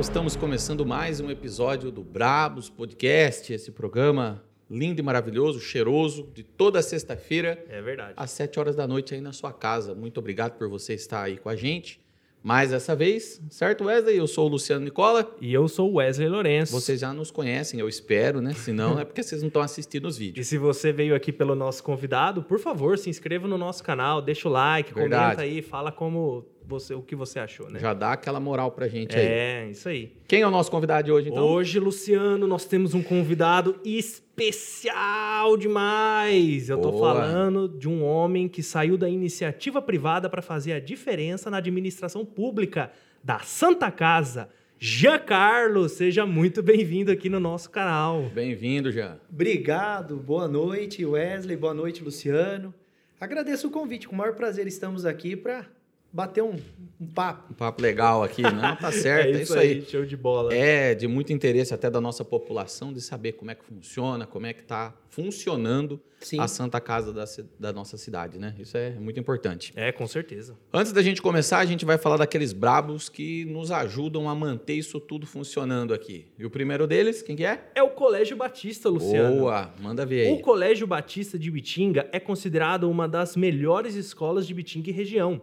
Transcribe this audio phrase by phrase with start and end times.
[0.00, 6.26] pessoal, estamos começando mais um episódio do Brabos Podcast, esse programa lindo e maravilhoso, cheiroso,
[6.32, 8.14] de toda sexta-feira, É verdade.
[8.16, 9.94] às 7 horas da noite aí na sua casa.
[9.94, 12.00] Muito obrigado por você estar aí com a gente.
[12.42, 14.16] Mais dessa vez, certo, Wesley?
[14.16, 15.30] Eu sou o Luciano Nicola.
[15.42, 16.72] E eu sou o Wesley Lourenço.
[16.72, 18.54] Vocês já nos conhecem, eu espero, né?
[18.54, 20.46] Se não, é porque vocês não estão assistindo os E vídeos.
[20.46, 24.48] se você veio aqui pelo nosso convidado, por favor, se inscreva no nosso canal, deixa
[24.48, 25.36] o like, Verdade.
[25.36, 27.78] comenta aí, fala como você, o que você achou, né?
[27.78, 29.26] Já dá aquela moral pra gente aí.
[29.26, 30.16] É, isso aí.
[30.26, 31.44] Quem é o nosso convidado de hoje, então?
[31.44, 36.70] Hoje, Luciano, nós temos um convidado especial demais.
[36.70, 37.14] Eu tô Boa.
[37.14, 42.24] falando de um homem que saiu da iniciativa privada para fazer a diferença na administração
[42.24, 42.90] pública
[43.22, 44.48] da Santa Casa.
[44.78, 48.30] Giancarlo, seja muito bem-vindo aqui no nosso canal.
[48.32, 49.20] Bem-vindo, Jean.
[49.30, 52.72] Obrigado, boa noite, Wesley, boa noite, Luciano.
[53.20, 55.66] Agradeço o convite, com o maior prazer estamos aqui para
[56.12, 56.56] bater um,
[57.00, 57.52] um papo.
[57.52, 58.76] Um papo legal aqui, né?
[58.80, 59.82] Tá certo, é isso aí.
[59.82, 60.54] show de bola.
[60.54, 64.46] É de muito interesse até da nossa população de saber como é que funciona, como
[64.46, 66.40] é que está funcionando Sim.
[66.40, 67.24] a Santa Casa da,
[67.58, 68.54] da nossa cidade, né?
[68.58, 69.72] Isso é muito importante.
[69.76, 70.56] É, com certeza.
[70.72, 74.74] Antes da gente começar, a gente vai falar daqueles brabos que nos ajudam a manter
[74.74, 76.26] isso tudo funcionando aqui.
[76.38, 77.70] E o primeiro deles, quem que é?
[77.74, 79.40] É o Colégio Batista, Luciano.
[79.40, 80.42] Boa, manda ver O aí.
[80.42, 85.40] Colégio Batista de Bitinga é considerado uma das melhores escolas de Bitinga e região.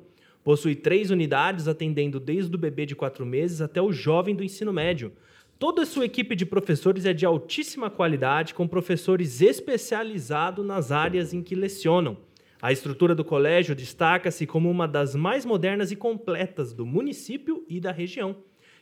[0.47, 4.71] Possui três unidades, atendendo desde o bebê de quatro meses até o jovem do ensino
[4.71, 5.11] médio.
[5.59, 11.33] Toda a sua equipe de professores é de altíssima qualidade, com professores especializados nas áreas
[11.33, 12.15] em que lecionam.
[12.61, 17.81] A estrutura do colégio destaca-se como uma das mais modernas e completas do município e
[17.81, 18.37] da região.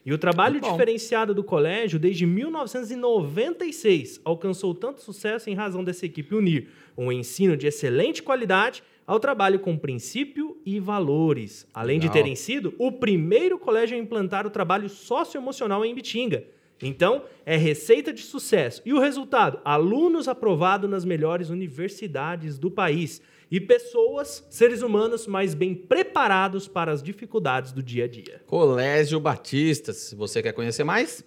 [0.05, 0.71] E o trabalho bom.
[0.71, 7.57] diferenciado do colégio desde 1996 alcançou tanto sucesso em razão dessa equipe unir um ensino
[7.57, 12.23] de excelente qualidade ao trabalho com princípio e valores, além de Legal.
[12.23, 16.43] terem sido o primeiro colégio a implantar o trabalho socioemocional em Bitinga.
[16.81, 18.81] Então, é receita de sucesso.
[18.85, 19.59] E o resultado?
[19.63, 26.91] Alunos aprovados nas melhores universidades do país e pessoas, seres humanos mais bem preparados para
[26.91, 28.41] as dificuldades do dia a dia.
[28.45, 29.93] Colégio Batista.
[29.93, 31.23] Se você quer conhecer mais,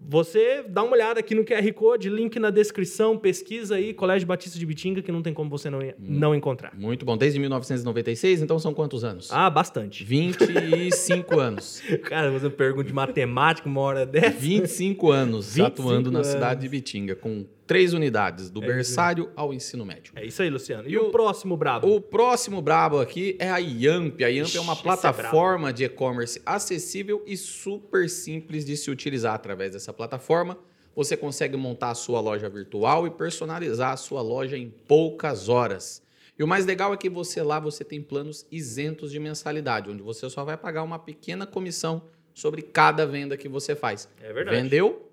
[0.00, 4.58] Você dá uma olhada aqui no QR Code, link na descrição, pesquisa aí, Colégio Batista
[4.58, 6.72] de Bitinga, que não tem como você não, não encontrar.
[6.74, 7.16] muito bom.
[7.16, 9.28] Desde 1996, então são quantos anos?
[9.30, 10.04] Ah, bastante.
[10.04, 11.82] 25 anos.
[12.04, 14.30] Cara, você pergunta de matemática uma hora dessa.
[14.30, 16.28] 25 anos 25 atuando na anos.
[16.28, 20.12] cidade de Bitinga, com três unidades, do É berçário ao ensino médio.
[20.16, 20.88] É isso aí, Luciano.
[20.88, 21.86] E, E o, o- próximo brabo?
[21.94, 24.20] O próximo brabo aqui é a Yamp.
[24.22, 28.90] A Yamp Ixi, é uma é plataforma de e-commerce acessível e super simples de se
[28.90, 30.58] utilizar através dessa plataforma.
[30.96, 36.02] Você consegue montar a sua loja virtual e personalizar a sua loja em poucas horas.
[36.38, 40.02] E o mais legal é que você lá você tem planos isentos de mensalidade, onde
[40.02, 42.02] você só vai pagar uma pequena comissão
[42.32, 44.08] sobre cada venda que você faz.
[44.22, 44.56] É verdade.
[44.56, 45.07] Vendeu?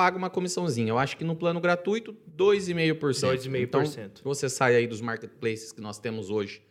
[0.00, 0.88] Paga uma comissãozinha.
[0.88, 2.94] Eu acho que no plano gratuito, 2,5%.
[3.36, 3.98] 2,5%.
[3.98, 6.62] Então, você sai aí dos marketplaces que nós temos hoje,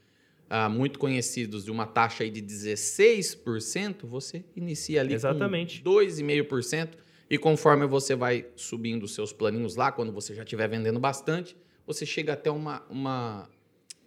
[0.49, 5.83] ah, muito conhecidos, de uma taxa aí de 16%, você inicia ali Exatamente.
[5.83, 6.89] com 2,5%.
[7.29, 11.55] E conforme você vai subindo os seus planinhos lá, quando você já estiver vendendo bastante,
[11.85, 13.47] você chega até uma, uma,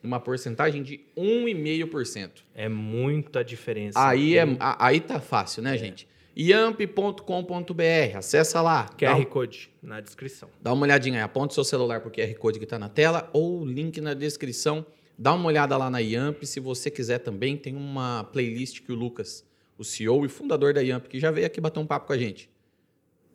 [0.02, 2.42] uma porcentagem de 1,5%.
[2.56, 4.04] É muita diferença.
[4.04, 6.08] Aí, é, a- aí tá fácil, né, gente?
[6.36, 8.88] yamp.com.br, acessa lá.
[8.98, 10.48] QR Code na descrição.
[10.60, 13.28] dá uma olhadinha aí, aponta o seu celular pro QR Code que tá na tela
[13.32, 14.84] ou o link na descrição.
[15.18, 16.42] Dá uma olhada lá na Yamp.
[16.44, 19.44] Se você quiser também, tem uma playlist que o Lucas,
[19.76, 22.18] o CEO e fundador da Yamp, que já veio aqui bater um papo com a
[22.18, 22.50] gente,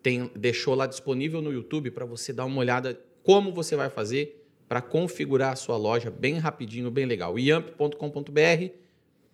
[0.02, 4.44] tem, deixou lá disponível no YouTube para você dar uma olhada como você vai fazer
[4.68, 7.38] para configurar a sua loja bem rapidinho, bem legal.
[7.38, 8.70] yamp.com.br,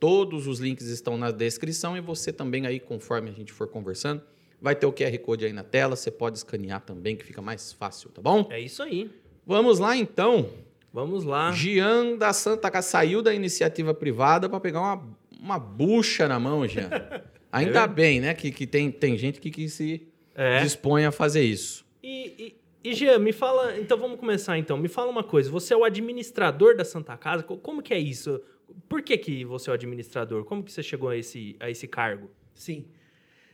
[0.05, 4.21] todos os links estão na descrição e você também aí, conforme a gente for conversando,
[4.61, 7.73] vai ter o QR Code aí na tela, você pode escanear também, que fica mais
[7.73, 8.47] fácil, tá bom?
[8.51, 9.11] É isso aí.
[9.47, 10.51] Vamos lá então.
[10.93, 11.51] Vamos lá.
[11.53, 15.09] Jean da Santa Casa saiu da iniciativa privada para pegar uma,
[15.41, 16.91] uma bucha na mão, Jean.
[17.51, 17.89] Ainda É.
[17.89, 20.61] bem, né, que, que tem, tem gente que, que se É.
[20.63, 21.83] dispõe a fazer isso.
[22.03, 22.55] E,
[22.85, 23.79] e, e Jean, me fala.
[23.79, 24.77] Então vamos começar então.
[24.77, 25.51] Me fala uma coisa.
[25.51, 27.43] Você é o administrador da Santa Casa.
[27.43, 28.41] Co- Como que é isso?
[28.89, 30.45] Por que, que você é o administrador?
[30.45, 32.31] Como que você chegou a esse, a esse cargo?
[32.55, 32.87] Sim.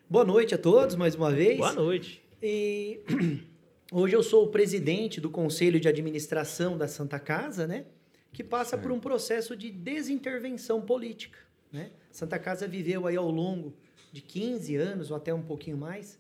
[0.08, 1.56] Boa noite a todos, mais uma vez.
[1.58, 2.22] Boa noite.
[2.42, 3.00] E
[3.92, 7.86] hoje eu sou o presidente do Conselho de Administração da Santa Casa, né?
[8.32, 11.38] Que passa por um processo de desintervenção política,
[11.72, 11.90] né?
[12.12, 13.74] Santa Casa viveu aí ao longo
[14.12, 16.18] de 15 anos ou até um pouquinho mais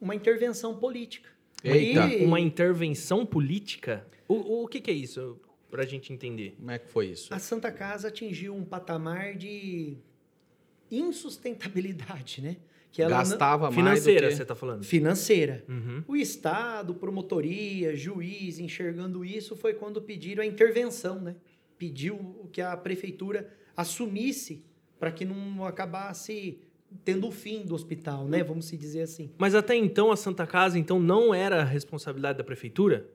[0.00, 1.28] uma intervenção política.
[1.64, 2.06] Eita.
[2.06, 4.06] E- Uma intervenção política?
[4.28, 5.38] O, o que, que é isso?
[5.70, 6.54] Pra gente entender.
[6.56, 7.32] Como é que foi isso?
[7.32, 9.96] A Santa Casa atingiu um patamar de
[10.90, 12.56] insustentabilidade, né?
[12.90, 14.36] que ela não- Gastava mais Financeira, do que...
[14.36, 14.82] você tá falando.
[14.82, 15.62] financeira.
[15.68, 16.02] Uhum.
[16.08, 21.36] O Estado, promotoria, juiz, enxergando isso, foi quando pediram a intervenção, né?
[21.76, 24.64] Pediu que a prefeitura assumisse
[24.98, 26.58] para que não acabasse
[27.04, 28.42] tendo o fim do hospital, né?
[28.42, 29.30] Vamos se dizer assim.
[29.36, 33.06] Mas até então a Santa Casa então não era responsabilidade da prefeitura?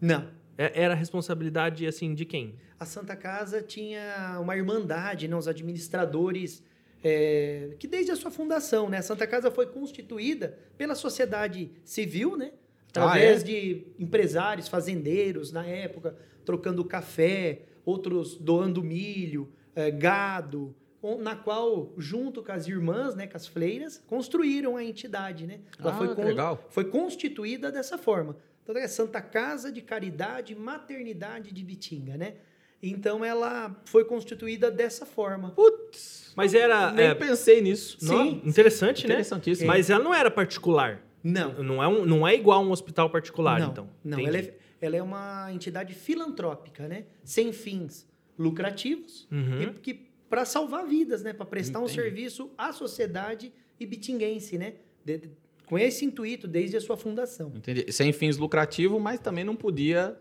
[0.00, 0.28] Não.
[0.56, 2.54] É- Era responsabilidade assim de quem?
[2.78, 5.36] A Santa Casa tinha uma irmandade, né?
[5.36, 6.62] Os administradores
[7.06, 8.96] é, que desde a sua fundação, né?
[8.98, 12.52] A Santa Casa foi constituída pela sociedade civil, né?
[12.88, 16.16] Através Ah, de empresários, fazendeiros na época,
[16.46, 20.74] trocando café, outros doando milho, é, gado,
[21.20, 25.60] na qual, junto com as irmãs, né, com as freiras, construíram a entidade, né?
[25.78, 26.64] Ela Ah, foi, con- legal.
[26.70, 28.36] foi constituída dessa forma.
[28.64, 32.34] Então, é Santa Casa de Caridade e Maternidade de Bitinga, né?
[32.82, 35.50] Então, ela foi constituída dessa forma.
[35.50, 37.98] Putz, Mas era nem é, pensei nisso.
[38.02, 39.14] não- Sim, interessante, né?
[39.14, 39.66] Interessantíssimo.
[39.68, 41.02] Mas ela não era particular.
[41.22, 43.88] Não, Não é, um, não é igual a um hospital particular, não, então.
[44.04, 44.18] não.
[44.18, 47.04] Ela é, ela é uma entidade filantrópica, né?
[47.22, 48.06] Sem fins
[48.38, 49.62] lucrativos Uhum.
[49.62, 49.94] e que
[50.28, 51.32] para salvar vidas, né?
[51.32, 52.00] Para prestar um Entendi.
[52.02, 54.74] serviço à sociedade ibitinguense, né?
[55.04, 55.30] De- de-
[55.66, 57.52] com esse intuito desde a sua fundação.
[57.54, 57.90] Entendi.
[57.92, 60.16] Sem fins lucrativos, mas também não podia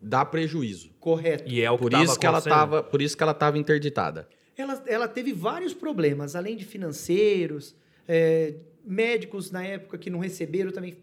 [0.00, 0.90] dar prejuízo.
[1.00, 1.44] Correto.
[1.50, 3.58] E é o que Por tava isso que ela estava, por isso que ela estava
[3.58, 4.28] interditada.
[4.56, 8.54] Ela, ela teve vários problemas, além de financeiros, é,
[8.84, 10.96] médicos na época que não receberam também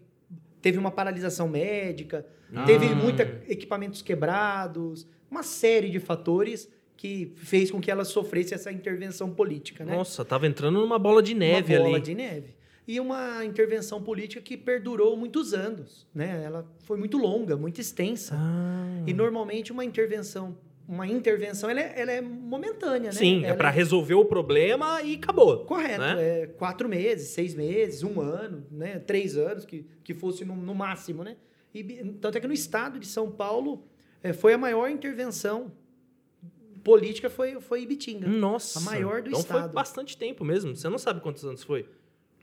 [0.60, 2.64] teve uma paralisação médica, Ah.
[2.64, 8.72] teve muitos equipamentos quebrados, uma série de fatores que fez com que ela sofresse essa
[8.72, 9.94] intervenção política, né?
[9.96, 12.04] Nossa, tava entrando numa bola de neve uma bola ali.
[12.04, 12.55] de neve.
[12.86, 16.44] E uma intervenção política que perdurou muitos anos, né?
[16.44, 18.36] Ela foi muito longa, muito extensa.
[18.38, 19.02] Ah.
[19.06, 20.56] E normalmente uma intervenção,
[20.86, 23.12] uma intervenção, ela é, ela é momentânea, né?
[23.12, 25.64] Sim, é Ela pra resolver o problema e acabou.
[25.64, 26.42] Correto, né?
[26.42, 29.00] é quatro meses, seis meses, um ano, né?
[29.00, 31.36] Três anos, que, que fosse no, no máximo, né?
[31.74, 31.82] E,
[32.20, 33.84] tanto é que no estado de São Paulo
[34.22, 35.72] é, foi a maior intervenção
[36.84, 38.28] política foi, foi Ibitinga.
[38.28, 38.78] Nossa.
[38.78, 39.72] A maior do então foi estado.
[39.72, 40.76] bastante tempo mesmo.
[40.76, 41.84] Você não sabe quantos anos foi.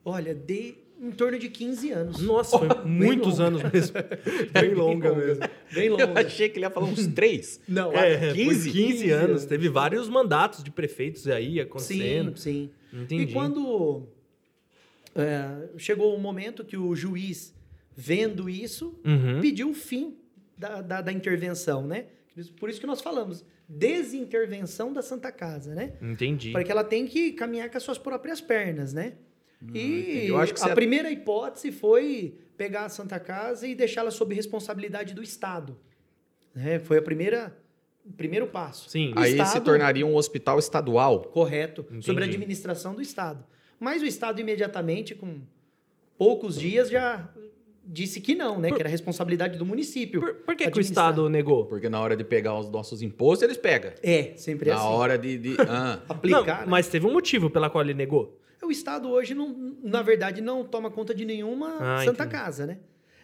[0.05, 2.21] Olha, de em torno de 15 anos.
[2.21, 3.43] Nossa, foi muitos longa.
[3.47, 3.95] anos mesmo.
[4.53, 5.43] Bem longa mesmo.
[5.73, 6.21] Bem Eu longa.
[6.25, 7.59] achei que ele ia falar uns três.
[7.67, 8.71] Não, É, 15?
[8.71, 9.29] 15, 15 anos.
[9.29, 9.45] anos.
[9.45, 12.37] Teve vários mandatos de prefeitos aí acontecendo.
[12.37, 12.99] sim, sim.
[13.01, 13.23] Entendi.
[13.23, 14.07] E quando
[15.15, 17.53] é, chegou o momento que o juiz,
[17.95, 19.41] vendo isso, Uhum.
[19.41, 20.15] pediu o fim
[20.57, 22.05] da, da, da intervenção, né?
[22.59, 25.93] Por isso que nós falamos, desintervenção da Santa Casa, né?
[26.01, 26.51] Entendi.
[26.51, 29.13] Para que ela tem que caminhar com as suas próprias pernas, né?
[29.73, 34.11] E Eu acho que a você- primeira hipótese foi pegar a Santa Casa e deixá-la
[34.11, 35.77] sob responsabilidade do Estado.
[36.53, 36.79] Né?
[36.79, 37.55] Foi a primeira,
[38.05, 38.89] o primeiro passo.
[38.89, 39.13] Sim.
[39.15, 41.21] O Aí se Estado- tornaria um hospital estadual.
[41.23, 42.05] Correto, Entendi.
[42.05, 43.43] sobre a administração do Estado.
[43.79, 45.41] Mas o Estado imediatamente, com
[46.17, 47.27] poucos dias, já
[47.85, 48.69] disse que não, né?
[48.69, 50.19] Por- Que era responsabilidade do município.
[50.21, 50.81] Por, por que, que o.
[50.81, 51.65] Estado negou?
[51.65, 53.91] Porque na hora de pegar os nossos impostos, eles pegam.
[54.01, 54.85] É, sempre Na assim.
[54.87, 55.37] hora de.
[55.37, 55.99] de- ah.
[56.07, 56.39] Aplicar.
[56.45, 56.65] Não, né?
[56.67, 58.39] mas teve um motivo pela qual ele negou.
[58.63, 62.29] O Estado hoje, não, na verdade, não toma conta de nenhuma Ah, Santa entendi.
[62.41, 62.77] Casa, né?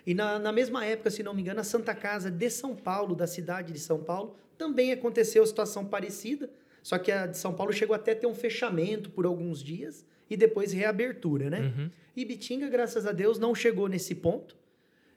[0.06, 3.16] E na, na mesma época, se não me engano, a Santa Casa de São Paulo,
[3.16, 6.50] da cidade de São Paulo, também aconteceu situação parecida,
[6.84, 10.06] só que a de São Paulo chegou até a ter um fechamento por alguns dias
[10.30, 11.60] e depois reabertura, né?
[11.78, 11.90] Uhum.
[12.16, 14.58] E Bitinga, graças a Deus, não chegou nesse ponto.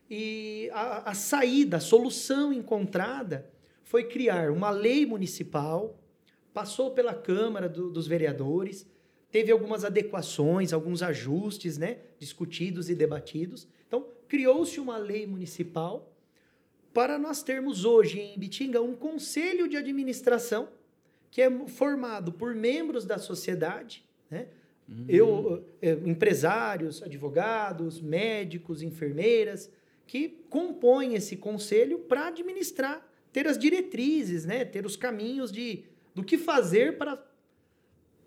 [0.09, 3.49] E a, a saída, a solução encontrada
[3.83, 5.99] foi criar uma lei municipal,
[6.53, 8.87] passou pela Câmara do- dos Vereadores,
[9.31, 13.67] teve algumas adequações, alguns ajustes, né, discutidos e debatidos.
[13.87, 16.11] Então, criou-se uma lei municipal
[16.93, 20.69] para nós termos hoje em Bitinga um conselho de administração
[21.33, 24.45] que é formado por membros da sociedade, né?
[25.09, 29.71] Eu, eh, empresários, advogados, médicos, enfermeiras,
[30.05, 34.63] que compõem esse conselho para administrar, ter as diretrizes, né?
[34.63, 37.25] ter os caminhos de, do que fazer para,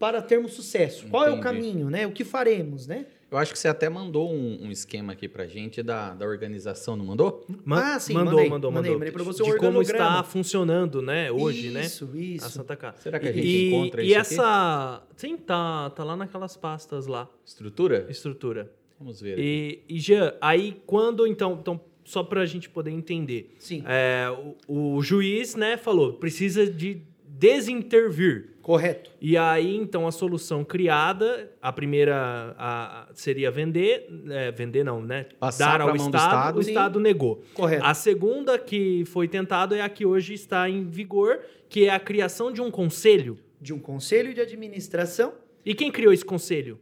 [0.01, 1.07] para termos sucesso.
[1.09, 1.45] Qual é o Entendi.
[1.45, 2.09] caminho, né?
[2.09, 2.89] o que faremos.
[2.89, 3.07] Né?
[3.30, 6.97] Eu acho que você até mandou um, um esquema aqui pra gente da, da organização,
[6.97, 7.45] não mandou?
[7.64, 8.99] Ma- Ah, sim, mandou, mandei, mandou, mandei, mandou.
[9.00, 11.83] mandei pra você um de como está funcionando, né, hoje, né?
[11.87, 12.99] isso, Isso, A Santa Casa.
[12.99, 14.35] Será que a gente e, encontra e isso aqui?
[14.35, 15.02] essa.
[15.16, 18.06] Sim, tá, tá lá naquelas pastas lá, Estrutura?
[18.09, 18.73] estrutura.
[18.99, 19.38] Vamos ver.
[19.38, 24.26] E, e Jean, aí quando então, então só pra gente poder entender, Sim, é,
[24.68, 27.02] o, o juiz, né, falou, precisa de
[27.38, 28.50] desintervir.
[28.62, 29.12] correto.
[29.21, 35.26] E aí, então, a solução criada, a primeira a- seria vender, é, vender não, né?
[35.38, 36.57] Passar Dar ao Estado, Estado.
[36.57, 37.45] o Estado negou.
[37.55, 37.85] Correto.
[37.85, 42.00] A segunda que foi tentado é a que hoje está em vigor, que é a
[42.00, 43.38] criação de um conselho.
[43.61, 45.33] De um conselho de administração,
[45.64, 46.78] E quem criou esse conselho?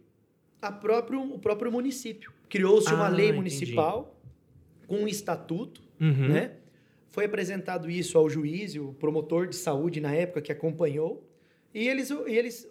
[0.62, 2.32] a próprio, o próprio município.
[2.48, 3.36] Criou-se uma Ah, lei entendi.
[3.36, 4.18] municipal
[4.86, 6.28] com um estatuto, Uhum.
[6.28, 6.52] né?
[7.14, 11.24] Foi apresentado isso ao juiz e o promotor de saúde na época que acompanhou.
[11.72, 12.68] E eles, e eles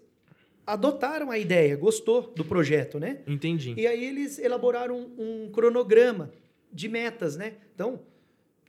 [0.68, 3.22] adotaram a ideia, gostou do projeto, né?
[3.26, 3.74] Entendi.
[3.78, 6.30] E aí eles elaboraram um, um cronograma
[6.74, 7.54] de metas, né?
[7.74, 8.02] Então,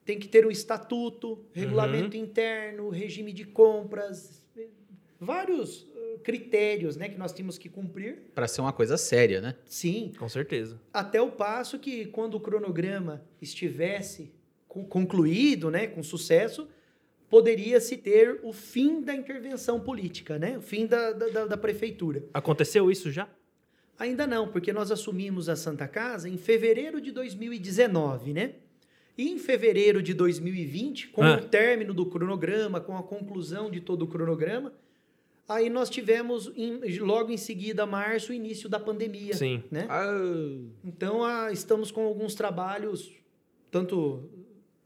[0.04, 4.45] tem que ter um estatuto, regulamento interno, regime de compras,
[5.19, 8.31] vários eh, critérios, né, que nós tínhamos que cumprir.
[8.33, 9.57] Para ser uma coisa séria, né?
[9.66, 10.81] Sim, Com certeza.
[10.93, 14.33] até o passo que quando o cronograma estivesse
[14.83, 16.66] concluído, né, com sucesso,
[17.31, 20.59] poderia se ter o fim da intervenção política, né?
[20.59, 22.25] O fim da, da- da- prefeitura.
[22.35, 23.28] Aconteceu isso já?
[23.99, 28.54] Ainda não, porque nós assumimos a Santa Casa em fevereiro de 2019, né?
[29.16, 31.37] E em fevereiro de 2020, com Ah.
[31.37, 34.73] o término do cronograma, com a conclusão de todo o cronograma,
[35.49, 39.62] aí nós tivemos em- logo em seguida, março, o início da pandemia, Sim.
[39.71, 39.87] né?
[39.88, 40.11] Ah,
[40.85, 43.12] Então, ah, estamos com alguns trabalhos,
[43.71, 44.28] tanto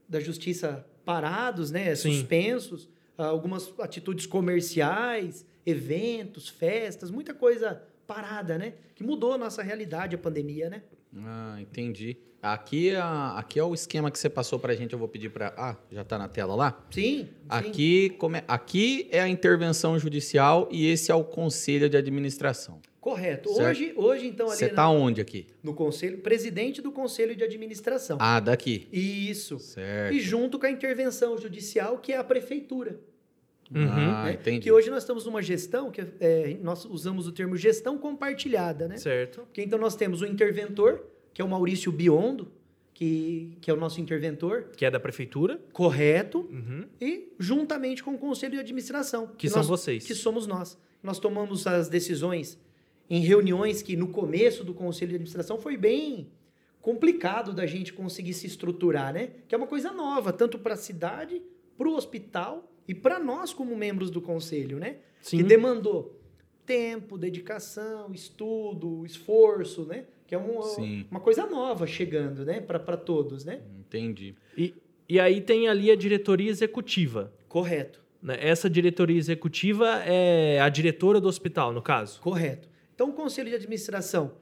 [0.08, 2.12] da justiça parados, né, Sim.
[2.12, 9.62] suspensos, ah, algumas atitudes comerciais, eventos, festas, muita coisa parada, né, que mudou a nossa
[9.62, 10.82] realidade, a pandemia, né?
[11.16, 12.16] ah, entendi.
[12.40, 14.92] Aqui, é a- aqui é o esquema que você passou pra gente.
[14.92, 15.52] Eu vou pedir para.
[15.56, 16.86] Ah, já tá na tela lá?
[16.90, 17.28] Sim, sim.
[17.48, 22.80] Aqui, come- aqui é a intervenção judicial e esse é o conselho de administração.
[23.00, 23.48] correto.
[23.54, 23.70] Certo.
[23.70, 25.46] Hoje, hoje então ali Você na- tá onde aqui?
[25.62, 28.18] no conselho, presidente do conselho de administração.
[28.20, 28.86] Ah, daqui.
[28.92, 29.58] Isso.
[29.60, 30.12] Certo.
[30.14, 33.00] E junto com a intervenção judicial, que é a prefeitura.
[33.74, 33.88] Uhum.
[33.88, 34.32] Ah, né?
[34.34, 34.60] entendi.
[34.60, 38.98] Que hoje nós estamos numa gestão que é, nós usamos o termo gestão compartilhada, né?
[38.98, 39.40] Certo.
[39.42, 41.02] Porque então nós temos o interventor,
[41.38, 42.50] que é o Maurício Biondo,
[42.92, 45.60] que, que é o nosso interventor, Que é da prefeitura.
[45.72, 46.84] correto, Uhum.
[47.00, 50.04] e juntamente com o conselho de administração, Que são nós- vocês.
[50.04, 50.76] que somos nós.
[51.00, 52.58] Nós tomamos as decisões
[53.08, 56.28] em reuniões que no começo do conselho de administração foi bem
[56.82, 59.30] complicado da gente conseguir se estruturar, né?
[59.46, 61.40] Que é uma coisa nova, tanto para a cidade,
[61.76, 64.96] para o hospital e para nós como membros do conselho, né?
[65.20, 65.36] Sim.
[65.36, 66.20] que demandou
[66.66, 70.06] tempo, dedicação, estudo, esforço, né?
[70.28, 71.06] Que é um- Sim.
[71.10, 72.60] uma coisa nova chegando, né?
[72.60, 73.60] Para todos, né?
[73.80, 74.34] Entendi.
[74.56, 74.74] E,
[75.08, 77.32] e aí tem ali a diretoria executiva.
[77.48, 78.36] Correto, né?
[78.38, 82.20] Essa diretoria executiva é a diretora do hospital, no caso.
[82.20, 82.68] correto.
[82.94, 84.32] Então, o conselho de administração,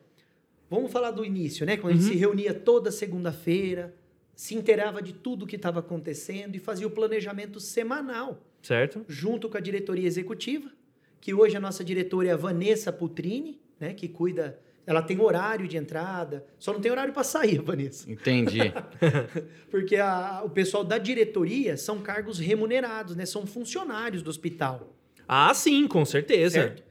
[0.69, 1.77] vamos falar do início, né?
[1.77, 2.13] Quando a gente Uhum.
[2.15, 3.95] se reunia toda segunda-feira,
[4.35, 9.05] se inteirava de tudo que estava acontecendo e fazia o planejamento semanal, Certo?
[9.07, 10.69] junto com a diretoria executiva,
[11.21, 13.95] que hoje a nossa diretora é a Vanessa Putrini, né?
[13.95, 14.59] Que cuida.
[14.87, 18.11] Ela tem horário de entrada, só não tem horário para sair, Vanessa.
[18.11, 18.61] Entendi.
[19.71, 23.27] Porque a- o pessoal da diretoria são cargos remunerados, né?
[23.27, 24.95] São funcionários do hospital.
[25.27, 26.61] Ah, sim, com certeza.
[26.61, 26.83] Certo.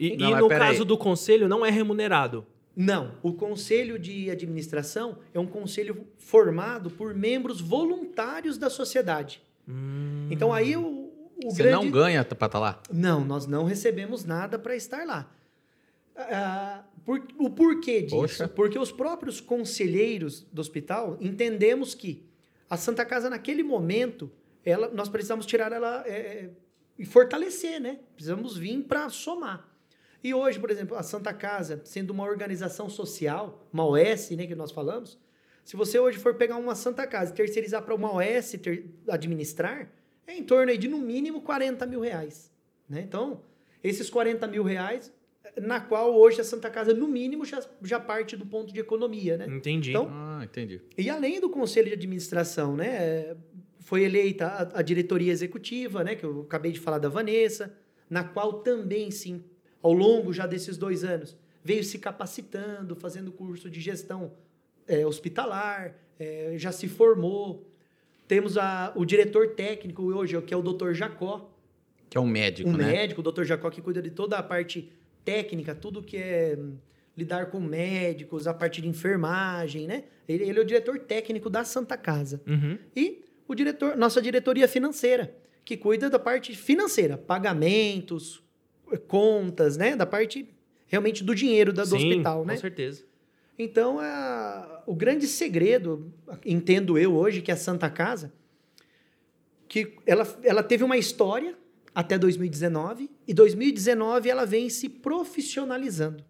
[0.00, 2.44] E, Não, e no caso do conselho, não é remunerado.
[2.74, 9.42] Não, o conselho de administração é um conselho formado por membros voluntários da sociedade.
[10.30, 11.10] Então aí o,
[11.44, 11.84] o Você grande...
[11.84, 12.80] não ganha pra estar lá?
[12.92, 15.28] Não, nós não recebemos nada para estar lá.
[16.16, 18.16] Ah, por- o porquê disso?
[18.16, 18.46] Poxa.
[18.48, 22.22] Porque os próprios conselheiros do hospital entendemos que
[22.68, 24.30] a Santa Casa, naquele momento,
[24.62, 26.50] ela, nós precisamos tirar ela é, é,
[26.98, 28.00] e fortalecer, né?
[28.14, 29.66] Precisamos vir para somar.
[30.22, 34.54] E hoje, por exemplo, a Santa Casa, sendo uma organização social, uma OS, né, que
[34.54, 35.18] nós falamos,
[35.64, 39.90] se você hoje for pegar uma Santa Casa e terceirizar para uma OS ter- administrar,
[40.26, 42.50] é em torno aí de no mínimo 40 mil reais.
[42.86, 43.00] Né?
[43.00, 43.42] Então,
[43.82, 45.10] esses 40 mil reais,
[45.60, 49.36] na qual hoje a Santa Casa, no mínimo, já, já parte do ponto de economia.
[49.36, 49.46] Né?
[49.48, 49.90] Entendi.
[49.90, 50.80] Então, Ah, entendi.
[50.96, 53.36] E além do conselho de administração, né,
[53.80, 57.74] foi eleita a, a diretoria executiva, né, que eu acabei de falar da Vanessa,
[58.08, 59.42] na qual também, sim,
[59.82, 64.32] ao longo já desses dois anos, veio se capacitando, fazendo curso de gestão
[64.86, 67.66] eh, hospitalar, eh, já se formou.
[68.26, 70.92] Temos a, o diretor técnico hoje, que é o Dr.
[70.92, 71.50] Jacó,
[72.10, 72.86] Que é um médico, um né?
[72.92, 73.44] médico, o Dr.
[73.44, 74.90] Jacó, que cuida de toda a parte
[75.32, 76.76] técnica, tudo que é hum,
[77.16, 80.04] lidar com médicos, a parte de enfermagem, né?
[80.26, 82.40] Ele, ele é o diretor técnico da Santa Casa.
[82.46, 82.78] Uhum.
[82.96, 88.42] E o diretor, nossa diretoria financeira, que cuida da parte financeira, pagamentos,
[89.06, 89.94] contas, né?
[89.94, 90.48] Da parte
[90.86, 92.54] realmente do dinheiro da- do Sim, hospital, né?
[92.54, 93.04] Com certeza.
[93.58, 96.10] Então, a- o grande segredo,
[96.46, 98.32] entendo eu hoje, que é a Santa Casa,
[99.68, 101.54] que ela, ela teve uma história
[101.98, 106.24] até 2019, e 2019 ela vem se profissionalizando.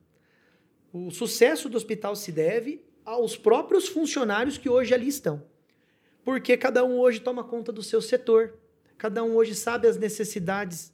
[0.91, 5.43] O sucesso do hospital se deve aos próprios funcionários que hoje ali estão.
[6.25, 8.55] Porque cada um hoje toma conta do seu setor,
[8.97, 10.91] cada um hoje sabe as necessidades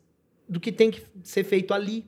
[0.48, 2.04] do que tem que ser feito ali.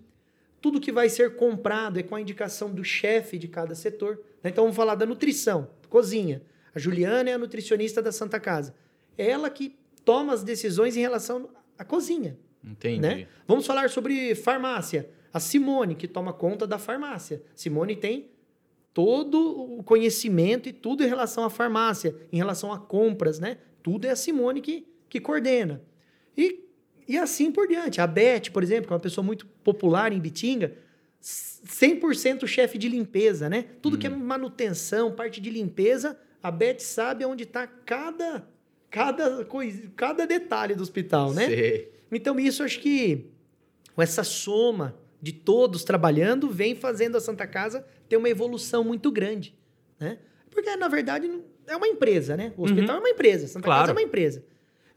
[0.61, 4.17] tudo que vai ser comprado é com a indicação do chefe de cada setor.
[4.43, 4.51] né?
[4.51, 6.43] Então vamos falar da nutrição, cozinha.
[6.75, 8.75] A Juliana é a nutricionista da Santa Casa.
[9.17, 12.37] É ela que toma as decisões em relação à cozinha.
[12.67, 13.01] Entendi.
[13.01, 13.29] Né?
[13.47, 15.09] Vamos falar sobre farmácia.
[15.33, 17.43] A Simone, que toma conta da farmácia.
[17.55, 18.31] Simone tem
[18.93, 23.59] todo o conhecimento e tudo em relação à farmácia, em relação a compras, né?
[23.83, 25.83] Tudo é a Simone que, que coordena.
[26.37, 26.65] E,
[27.07, 28.01] e assim por diante.
[28.01, 30.73] A Beth, por exemplo, que é uma pessoa muito popular em Bitinga,
[31.23, 33.67] 100% chefe de limpeza, né?
[33.83, 38.49] Tudo que é manutenção, parte de limpeza, a Beth sabe onde está cada,
[38.91, 41.47] cada, coisa, cada detalhe do hospital, né?
[41.47, 41.96] Sei.
[42.11, 43.27] Então, isso acho que
[43.95, 49.11] com essa soma de todos trabalhando vem fazendo a Santa Casa ter uma evolução muito
[49.11, 49.55] grande,
[49.99, 50.19] né?
[50.51, 51.31] Porque, na verdade,
[51.67, 52.53] é uma empresa, né?
[52.57, 53.81] O hospital é uma empresa, a Santa Claro.
[53.81, 54.45] Casa é uma empresa.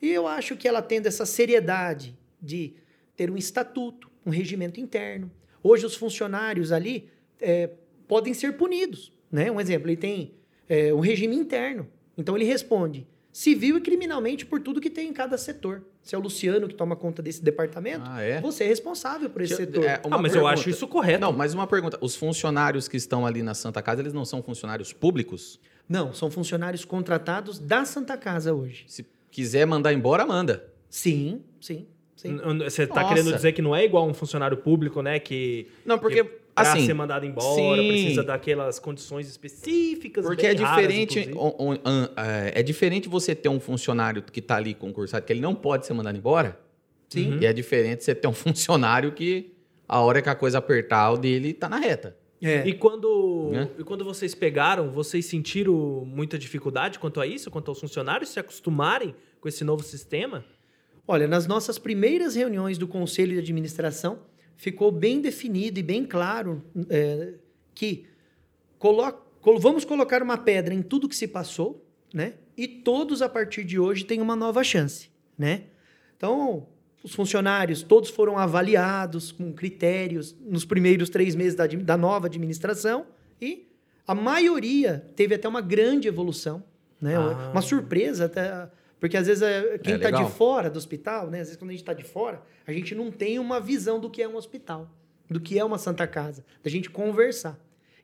[0.02, 2.74] E eu acho que ela tendo essa seriedade de
[3.16, 5.32] ter um estatuto, um regimento interno.
[5.62, 7.10] Hoje, os funcionários ali
[7.42, 7.72] é,
[8.08, 9.52] podem ser punidos, né?
[9.52, 10.34] Um exemplo, ele tem
[10.68, 11.88] é, um regime interno.
[12.18, 15.84] Então, ele responde civil e criminalmente por tudo que tem em cada setor.
[16.02, 18.42] Se é o Luciano que toma conta desse departamento, Ah, é?
[18.42, 19.84] você é responsável por esse Deixa- setor.
[19.86, 20.54] é, uma Ah, mas eu pergunta.
[20.62, 21.22] acho isso correto.
[21.22, 21.98] Não, mas uma pergunta.
[22.02, 25.60] Os funcionários que estão ali na Santa Casa, eles não são funcionários públicos?
[25.88, 28.86] Não, são funcionários contratados da Santa Casa hoje.
[28.88, 30.66] Se quiser mandar embora, manda.
[30.90, 32.38] Sim, sim, sim.
[32.64, 33.14] Você tá Nossa.
[33.14, 35.20] querendo dizer que não é igual um funcionário público, né?
[35.20, 36.86] Que, Não, porque, que pra assim...
[36.86, 37.88] ser mandado embora sim.
[37.88, 40.26] precisa daquelas condições específicas.
[40.26, 41.32] Porque bem é raras, diferente,
[41.86, 45.56] an- é, é diferente você ter um funcionário que está ali concursado, que ele não
[45.56, 46.60] pode ser mandado embora.
[47.10, 47.34] Sim.
[47.34, 47.40] Uhum.
[47.42, 49.54] E é diferente você ter um funcionário que
[49.88, 52.16] a hora que a coisa apertar, o dele tá na reta.
[52.42, 52.66] É.
[52.66, 53.70] E quando, Né?
[53.80, 55.74] e quando vocês pegaram, vocês sentiram
[56.06, 60.46] muita dificuldade quanto a isso, quanto aos funcionários se acostumarem com esse novo sistema?
[61.08, 64.20] Olha, nas nossas primeiras reuniões do Conselho de Administração,
[64.60, 67.36] ficou bem definido e bem claro é,
[67.74, 68.06] que
[68.78, 69.18] colo-
[69.58, 72.34] vamos colocar uma pedra em tudo que se passou, né?
[72.58, 75.64] E todos, a partir de hoje, têm uma nova chance, né?
[76.18, 76.68] Então,
[77.02, 83.06] os funcionários, todos foram avaliados com critérios nos primeiros três meses da, da nova administração
[83.42, 83.66] e
[84.06, 86.62] a maioria teve até uma grande evolução,
[87.02, 87.16] né?
[87.16, 87.52] Ah.
[87.54, 88.70] Uma surpresa até...
[89.00, 90.30] Porque às vezes é, quem É, está de legal.
[90.30, 91.40] fora do hospital, né?
[91.42, 94.10] Às vezes quando a gente está de fora, a gente não tem uma visão do
[94.10, 94.90] que é um hospital,
[95.30, 97.58] do que é uma Santa Casa, da gente conversar.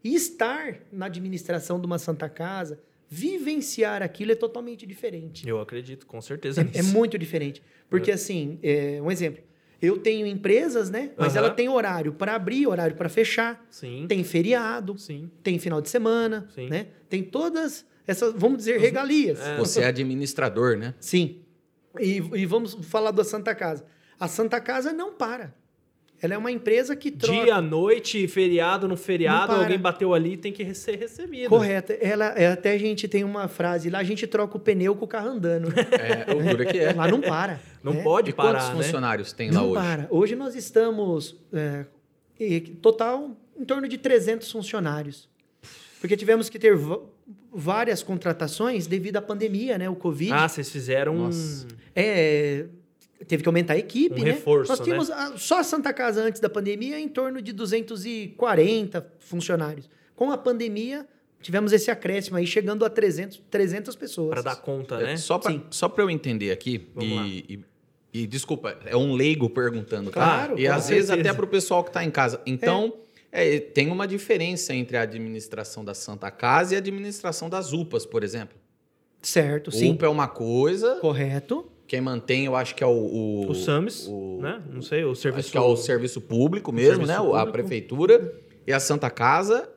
[0.04, 2.80] E estar na administração de uma Santa Casa,
[3.10, 5.48] vivenciar aquilo é totalmente diferente.
[5.48, 6.62] Eu acredito, com certeza.
[6.74, 7.62] É, é muito diferente.
[7.90, 9.44] Porque, assim, é, um exemplo.
[9.82, 11.12] Eu tenho empresas, né?
[11.18, 11.46] Mas Aham.
[11.46, 15.30] ela tem horário para abrir, horário para fechar, Sim, tem feriado, sim.
[15.44, 16.70] tem final de semana, Sim.
[16.70, 16.88] né?
[17.10, 19.40] Tem todas essas, vamos dizer, regalias.
[19.40, 19.58] É.
[19.58, 20.94] Você é administrador, né?
[21.00, 21.42] Sim.
[22.00, 23.86] E, e vamos falar da Santa Casa.
[24.20, 25.54] A Santa Casa não para.
[26.22, 27.44] Ela é uma empresa que troca.
[27.44, 31.50] Dia, noite, feriado, no feriado, Não alguém bateu ali tem que ser recebido.
[31.50, 31.94] Correto.
[32.00, 35.06] Ela, é, até a gente tem uma frase lá, a gente troca o pneu com
[35.06, 35.68] o carro andando.
[35.78, 36.94] É, o duro que é.
[36.94, 37.60] Lá não para.
[37.84, 38.02] Não né?
[38.02, 38.84] pode E quantos parar, né?
[38.84, 39.82] funcionários tem lá Não hoje?
[39.82, 40.08] para.
[40.10, 41.86] Hoje nós estamos, é,
[42.82, 45.30] total, em torno de 300 funcionários.
[46.00, 46.78] Porque tivemos que ter
[47.54, 49.90] várias contratações devido à pandemia, né?
[49.90, 50.32] O Covid.
[50.34, 51.24] Ah, vocês fizeram um...
[51.26, 51.68] Nossa.
[51.96, 52.66] É,
[53.28, 54.32] teve que aumentar a equipe, Um né?
[54.32, 59.06] reforço, Nós tínhamos a- só a Santa Casa antes da pandemia em torno de 240
[59.20, 59.90] funcionários.
[60.16, 61.06] Com a pandemia,
[61.42, 64.30] tivemos esse acréscimo aí, chegando a 300, 300 pessoas.
[64.30, 65.14] Para dar conta, né?
[65.14, 65.38] É, Só
[65.90, 67.64] pra eu entender aqui, e,
[68.14, 70.22] e, e desculpa, é um leigo perguntando, tá?
[70.22, 71.30] Claro, E com às vezes certeza.
[71.30, 72.42] até pro pessoal que tá em casa.
[72.46, 73.05] Então, é,
[73.74, 78.24] tem uma diferença entre a administração da Santa Casa e a administração das UPAs, por
[78.24, 78.58] exemplo.
[79.22, 79.92] Certo, O sim.
[79.92, 81.66] UPA é uma coisa, Correto.
[81.88, 82.92] quem mantém, eu acho que é o...
[82.92, 84.62] O, O SAMS, o- né?
[84.72, 85.48] Não sei, o serviço...
[85.48, 87.16] Acho que é o serviço público mesmo, serviço né?
[87.18, 87.52] A público.
[87.52, 88.34] prefeitura
[88.68, 89.70] e a Santa Casa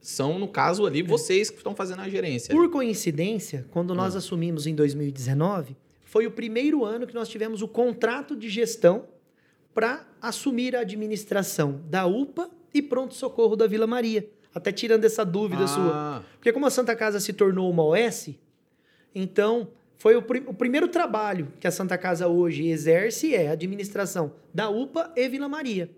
[0.00, 2.54] são, no caso ali, vocês que estão fazendo a gerência.
[2.54, 4.18] Por coincidência, quando nós Hum.
[4.18, 9.04] assumimos em 2019, foi o primeiro ano que nós tivemos o contrato de gestão
[9.74, 14.28] para assumir a administração da UPA e pronto-socorro da Vila Maria.
[14.54, 15.90] Até tirando essa dúvida sua.
[15.92, 18.30] Ah, Porque como a Santa Casa se tornou uma OS,
[19.14, 24.32] então foi o, o primeiro trabalho que a Santa Casa hoje exerce é a administração
[24.52, 25.90] da UPA e Vila Maria.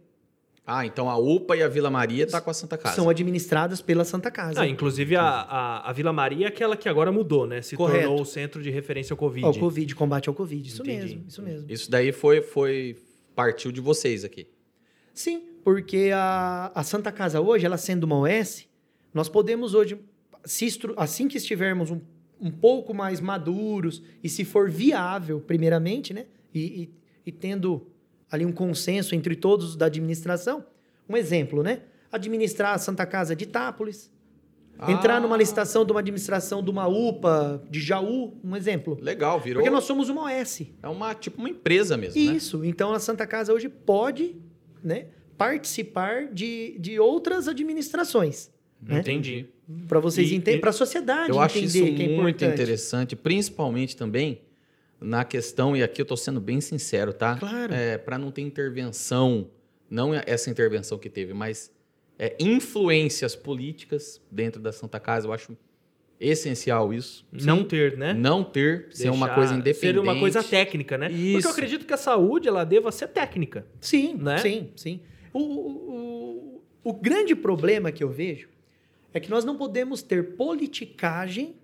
[0.71, 2.95] Ah, então a UPA e a Vila Maria tá com a Santa Casa.
[2.95, 4.61] São administradas pela Santa Casa.
[4.61, 7.62] Ah, inclusive a, a, a Vila Maria é aquela que agora mudou, né?
[7.62, 8.05] Se Correto.
[8.05, 9.47] tornou o centro de referência ao Covid.
[9.47, 10.69] Ao Covid, combate ao Covid.
[10.69, 11.01] Isso Entendi.
[11.14, 11.67] mesmo, isso mesmo.
[11.71, 12.99] Isso daí foi, foi
[13.35, 14.47] partiu de vocês aqui.
[15.14, 18.66] Sim, porque a, a Santa Casa hoje, ela sendo uma OS,
[19.12, 20.00] nós podemos hoje,
[20.96, 22.00] assim que estivermos um,
[22.40, 26.24] um pouco mais maduros e se for viável, primeiramente, né?
[26.54, 26.90] E, e-
[27.26, 27.87] e tendo
[28.31, 30.64] ali um consenso entre todos da administração,
[31.07, 31.83] um exemplo, né?
[32.11, 34.11] Administrar a Santa Casa de Itápolis,
[34.78, 38.96] Ah, entrar numa licitação de uma administração de uma UPA de Jaú, um exemplo.
[39.02, 39.61] Legal, virou.
[39.62, 40.62] Porque nós somos uma OS.
[40.83, 42.37] É uma, tipo uma empresa mesmo, né?
[42.37, 42.64] Isso.
[42.64, 44.37] Então a Santa Casa hoje pode
[44.83, 48.51] né, participar de, de outras administrações.
[48.83, 48.98] Né?
[49.01, 49.46] Entendi.
[49.87, 52.55] Para vocês E- entenderem, para a sociedade Eu acho isso que é muito importante.
[52.55, 54.42] interessante, principalmente também
[55.01, 57.37] na questão, e aqui eu estou sendo bem sincero, tá?
[57.37, 57.72] Claro.
[58.05, 59.48] para não ter intervenção,
[59.88, 61.70] não é essa intervenção que teve, mas
[62.18, 65.57] é, influências políticas dentro da Santa Casa, eu acho
[66.20, 67.24] essencial isso.
[67.31, 68.12] Não ter, né?
[68.12, 69.81] Não ter, ser uma Deixar- coisa independente.
[69.94, 71.09] Ser uma coisa técnica, né?
[71.09, 71.46] Porque Isso.
[71.46, 73.64] eu acredito que a saúde, ela deva ser técnica.
[73.81, 74.38] Sim, Né?
[74.38, 75.01] sim, sim.
[75.33, 78.49] O, o, o, grande problema que eu vejo
[79.12, 81.57] é que nós não podemos ter politicagem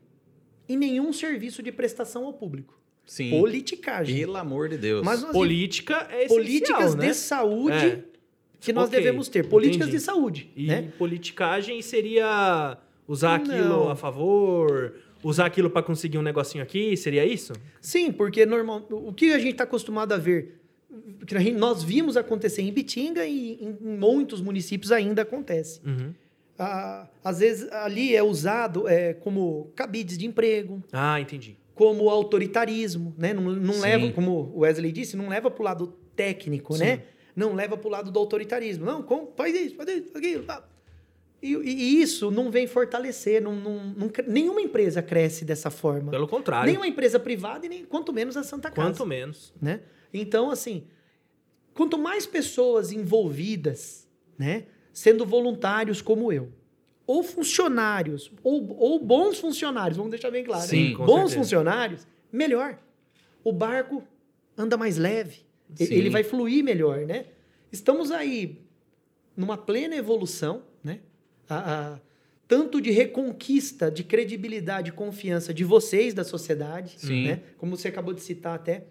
[0.68, 2.78] em nenhum serviço de prestação ao público.
[3.06, 3.30] Sim.
[3.30, 4.16] Politicagem.
[4.18, 5.04] Pelo amor de Deus.
[5.04, 7.06] Mas nós Política é essencial, políticas né?
[7.08, 8.04] de saúde É.
[8.60, 9.46] que nós Ok, devemos ter.
[9.46, 9.98] Políticas entendi.
[9.98, 10.90] de saúde, E né?
[10.96, 13.90] politicagem seria usar aquilo Não.
[13.90, 17.52] a favor, usar aquilo para conseguir um negocinho aqui, seria isso?
[17.80, 20.60] Sim, porque normal, o que a gente está acostumado a ver,
[21.26, 25.80] que nós vimos acontecer em Bitinga e em, muitos municípios ainda acontece.
[25.84, 26.12] Uhum.
[26.58, 31.56] Ah, às vezes ali é usado é, como cabides de emprego, Ah, entendi.
[31.74, 33.32] como autoritarismo, né?
[33.32, 33.80] Não, não Sim.
[33.80, 37.02] leva, como o Wesley disse, não leva para o lado técnico, né?
[37.34, 38.84] Não leva para o lado do autoritarismo.
[38.84, 40.44] Não, com, faz isso, faz isso, faz aquilo.
[40.44, 40.64] pá.
[41.42, 43.42] E, e- isso não vem fortalecer.
[43.42, 46.10] Não, não- não nenhuma empresa cresce dessa forma.
[46.12, 46.66] Pelo contrário.
[46.68, 48.88] Nenhuma empresa privada e nem quanto menos a Santa Casa.
[48.90, 49.52] Quanto menos.
[49.60, 49.80] né?
[50.14, 50.84] Então, assim,
[51.74, 56.52] quanto mais pessoas envolvidas, né, sendo voluntários como eu,
[57.06, 60.66] ou funcionários, ou, ou bons funcionários, vamos deixar bem claro.
[60.66, 60.96] Sim, né?
[60.96, 61.36] bons certeza.
[61.36, 62.78] funcionários, melhor.
[63.42, 64.02] O barco
[64.56, 65.92] anda mais leve, Sim.
[65.92, 67.26] ele vai fluir melhor, né?
[67.72, 68.62] Estamos aí
[69.36, 71.00] numa plena evolução, né?
[71.48, 72.00] A- a-
[72.46, 77.26] tanto de reconquista de credibilidade e confiança de vocês da sociedade, Sim.
[77.26, 77.42] né?
[77.58, 78.84] Como você acabou de citar até.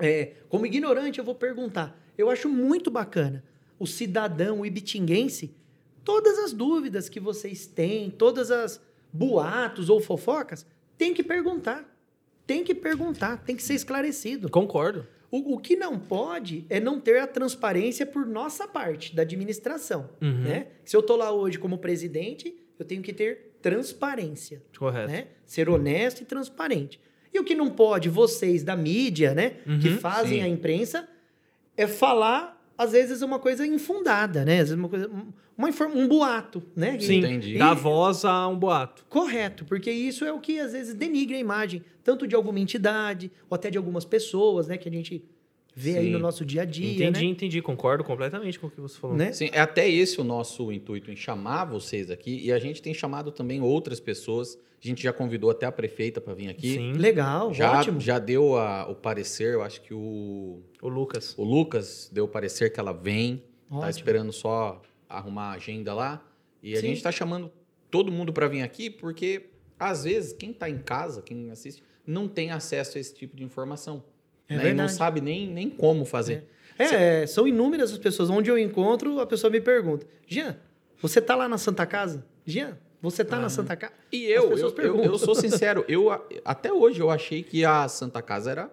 [0.00, 1.98] É, como ignorante, eu vou perguntar.
[2.16, 3.44] Eu acho muito bacana
[3.78, 5.54] o cidadão ibitinguense,
[6.02, 8.80] todas as dúvidas que vocês têm, todas as
[9.12, 11.92] boatos ou fofocas, tem que perguntar.
[12.46, 14.48] Tem que perguntar, tem que ser esclarecido.
[14.48, 15.06] Concordo.
[15.30, 20.08] O, o que não pode é não ter a transparência por nossa parte, da administração.
[20.22, 20.42] Uhum.
[20.42, 20.68] Né?
[20.84, 25.10] Se eu estou lá hoje como presidente, eu tenho que ter transparência Correto.
[25.10, 25.26] né?
[25.44, 27.00] Ser honesto e transparente.
[27.36, 30.42] E o que não pode, vocês da mídia, né, que Uhum, fazem sim.
[30.42, 31.06] a imprensa,
[31.76, 34.54] é falar, às vezes, uma coisa infundada, né?
[34.60, 36.98] Às vezes, uma coisa, um- uma, um boato, né?
[36.98, 37.58] Sim, Entendi.
[37.58, 39.04] dá voz a um boato.
[39.10, 43.30] Correto, porque isso é o que às vezes denigre a imagem, tanto de alguma entidade,
[43.50, 44.78] ou até de algumas pessoas, né?
[44.78, 45.22] Que a gente
[45.78, 46.10] vê aí Sim.
[46.12, 47.30] no nosso dia a dia, entendi, né?
[47.30, 47.60] entendi.
[47.60, 49.14] Concordo completamente com o que você falou.
[49.14, 49.30] Né?
[49.32, 52.40] Sim, é até esse o nosso intuito em chamar vocês aqui.
[52.42, 54.58] E a gente tem chamado também outras pessoas.
[54.82, 56.74] A gente já convidou até a prefeita para vir aqui.
[56.74, 56.92] Sim.
[56.94, 58.00] Legal, Já, ótimo.
[58.00, 61.34] já deu a- o parecer, eu acho que o, O Lucas.
[61.36, 63.42] o Lucas deu o parecer que ela vem.
[63.68, 63.90] Tá Ótimo.
[63.90, 66.24] esperando só arrumar a agenda lá.
[66.62, 66.88] E a Sim.
[66.88, 67.50] gente tá chamando
[67.90, 69.46] todo mundo para vir aqui, porque
[69.78, 73.44] às vezes quem tá em casa, quem assiste, não tem acesso a esse tipo de
[73.44, 74.02] informação.
[74.48, 74.70] É né?
[74.70, 76.44] E não sabe nem, nem como fazer.
[76.78, 78.28] É, são inúmeras as pessoas.
[78.30, 80.56] Onde eu encontro, a pessoa me pergunta: Jean,
[81.00, 82.24] você tá lá na Santa Casa?
[82.44, 83.92] Jean, você tá na Santa Casa?
[84.12, 86.10] E eu, eu, eu, eu sou sincero, eu
[86.44, 88.70] até hoje eu achei que a Santa Casa era,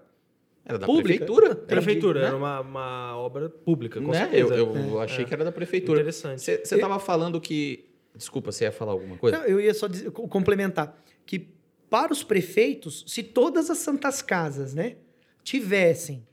[0.65, 1.07] era da Pública.
[1.25, 1.45] prefeitura.
[1.47, 2.27] Era- Prefeitura, né?
[2.27, 4.19] era uma, uma obra pública, com né?
[4.19, 4.53] certeza.
[4.53, 5.27] Eu, eu achei É.
[5.27, 5.99] que era da prefeitura.
[6.01, 6.41] Interessante.
[6.41, 7.85] Você estava falando que.
[8.15, 9.39] Desculpa, você ia falar alguma coisa?
[9.39, 11.47] Não, eu ia só dizer- co- complementar que
[11.89, 14.97] para os prefeitos, se todas as santas casas, né,
[15.43, 16.25] tivessem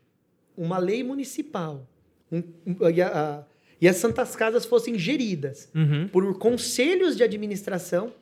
[0.57, 1.87] uma lei municipal
[2.31, 3.09] um- um- e, a-
[3.41, 3.45] a-
[3.81, 6.07] e as santas casas fossem geridas Uhum.
[6.09, 8.13] por conselhos de administração,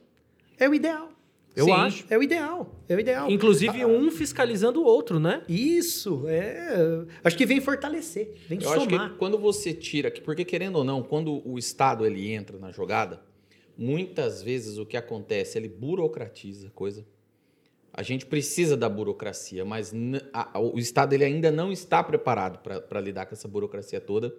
[0.59, 1.11] é o ideal.
[1.57, 1.73] Eu Sim.
[1.73, 2.05] acho.
[2.09, 2.73] É o ideal.
[2.89, 3.29] É o ideal.
[3.31, 5.43] Inclusive Ah, um fiscalizando o outro, né?
[5.49, 7.05] Isso, é.
[7.25, 9.11] Acho que vem fortalecer, vem Eu acho somar.
[9.13, 13.21] que quando você tira, porque querendo ou não, quando o Estado ele entra na jogada,
[13.77, 17.05] muitas vezes o que acontece, ele burocratiza a coisa.
[17.99, 19.93] A gente precisa da burocracia, mas
[20.33, 24.33] a- o Estado ele ainda não está preparado para lidar com essa burocracia toda.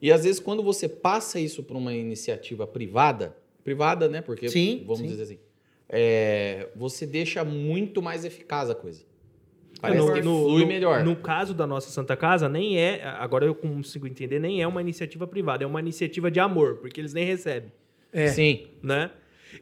[0.00, 4.22] E às vezes quando você passa isso para uma iniciativa privada, privada, né?
[4.22, 5.08] Porque Sim, vamos sim.
[5.08, 5.38] dizer assim,
[5.88, 9.02] é, você deixa muito mais eficaz a coisa.
[9.80, 11.02] Parece no, que no- flui no- melhor.
[11.02, 13.02] No caso da nossa Santa Casa, nem é.
[13.04, 17.00] Agora eu consigo entender, nem é uma iniciativa privada, é uma iniciativa de amor, porque
[17.00, 17.72] eles nem recebem,
[18.12, 18.28] É.
[18.28, 18.68] Sim.
[18.80, 19.10] né?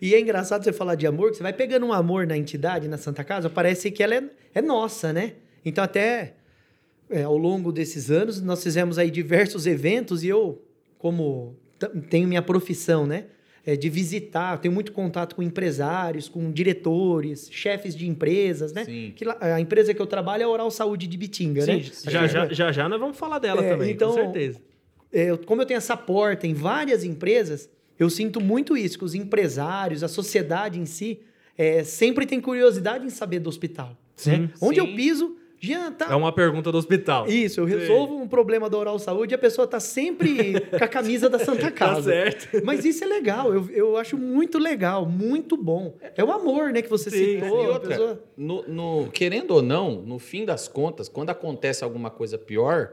[0.01, 2.88] E é engraçado você falar de amor, que você vai pegando um amor na entidade,
[2.88, 4.23] na Santa Casa, parece que ela é,
[4.55, 5.35] é nossa, né?
[5.64, 6.35] Então, até
[7.11, 10.62] é, ao longo desses anos, nós fizemos aí diversos eventos e eu,
[10.99, 11.57] como
[12.11, 13.27] tenho minha profissão, né?
[13.66, 18.85] É, de visitar, tenho muito contato com empresários, com diretores, chefes de empresas, né?
[18.85, 19.12] Sim.
[19.16, 21.81] Que a empresa que eu trabalho é a Oral Saúde de Bitinga, Sim, né?
[22.11, 24.61] já, já, já já nós vamos falar dela É, também, então- com certeza.
[25.11, 29.14] é, como eu tenho essa porta em várias empresas, eu sinto muito isso, que os
[29.14, 31.20] empresários, a sociedade em si,
[31.57, 33.96] é, sempre tem curiosidade em saber do hospital.
[34.16, 34.50] Sim, né?
[34.61, 34.96] Onde eu sim.
[34.96, 36.07] piso, Jean, tá...
[36.11, 37.26] É uma pergunta do hospital.
[37.26, 40.88] Isso, eu resolvo um problema da Oral Saúde e a pessoa tá sempre com a
[40.88, 42.11] camisa da Santa Tá Casa.
[42.11, 42.62] certo.
[42.64, 45.96] Mas isso é legal, eu, eu acho muito legal, muito bom.
[46.16, 47.64] É o amor, né, que você Sim, citou.
[47.64, 52.11] E outra, pessoa- no, no- querendo ou não, no fim das contas, quando acontece alguma
[52.11, 52.92] coisa pior,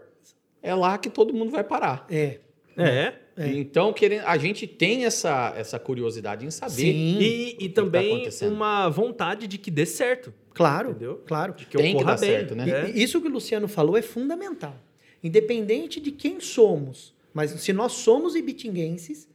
[0.63, 2.05] é lá que todo mundo vai parar.
[2.09, 2.39] É,
[2.77, 3.13] É.
[3.41, 3.51] É.
[3.53, 6.71] Então, querendo, a gente tem essa, essa curiosidade em saber.
[6.73, 8.53] sim, E, e tá também acontecendo?
[8.53, 10.33] uma vontade de que dê certo.
[10.53, 11.23] claro, Entendeu?
[11.25, 11.53] claro.
[11.53, 12.29] De que Tem que dar bem.
[12.29, 12.67] certo, né?
[12.67, 12.89] E- É.
[12.91, 14.75] e Isso que o Luciano falou é fundamental.
[15.23, 19.29] Independente de quem somos, mas se nós somos ibitinguenses,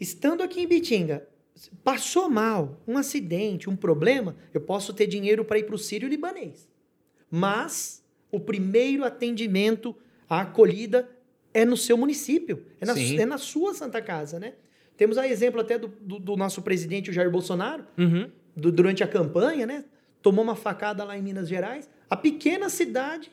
[0.00, 1.26] estando aqui em Ibitinga,
[1.82, 6.08] passou mal, um acidente, um problema, eu posso ter dinheiro para ir para o Sírio
[6.08, 6.68] Libanês.
[7.30, 9.94] Mas o primeiro atendimento,
[10.28, 11.08] a acolhida,
[11.54, 14.54] é no seu município, é na, é na sua Santa Casa, né?
[14.96, 18.28] Temos aí exemplo até do, do- do nosso presidente, o Jair Bolsonaro, Uhum.
[18.56, 19.84] du- durante a campanha, né?
[20.20, 21.88] Tomou uma facada lá em Minas Gerais.
[22.10, 23.30] A pequena cidade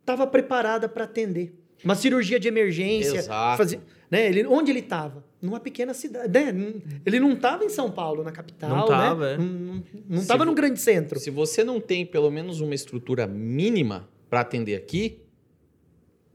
[0.00, 1.54] estava preparada para atender.
[1.84, 3.18] Uma cirurgia de emergência.
[3.18, 3.56] Exato.
[3.58, 4.26] fazer- né?
[4.28, 5.24] ele, onde ele estava?
[5.42, 6.28] Numa pequena cidade.
[6.28, 6.74] né?
[7.04, 8.70] Ele não estava em São Paulo, na capital.
[8.70, 9.44] Não tava, né?
[9.44, 9.82] é.
[10.08, 11.18] Não estava num grande centro.
[11.18, 15.20] Se você não tem pelo menos uma estrutura mínima para atender aqui,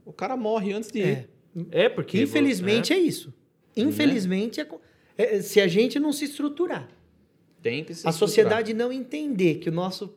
[0.04, 1.04] o cara morre antes de ir.
[1.04, 1.84] É.
[1.84, 2.20] É, porque.
[2.22, 3.32] Infelizmente é isso.
[3.76, 4.66] Infelizmente, é
[5.16, 6.88] é- se a gente não se estruturar,
[7.62, 8.14] Tem que se a estruturar.
[8.14, 10.14] sociedade não entender que o nosso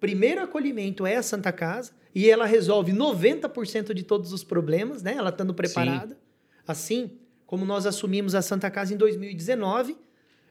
[0.00, 5.14] primeiro acolhimento é a Santa Casa e ela resolve 90% de todos os problemas, né?
[5.16, 6.16] Ela estando preparada.
[6.66, 7.10] Assim
[7.46, 9.96] como nós assumimos a Santa Casa em 2019,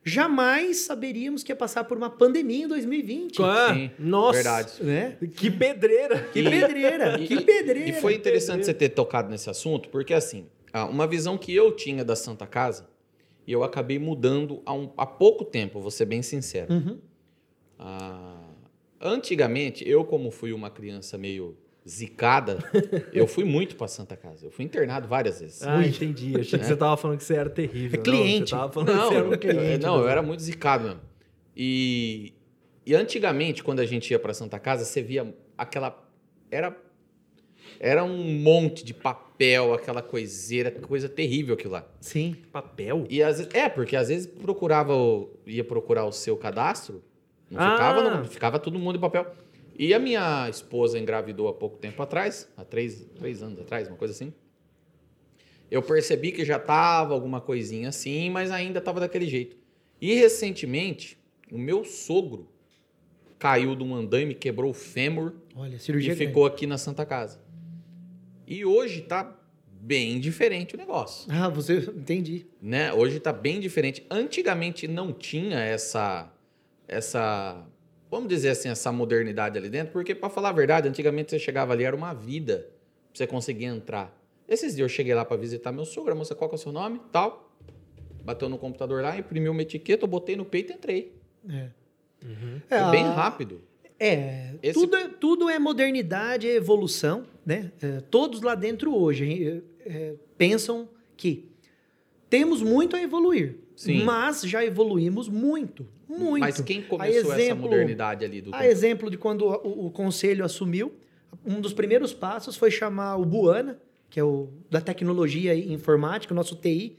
[0.07, 3.41] jamais saberíamos que ia passar por uma pandemia em 2020.
[3.43, 4.33] Ah, Sim, nossa.
[4.33, 4.71] verdade.
[4.83, 5.17] Né?
[5.35, 6.19] Que pedreira.
[6.31, 7.89] Que pedreira, e- que pedreira.
[7.89, 11.71] E foi interessante você ter tocado nesse assunto, porque assim, ah, uma visão que eu
[11.75, 12.87] tinha da Santa Casa,
[13.45, 16.73] e eu acabei mudando há, um- há pouco tempo, vou ser bem sincero.
[16.73, 16.99] Uhum.
[17.79, 18.49] Ah,
[18.99, 22.57] antigamente, eu como fui uma criança meio zicada,
[23.13, 24.45] eu fui muito para Santa Casa.
[24.45, 25.63] Eu fui internado várias vezes.
[25.63, 26.33] Ah, entendi.
[26.39, 26.67] Achei que É.
[26.67, 27.99] você tava falando que você era terrível.
[27.99, 28.51] É cliente.
[28.53, 29.85] Não, você tava falando Não, que você era um eu- cliente.
[29.85, 30.99] não, eu do- era muito zicado mesmo.
[31.55, 32.33] E,
[32.85, 35.97] e antigamente, quando a gente ia para Santa Casa, você via aquela.
[36.51, 36.75] Era,
[37.79, 41.85] era um monte de papel, aquela coiseira, coisa terrível aquilo lá.
[41.99, 42.35] Sim.
[42.51, 43.05] Papel?
[43.09, 44.93] E às vezes, é, porque às vezes procurava,
[45.45, 47.03] ia procurar o seu cadastro,
[47.49, 47.71] não Ah.
[47.73, 49.25] ficava, não, ficava todo mundo de papel.
[49.77, 53.95] E a minha esposa engravidou há pouco tempo atrás, há três, três anos atrás, uma
[53.95, 54.33] coisa assim.
[55.69, 59.55] Eu percebi que já tava alguma coisinha assim, mas ainda tava daquele jeito.
[60.01, 61.17] E recentemente,
[61.51, 62.49] o meu sogro
[63.37, 67.39] caiu de um andaime, quebrou o fêmur Olha, cirurgia e ficou aqui na Santa Casa.
[68.47, 69.37] E hoje tá
[69.69, 71.31] bem diferente o negócio.
[71.31, 72.47] Ah, você entendi.
[72.61, 72.91] né?
[72.93, 74.05] Hoje tá bem diferente.
[74.09, 76.33] Antigamente não tinha essa
[76.87, 77.67] essa
[78.09, 81.73] vamos dizer assim, essa modernidade ali dentro, porque para falar a verdade, antigamente você chegava
[81.73, 82.69] ali era uma vida
[83.09, 84.15] pra você conseguir entrar.
[84.47, 86.61] Esses dias eu cheguei lá para visitar meu sogro, a moça, qual que é o
[86.61, 87.01] seu nome?
[87.11, 87.51] Tal.
[88.23, 91.13] Bateu no computador lá, imprimiu uma etiqueta, eu botei no peito e entrei.
[91.49, 91.69] É.
[92.23, 92.61] Uhum.
[92.67, 93.61] Foi bem a- rápido.
[93.99, 97.71] É, Esse- tudo, é, tudo é modernidade, é evolução, né?
[97.81, 101.49] É, todos lá dentro hoje é, é, pensam que
[102.29, 104.03] temos muito a evoluir, Sim.
[104.03, 106.39] mas já evoluímos muito, muito.
[106.41, 110.45] Mas quem começou essa exemplo- modernidade ali do A exemplo de quando o, o conselho
[110.45, 110.93] assumiu,
[111.45, 116.33] um dos primeiros passos foi chamar o Buana, que é o da tecnologia e informática,
[116.33, 116.97] o nosso TI,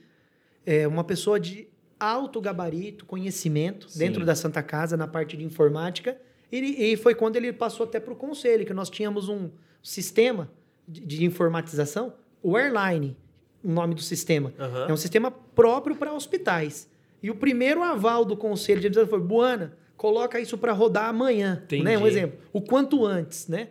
[0.66, 1.66] é uma pessoa de
[1.98, 3.98] alto gabarito, conhecimento Sim.
[3.98, 6.16] dentro da Santa Casa na parte de informática.
[6.52, 9.50] E, e foi quando ele passou até para o conselho, que nós tínhamos um
[9.82, 10.50] sistema
[10.86, 13.16] de, de informatização, o Airline,
[13.62, 14.52] o nome do sistema.
[14.58, 14.86] Aham.
[14.88, 16.88] É um sistema próprio para hospitais.
[17.22, 21.60] E o primeiro aval do conselho de administração foi: Buana, coloca isso para rodar amanhã.
[21.64, 21.82] Entendi.
[21.84, 21.98] Né?
[21.98, 22.38] Um exemplo.
[22.52, 23.68] O quanto antes, né?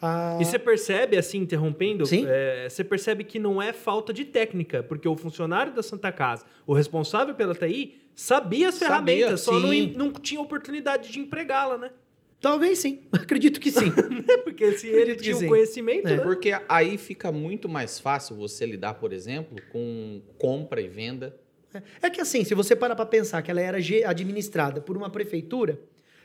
[0.00, 2.24] Ah, E você percebe, assim, interrompendo, Sim.
[2.28, 6.44] é, você percebe que não é falta de técnica, porque o funcionário da Santa Casa,
[6.64, 11.76] o responsável pela TI, sabia as Sabia, ferramentas, só não, não tinha oportunidade de empregá-la,
[11.78, 11.90] né?
[12.40, 13.00] Talvez sim.
[13.10, 13.90] Acredito que sim.
[14.44, 15.48] Porque se ele tinha o sim.
[15.48, 16.16] conhecimento, É.
[16.18, 16.22] né?
[16.22, 21.36] Porque aí fica muito mais fácil você lidar, por exemplo, com compra e venda.
[22.02, 25.80] É que assim, se você parar para pensar que ela era administrada por uma prefeitura,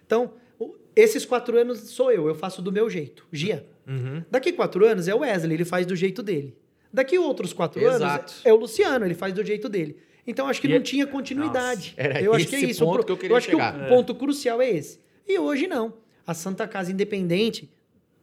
[0.05, 3.65] então, o- esses quatro anos sou eu, eu faço do meu jeito, Gia.
[3.87, 4.23] Uhum.
[4.31, 6.55] Daqui quatro anos é o Wesley, ele faz do jeito dele.
[6.91, 8.03] Daqui outros quatro Exato.
[8.31, 9.97] anos é o Luciano, ele faz do jeito dele.
[10.25, 11.93] Então acho que E não é- tinha continuidade.
[11.97, 12.83] Nossa, era eu acho que é isso.
[12.83, 13.77] O ponto pro- que eu queria acho chegar.
[13.77, 14.99] que o ponto crucial é esse.
[15.27, 15.93] E hoje não.
[16.25, 17.69] A Santa Casa Independente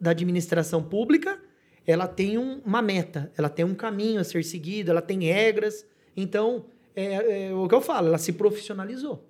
[0.00, 1.38] da administração pública,
[1.86, 5.84] ela tem um- uma meta, ela tem um caminho a ser seguido, ela tem regras.
[6.16, 9.24] Então, é, é o que eu falo, ela se profissionalizou.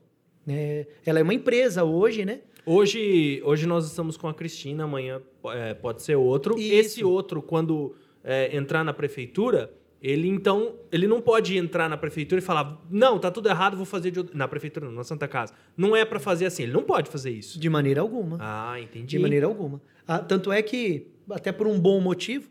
[0.46, 0.86] né?
[1.04, 2.40] Ela é uma empresa hoje, né?
[2.66, 6.58] Hoje, hoje nós estamos com a Cristina, amanhã é, pode ser outro.
[6.58, 6.74] Isso.
[6.74, 12.38] Esse outro, quando é, entrar na prefeitura, ele então ele não pode entrar na prefeitura
[12.38, 14.36] e falar não, tá tudo errado, vou fazer de outro...
[14.36, 15.54] na prefeitura, não, na Santa Casa.
[15.76, 16.62] Não é para fazer assim.
[16.64, 17.58] Ele não pode fazer isso.
[17.58, 18.36] De maneira alguma.
[18.40, 19.06] Ah, entendi.
[19.06, 19.80] De maneira alguma.
[20.06, 22.48] Ah, tanto é que, até por um bom motivo,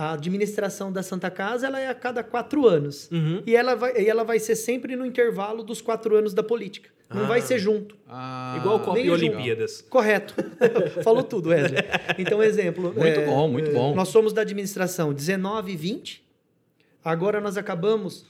[0.00, 3.10] a administração da Santa Casa ela é a cada quatro anos.
[3.12, 3.42] Uhum.
[3.46, 6.88] E ela vai, e ela vai ser sempre no intervalo dos quatro anos da política.
[7.12, 7.26] Não Ah.
[7.26, 7.98] vai ser junto.
[8.08, 9.10] Ah, Igual Copa e.
[9.10, 9.82] Olimpíadas.
[9.82, 10.34] Correto.
[11.04, 11.82] Falou tudo, Wesley.
[12.18, 12.94] Então, exemplo.
[12.96, 13.94] Muito bom, muito bom.
[13.94, 16.24] Nós somos da administração 19 e 20.
[17.04, 18.24] Agora nós acabamos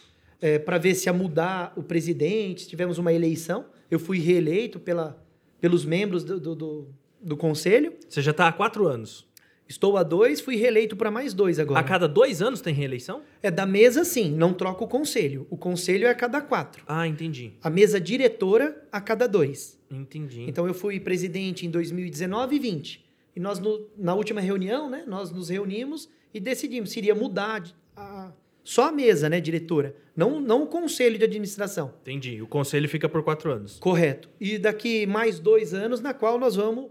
[0.64, 2.66] para ver se ia mudar o presidente.
[2.66, 3.66] Tivemos uma eleição.
[3.88, 5.22] Eu fui reeleito pela,
[5.60, 6.88] pelos membros do, do, do,
[7.20, 7.92] do conselho.
[8.08, 9.29] Você já tá há quatro anos.
[9.70, 11.78] Estou a dois, fui reeleito para mais dois agora.
[11.78, 13.22] A cada dois anos tem reeleição?
[13.40, 15.46] É da mesa, sim, não troca o conselho.
[15.48, 16.82] O conselho é a cada quatro.
[16.88, 17.52] Ah, entendi.
[17.62, 19.78] A mesa diretora a cada dois.
[19.88, 20.44] Entendi.
[20.48, 23.04] Então eu fui presidente em 2019 e 20.
[23.36, 27.62] E nós, no- na última reunião, né, nós nos reunimos e decidimos se iria mudar
[27.96, 28.32] a-
[28.64, 31.94] só a mesa, né, diretora, não, não o conselho de administração.
[32.02, 32.42] Entendi.
[32.42, 33.78] O conselho fica por quatro anos.
[33.78, 34.28] Correto.
[34.40, 36.90] E daqui mais dois anos, na qual nós vamos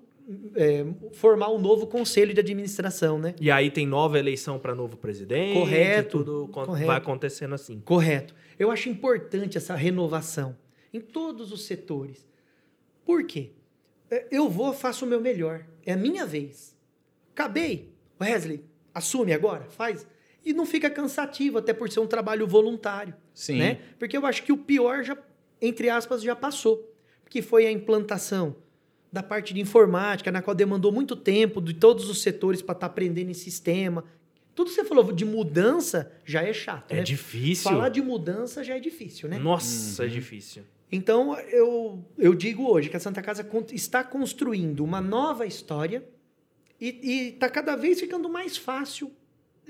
[0.56, 3.34] é, formar um novo conselho de administração, né?
[3.40, 5.54] E aí tem nova eleição para novo presidente.
[5.60, 6.88] Correto, Tudo correto.
[6.88, 7.80] vai acontecendo assim.
[7.80, 8.36] Correto.
[8.58, 10.56] Eu acho importante essa renovação
[10.94, 12.28] em todos os setores.
[13.06, 13.52] Por quê?
[14.12, 15.66] É, Eu vou, faço o meu melhor.
[15.86, 16.76] É a minha vez.
[17.32, 17.92] Acabei.
[18.22, 18.64] Wesley,
[18.94, 20.06] assume agora, faz.
[20.46, 23.14] E não fica cansativo, até por ser um trabalho voluntário.
[23.34, 23.58] Sim.
[23.60, 23.80] Né?
[23.98, 25.18] Porque eu acho que o pior já,
[25.62, 26.94] entre aspas, já passou.
[27.30, 28.56] Que foi a implantação
[29.12, 32.88] da parte de informática, na qual demandou muito tempo de todos os setores para estar
[32.88, 34.04] aprendendo em sistema.
[34.54, 36.92] Tudo que você falou de mudança já é chato.
[36.92, 37.04] É né?
[37.04, 37.72] difícil.
[37.72, 39.40] Falar de mudança já é difícil, né?
[39.40, 40.64] Nossa, é difícil.
[40.92, 46.04] Então, eu, eu digo hoje que a Santa Casa está construindo uma nova história
[46.80, 49.12] e está cada vez ficando mais fácil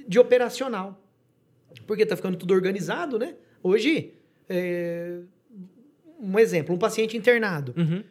[0.07, 1.01] de operacional.
[1.85, 3.35] Porque está ficando tudo organizado, né?
[3.61, 4.13] Hoje,
[4.47, 5.19] é,
[6.19, 8.03] um exemplo, um paciente internado Uhum.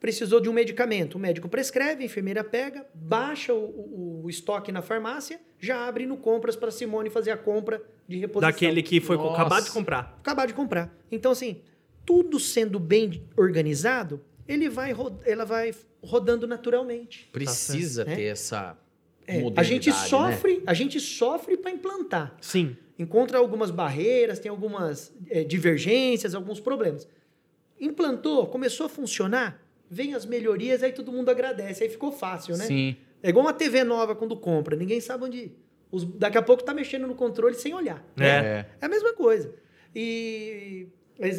[0.00, 1.16] Precisou de um medicamento.
[1.16, 6.06] O médico prescreve, a enfermeira pega, baixa o, o- o estoque na farmácia, já abre
[6.06, 8.50] no compras para Simone fazer a compra de reposição.
[8.50, 9.34] Daquele que foi Nossa.
[9.34, 10.16] acabado de comprar.
[10.20, 10.94] acabar de comprar.
[11.10, 11.60] Então, assim,
[12.06, 14.94] tudo sendo bem organizado, ele vai,
[15.26, 17.28] ela vai rodando naturalmente.
[17.32, 18.18] Precisa Tá certo.
[18.20, 18.78] ter essa
[19.26, 19.96] É, a gente né?
[19.96, 22.34] sofre, a gente sofre para implantar.
[22.40, 22.76] Sim.
[22.98, 27.06] Encontra algumas barreiras, tem algumas é, divergências, alguns problemas.
[27.80, 32.64] Implantou, começou a funcionar, vem as melhorias, aí todo mundo agradece, aí ficou fácil, né?
[32.66, 32.96] Sim.
[33.22, 35.52] É igual uma TV nova quando compra, ninguém sabe onde.
[35.90, 38.04] os- daqui a pouco tá mexendo no controle sem olhar.
[38.16, 38.26] né?
[38.28, 38.66] É.
[38.80, 39.52] É a mesma coisa.
[39.94, 40.86] E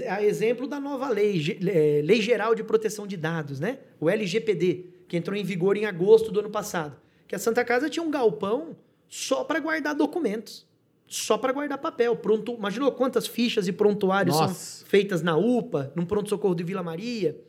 [0.09, 3.79] a exemplo da nova lei, eh, Lei Geral de Proteção de Dados, né?
[3.99, 6.95] O LGPD, que entrou em vigor em agosto do ano passado.
[7.27, 8.75] Que a Santa Casa tinha um galpão
[9.07, 10.67] só para guardar documentos.
[11.07, 12.15] Só para guardar papel.
[12.15, 14.53] Pronto, imaginou quantas fichas e prontuários Nossa.
[14.79, 17.39] são feitas na UPA, num pronto-socorro de Vila Maria.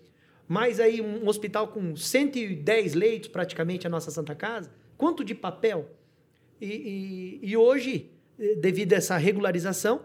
[0.51, 4.69] Mais aí um hospital com 110 leitos, praticamente, a nossa Santa Casa.
[4.99, 5.89] Quanto de papel?
[6.61, 10.03] E, e- e hoje, eh, devido a essa regularização,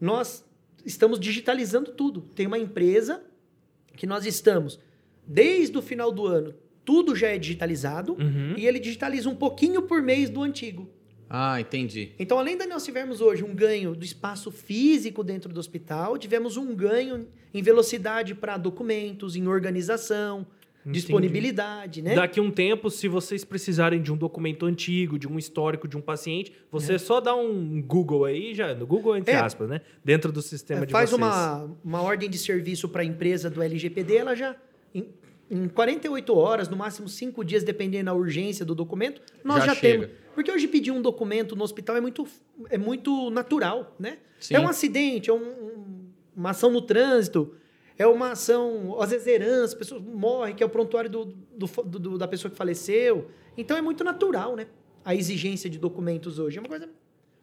[0.00, 0.44] nós
[0.84, 2.22] estamos digitalizando tudo.
[2.34, 3.22] Tem uma empresa
[3.96, 4.80] que nós estamos,
[5.24, 6.52] desde o final do ano,
[6.84, 8.54] tudo já é digitalizado Uhum.
[8.58, 10.90] e ele digitaliza um pouquinho por mês do antigo.
[11.36, 12.12] Ah, entendi.
[12.16, 16.56] Então, além de nós tivermos hoje um ganho do espaço físico dentro do hospital, tivemos
[16.56, 20.46] um ganho em velocidade para documentos, em organização,
[20.82, 21.00] Entendi.
[21.00, 22.14] disponibilidade, né?
[22.14, 25.96] Daqui a um tempo, se vocês precisarem de um documento antigo, de um histórico de
[25.96, 29.38] um paciente, você só dá um Google aí, já, no Google entre É.
[29.40, 29.80] aspas, né?
[30.04, 31.20] Dentro do sistema É, de faz vocês.
[31.20, 34.54] uma, uma ordem de serviço para a empresa do LGPD, ela já,
[34.94, 35.08] em,
[35.50, 39.74] em 48 horas, no máximo 5 dias, dependendo da urgência do documento, nós Já já,
[39.74, 40.06] chega.
[40.06, 40.23] temos.
[40.34, 42.26] Porque hoje pedir um documento no hospital é muito,
[42.68, 44.18] é muito natural, né?
[44.40, 44.54] Sim.
[44.54, 46.04] É um acidente, é um- um-
[46.36, 47.54] uma ação no trânsito,
[47.96, 51.66] é uma ação, às vezes herança, a pessoa morre, que é o prontuário do, do,
[51.66, 53.30] do- do- da pessoa que faleceu.
[53.56, 54.66] Então é muito natural, né?
[55.04, 56.88] A exigência de documentos hoje é uma coisa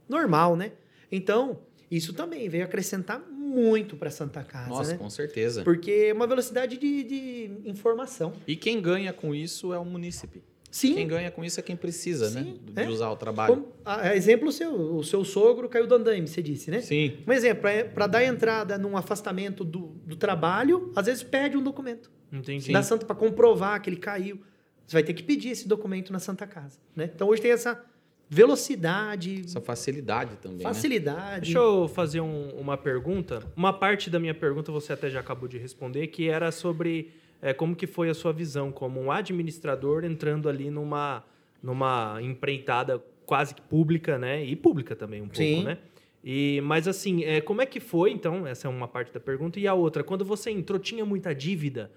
[0.09, 0.73] normal, né?
[1.11, 4.97] Então, isso também veio acrescentar muito para Santa Casa, Nossa, né?
[4.97, 5.63] com certeza.
[5.63, 8.33] Porque é uma velocidade de, de informação.
[8.47, 10.41] E quem ganha com isso é o munícipe.
[10.72, 10.95] Sim.
[10.95, 12.43] Quem ganha com isso é quem precisa, né?
[12.43, 12.88] Sim, De é.
[12.88, 13.55] usar o trabalho.
[13.55, 16.80] Como, a- exemplo seu, o seu sogro caiu do andaime, você disse, né?
[16.80, 17.17] Sim.
[17.28, 17.63] Um exemplo,
[17.93, 22.72] para dar entrada num afastamento do, do trabalho, às vezes pede um documento Entendi.
[22.72, 24.39] da Santa para comprovar que ele caiu.
[24.88, 27.11] Você vai ter que pedir esse documento na Santa Casa, né?
[27.13, 27.84] Então hoje tem essa
[28.30, 30.59] velocidade, Essa facilidade também.
[30.59, 30.63] né?
[30.63, 31.41] facilidade.
[31.45, 33.43] Deixa eu fazer um- uma pergunta.
[33.55, 37.11] Uma parte da minha pergunta você até já acabou de responder, que era sobre
[37.41, 41.23] é, como que foi a sua visão como um administrador entrando ali numa,
[41.61, 44.43] numa empreitada quase que pública, né?
[44.43, 45.63] E pública também um pouco, Sim.
[45.63, 45.77] né?
[46.23, 48.45] E, mas assim, é, como é que foi, então?
[48.45, 49.59] Essa é uma parte da pergunta.
[49.59, 51.91] E a outra, quando você entrou, tinha muita dívida?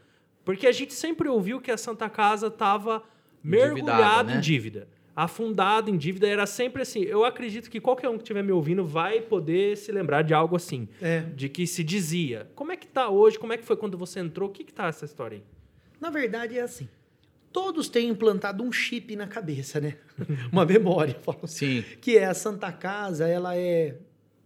[0.45, 3.03] Porque a gente sempre ouviu que a Santa Casa estava
[3.42, 4.38] mergulhada né?
[4.38, 4.88] em dívida.
[5.17, 6.27] Afundado em dívida.
[6.27, 7.03] Era sempre assim.
[7.03, 10.57] Eu acredito que qualquer um que estiver me ouvindo vai poder se lembrar de algo
[10.57, 10.89] assim.
[11.01, 11.21] É.
[11.21, 12.49] De que se dizia.
[12.55, 13.39] Como é que tá hoje?
[13.39, 14.49] Como é que foi quando você entrou?
[14.49, 15.45] O que que tá essa história aí?
[16.01, 16.89] Na verdade é assim.
[17.53, 19.97] Todos têm implantado um chip na cabeça, né?
[20.51, 21.83] Uma memória, falo assim.
[21.83, 21.97] Sim.
[22.01, 23.97] que é a Santa Casa, ela é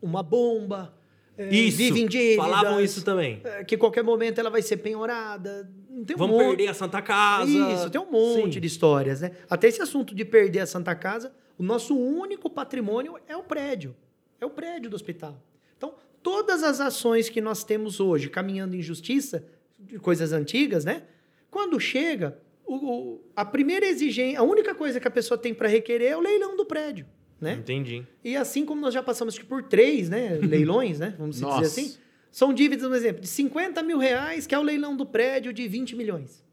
[0.02, 0.94] uma bomba,
[1.38, 1.78] é, Isso!
[1.78, 3.40] vive em dívidas, Falavam isso também.
[3.44, 5.70] é, que a qualquer momento ela vai ser penhorada.
[6.06, 7.50] Tem um Vamos monte- perder a Santa Casa.
[7.50, 8.60] Isso, tem um monte Sim.
[8.60, 9.32] de histórias, né?
[9.48, 13.94] Até esse assunto de perder a Santa Casa, o nosso único patrimônio é o prédio.
[14.40, 15.42] É o prédio do hospital.
[15.76, 19.44] Então, todas as ações que nós temos hoje, caminhando em justiça,
[19.78, 21.02] de coisas antigas, né?
[21.50, 25.68] Quando chega, o- o- a primeira exigência, a única coisa que a pessoa tem para
[25.68, 27.06] requerer é o leilão do prédio,
[27.40, 27.54] né?
[27.54, 28.06] Entendi.
[28.22, 31.14] E assim como nós já passamos por três né, leilões, né?
[31.18, 31.96] Vamos dizer assim.
[32.30, 35.66] São dívidas, um exemplo, de 50 mil reais, que é o leilão do prédio de
[35.66, 36.44] 20 milhões.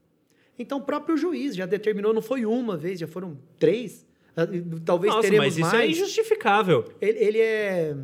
[0.58, 4.06] Então, o próprio juiz já determinou, não foi uma vez, já foram três.
[4.38, 4.48] Ah,
[4.86, 6.86] Talvez Nossa, teremos mas isso é injustificável.
[7.02, 7.96] ele, ele é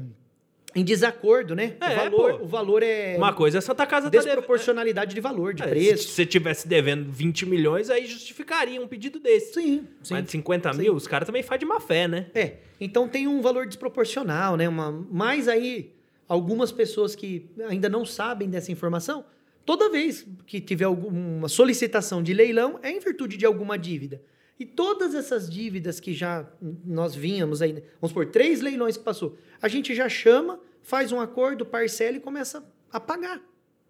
[0.73, 1.75] em desacordo, né?
[1.81, 2.43] É, o, valor, pô.
[2.43, 5.63] o valor é Uma coisa é a Santa Casa tá devendo- desproporcionalidade de valor, de
[5.63, 6.07] É, Se preço.
[6.09, 9.53] você tivesse devendo 20 milhões, aí justificaria um pedido desse.
[9.53, 10.13] Sim, sim.
[10.13, 10.79] Mas de 50 Sim.
[10.79, 12.27] mil, os caras também fazem de má fé, né?
[12.33, 14.67] É, então tem um valor desproporcional, né?
[14.69, 15.91] Uma, mais aí,
[16.31, 19.25] algumas pessoas que ainda não sabem dessa informação,
[19.65, 24.21] toda vez que tiver alguma solicitação de leilão, é em virtude de alguma dívida.
[24.57, 26.47] E todas essas dívidas que já
[26.85, 31.19] nós vínhamos aí, vamos por três leilões que passou, a gente já chama, faz um
[31.19, 32.63] acordo, parcela e começa
[32.93, 33.41] a pagar,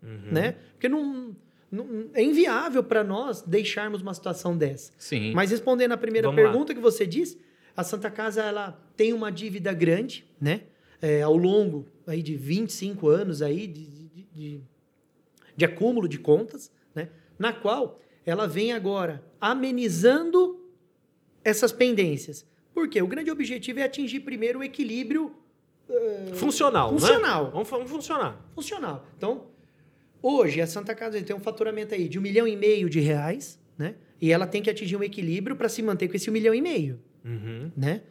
[0.02, 0.56] né?
[0.72, 1.36] Porque não,
[1.72, 4.92] não- é inviável para nós deixarmos uma situação dessa.
[4.98, 5.32] Sim.
[5.36, 6.50] Mas respondendo a primeira Vamos lá.
[6.50, 7.38] pergunta que você disse,
[7.78, 10.62] a Santa Casa ela tem uma dívida grande, né?
[11.02, 14.62] É, ao longo aí de 25 anos aí de, de, de,
[15.56, 17.10] de acúmulo de contas, né?
[17.38, 20.60] Na qual ela vem agora amenizando
[21.44, 22.46] essas pendências.
[22.74, 23.02] Por quê?
[23.02, 25.36] O grande objetivo é atingir primeiro o equilíbrio
[26.36, 27.00] Funcional, né?
[27.00, 27.52] Funcional.
[27.52, 28.50] Vamos, vamos funcionar.
[28.56, 29.06] funcional.
[29.18, 29.48] Então,
[30.22, 33.60] hoje a Santa Casa tem um faturamento aí de um milhão e meio de reais,
[33.78, 33.96] né?
[34.22, 36.62] E ela tem que atingir um equilíbrio para se manter com esse um milhão e
[36.62, 37.72] meio, Uhum.
[37.76, 38.04] né?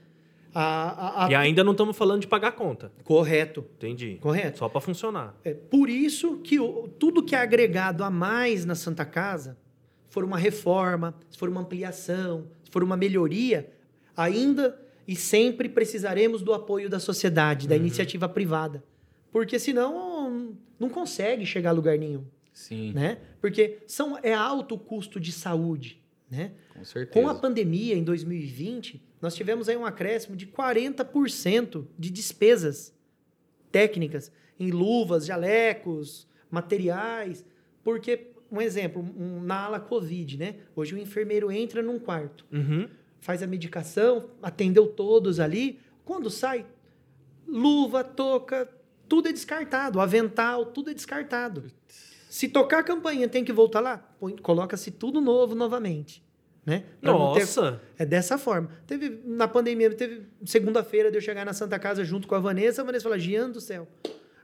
[0.54, 2.90] A, a- a- E ainda não estamos falando de pagar conta.
[3.04, 4.18] Correto, Entendi.
[4.20, 4.58] correto.
[4.58, 5.36] Só para funcionar.
[5.44, 9.56] É por isso que o- tudo que é agregado a mais na Santa Casa,
[10.06, 13.70] se for uma reforma, se for uma ampliação, se for uma melhoria,
[14.16, 18.82] ainda e sempre precisaremos do apoio da sociedade, da iniciativa privada.
[19.32, 23.18] Porque senão não consegue chegar a lugar nenhum, Sim, né?
[23.40, 25.99] Porque são, é alto o custo de saúde,
[26.30, 26.52] né?
[26.74, 27.12] com certeza.
[27.20, 32.94] Com a pandemia em 2020, nós tivemos aí um acréscimo de 40% de despesas
[33.72, 37.44] técnicas em luvas, jalecos, materiais,
[37.82, 40.56] porque um exemplo, um- na ala Covid, né?
[40.74, 42.88] Hoje o enfermeiro entra num quarto, Uhum.
[43.20, 46.66] faz a medicação, atendeu todos ali, quando sai,
[47.46, 48.68] luva, touca,
[49.08, 51.64] tudo é descartado, avental, tudo é descartado.
[52.30, 54.08] Se tocar a campainha, tem que voltar lá,
[54.40, 56.24] coloca-se tudo novo novamente,
[56.64, 56.84] né?
[57.00, 57.80] Pra não ter- Nossa.
[57.98, 58.70] é dessa forma.
[58.86, 62.82] Teve, na pandemia, teve segunda-feira de eu chegar na Santa Casa junto com a Vanessa,
[62.82, 63.88] a Vanessa falou, Gian do céu,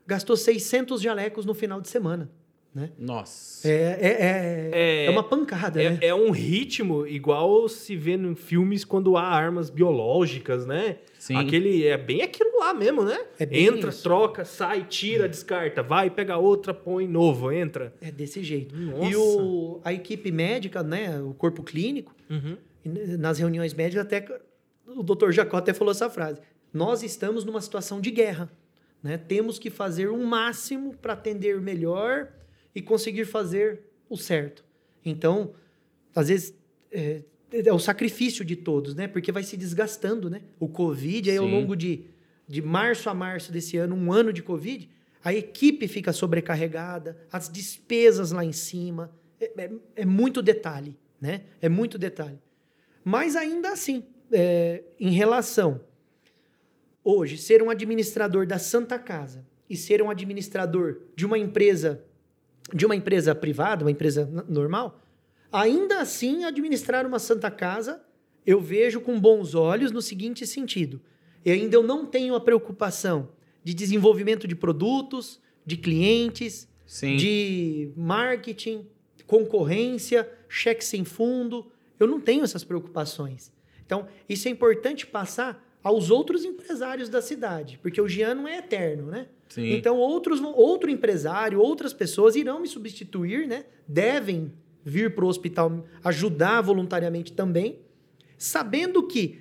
[0.05, 2.29] gastou 600 jalecos no final de semana,
[2.77, 2.91] né?
[2.99, 3.67] Nossa.
[3.67, 5.99] É, é, é, É- é uma pancada, né?
[6.03, 10.99] É, é um ritmo igual se vê em filmes quando há armas biológicas, né?
[11.19, 11.37] Sim.
[11.37, 13.19] Aquele, é bem aquilo lá mesmo, né?
[13.39, 14.03] É bem entra, isso.
[14.03, 17.95] troca, sai, tira, descarta, vai, pega outra, põe novo, entra.
[17.99, 18.77] É desse jeito.
[18.77, 19.09] Nossa.
[19.11, 22.59] E o, a equipe médica, né, o corpo clínico, Uhum.
[23.19, 24.23] nas reuniões médicas até
[24.87, 26.41] o doutor Jacó até falou essa frase.
[26.75, 28.51] Nós estamos numa situação de guerra,
[29.03, 29.17] né?
[29.17, 32.29] Temos que fazer o máximo para atender melhor
[32.77, 34.63] e conseguir fazer o certo.
[35.05, 35.53] Então,
[36.15, 36.55] às vezes
[36.93, 39.09] é, é o sacrifício de todos, né?
[39.09, 40.43] Porque vai se desgastando, né?
[40.61, 42.05] O Covid aí ao longo de
[42.49, 44.89] de março a março desse ano, um ano de Covid,
[45.25, 49.11] a equipe fica sobrecarregada, as despesas lá em cima.
[49.41, 51.43] É, é- é muito detalhe, né?
[51.61, 52.39] É muito detalhe.
[53.05, 55.81] Mas ainda assim, é, em relação
[57.03, 62.05] hoje, ser um administrador da Santa Casa e ser um administrador de uma empresa
[62.73, 65.01] de uma empresa privada, uma empresa normal,
[65.53, 68.03] ainda assim administrar uma Santa Casa
[68.47, 71.01] eu vejo com bons olhos no seguinte sentido.
[71.45, 73.31] E ainda eu não tenho a preocupação
[73.65, 77.17] de desenvolvimento de produtos, de clientes, Sim.
[77.17, 78.87] de marketing,
[79.27, 81.71] concorrência, cheque sem fundo.
[81.99, 83.53] Eu não tenho essas preocupações.
[83.85, 88.59] Então, isso é importante passar aos outros empresários da cidade, porque o Jean não é
[88.59, 89.29] eterno, né?
[89.49, 89.73] Sim.
[89.75, 93.65] Então, outros, vão- outro empresário, outras pessoas irão me substituir, né?
[93.87, 94.53] Devem
[94.85, 97.81] vir para o hospital ajudar voluntariamente também,
[98.39, 99.41] sabendo que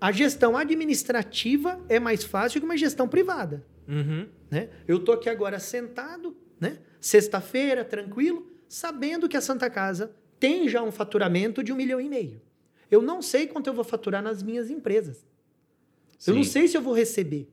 [0.00, 3.64] a gestão administrativa é mais fácil que uma gestão privada.
[3.88, 4.26] Uhum.
[4.50, 4.68] Né?
[4.86, 6.78] Eu tô aqui agora sentado, né?
[7.00, 12.08] Sexta-feira, tranquilo, sabendo que a Santa Casa tem já um faturamento de um milhão e
[12.08, 12.40] meio.
[12.90, 15.24] Eu não sei quanto eu vou faturar nas minhas empresas.
[16.26, 16.50] Eu não Sim.
[16.50, 17.48] sei se eu vou receber.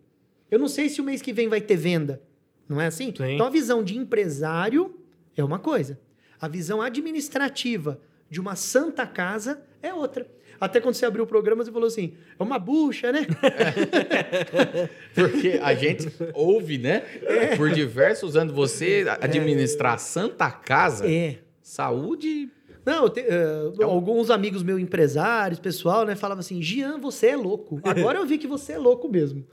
[0.51, 2.21] Eu não sei se o mês que vem vai ter venda.
[2.69, 3.13] Não é assim?
[3.15, 3.33] Sim.
[3.35, 4.95] Então a visão de empresário
[5.35, 5.99] é uma coisa.
[6.39, 10.27] A visão administrativa de uma santa casa é outra.
[10.59, 13.25] Até quando você abriu o programa, você falou assim: é uma bucha, né?
[15.13, 17.03] Porque a gente ouve, né?
[17.23, 17.55] É.
[17.55, 21.39] Por diversos anos, você administrar a Santa Casa, É.
[21.61, 22.49] saúde.
[22.85, 27.79] Não, te- eh, alguns amigos meus empresários, pessoal, né, falavam assim: Gian, você é louco.
[27.83, 29.45] Agora eu vi que você é louco mesmo.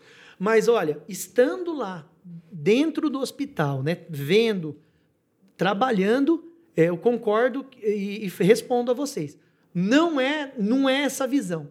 [0.42, 2.10] Mas olha, estando lá,
[2.50, 4.74] dentro do hospital, né, vendo,
[5.54, 9.36] trabalhando, eh, eu concordo e, e respondo a vocês.
[9.74, 11.68] Não é, não é essa visão.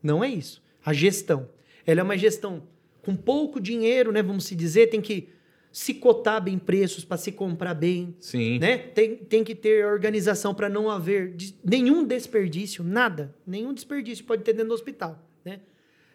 [0.00, 0.62] Não é isso.
[0.84, 1.48] A gestão.
[1.84, 2.62] Ela é uma gestão
[3.02, 5.28] com pouco dinheiro, né, vamos se dizer, tem que
[5.72, 8.60] se cotar bem preços para se comprar bem, Sim.
[8.60, 8.78] né?
[8.78, 14.44] Tem, tem que ter organização para não haver de- nenhum desperdício, nada, nenhum desperdício pode
[14.44, 15.58] ter dentro do hospital, né?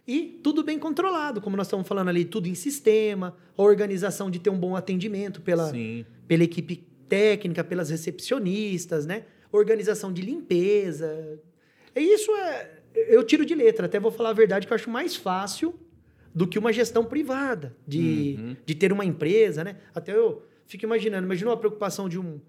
[0.09, 4.39] E tudo bem controlado, como nós estamos falando ali, tudo em sistema, a organização de
[4.39, 6.03] ter um bom atendimento pela, Sim.
[6.27, 9.25] pela equipe técnica, pelas recepcionistas, né?
[9.51, 11.39] Organização de limpeza.
[11.95, 12.79] E isso é.
[12.95, 15.75] Eu tiro de letra, até vou falar a verdade, que eu acho mais fácil
[16.33, 18.55] do que uma gestão privada, de, Uhum.
[18.65, 19.77] de ter uma empresa, né?
[19.93, 22.41] Até eu fico imaginando, imagina a preocupação de um,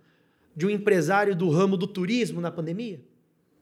[0.56, 3.02] de um empresário do ramo do turismo na pandemia.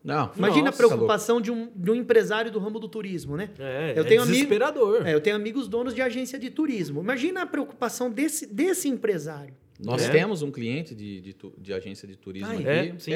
[0.02, 3.50] Não, Imagina nossa, a preocupação de um, de um empresário do ramo do turismo, né?
[3.58, 5.06] É, Eu é tenho amigo- desesperador.
[5.06, 7.00] É, eu tenho amigos donos de agência de turismo.
[7.00, 9.54] Imagina a preocupação desse, desse empresário.
[9.78, 10.10] Nós É.
[10.10, 12.68] temos um cliente de, de, de agência de turismo Ah, aqui.
[12.68, 12.94] é?
[12.98, 13.12] Sim.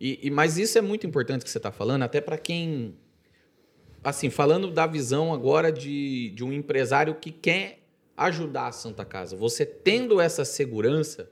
[0.00, 2.94] e, e- mas isso é muito importante que você está falando, até para quem.
[4.02, 7.80] Assim, falando da visão agora de, de um empresário que quer
[8.16, 9.36] ajudar a Santa Casa.
[9.36, 11.30] Você tendo essa segurança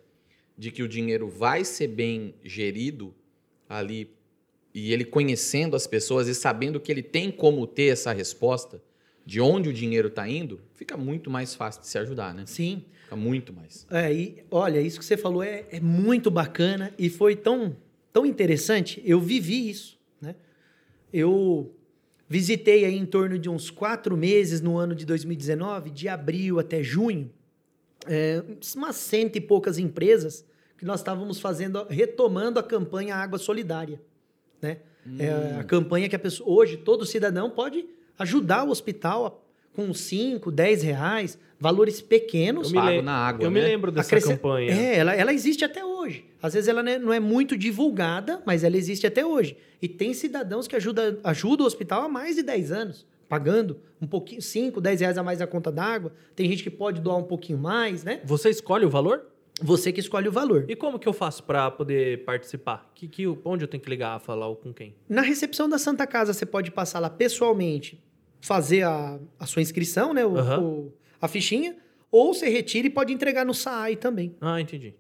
[0.58, 3.14] de que o dinheiro vai ser bem gerido
[3.68, 4.10] ali
[4.74, 8.82] e ele conhecendo as pessoas e sabendo que ele tem como ter essa resposta
[9.24, 12.44] de onde o dinheiro está indo, fica muito mais fácil de se ajudar, né?
[12.46, 12.84] Sim.
[13.04, 13.86] Fica muito mais.
[13.90, 17.76] É, e olha, isso que você falou é, é muito bacana e foi tão,
[18.12, 19.00] tão interessante.
[19.04, 20.34] Eu vivi isso, né?
[21.12, 21.74] Eu
[22.28, 26.82] visitei aí em torno de uns quatro meses no ano de 2019, de abril até
[26.82, 27.30] junho,
[28.06, 28.42] é,
[28.74, 30.44] umas cento e poucas empresas
[30.76, 34.00] que nós estávamos fazendo, retomando a campanha Água Solidária,
[34.60, 34.78] né?
[35.18, 37.84] É a campanha que a pessoa, hoje todo cidadão pode
[38.18, 39.32] ajudar o hospital a-
[39.76, 42.68] com 5, 10 reais, valores pequenos.
[42.68, 43.60] Eu me, Pago lem- na água, eu né?
[43.60, 44.72] me lembro dessa Acresce- campanha.
[44.72, 46.24] É, ela, ela existe até hoje.
[46.42, 49.56] Às vezes ela né, não é muito divulgada, mas ela existe até hoje.
[49.82, 54.06] E tem cidadãos que ajudam ajuda o hospital há mais de 10 anos, pagando um
[54.06, 56.12] pouquinho, 5, 10 reais a mais na conta d'água.
[56.36, 58.20] Tem gente que pode doar um pouquinho mais, né?
[58.24, 59.26] Você escolhe o valor?
[59.62, 60.64] Você que escolhe o valor.
[60.68, 62.90] E como que eu faço pra poder participar?
[62.94, 64.94] Que, que, onde eu tenho que ligar, falar ou com quem?
[65.08, 68.02] Na recepção da Santa Casa, você pode passar lá pessoalmente,
[68.40, 70.26] fazer a, a sua inscrição, né?
[70.26, 70.60] O, Aham.
[70.62, 71.76] o- a fichinha,
[72.10, 74.36] ou você retira e pode entregar no SAAI também.
[74.40, 74.94] Ah, entendi.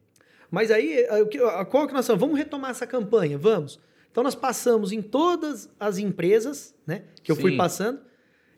[0.50, 2.20] Mas aí, a- qual que nós estamos?
[2.20, 3.80] Vamos retomar essa campanha, vamos.
[4.10, 7.02] Então nós passamos em todas as empresas, né?
[7.24, 7.56] Que eu fui Sim.
[7.56, 8.00] passando.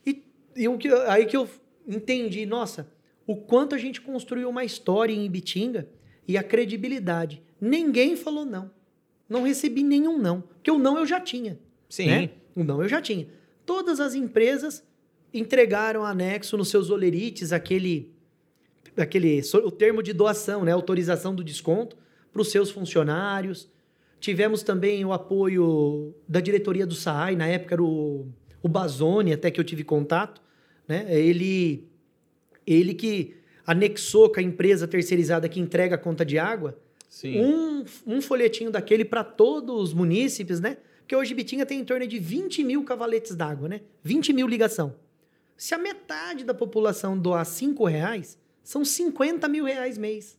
[0.06, 0.22] E,
[0.54, 1.48] e o que, aí que eu
[1.88, 2.86] entendi, nossa,
[3.26, 5.88] o quanto a gente construiu uma história em Ibitinga
[6.26, 7.42] e a credibilidade.
[7.60, 8.70] Ninguém falou não.
[9.28, 10.40] Não recebi nenhum não.
[10.40, 11.58] Porque o não eu já tinha.
[11.88, 12.06] Sim.
[12.06, 12.30] né?
[12.54, 13.26] O não eu já tinha.
[13.64, 14.84] Todas as empresas
[15.34, 18.12] entregaram anexo nos seus olerites aquele,
[18.96, 20.72] aquele o termo de doação, né?
[20.72, 21.96] Autorização do desconto
[22.32, 23.68] para os seus funcionários.
[24.20, 28.28] Tivemos também o apoio da diretoria do SAAI, na época era o,
[28.62, 30.40] o Bazoni, até que eu tive contato.
[30.88, 31.06] Né?
[31.08, 31.86] Ele,
[32.66, 33.36] ele que
[33.66, 37.40] anexou com a empresa terceirizada que entrega a conta de água, Sim.
[37.40, 40.78] um, um folhetinho daquele para todos os munícipes, né?
[41.00, 43.80] Porque hoje Bitinga tem em torno de 20 mil cavaletes d'água, né?
[44.02, 44.94] 20 mil ligação.
[45.56, 50.36] Se a metade da população doar 5 reais, são 50 mil reais mês.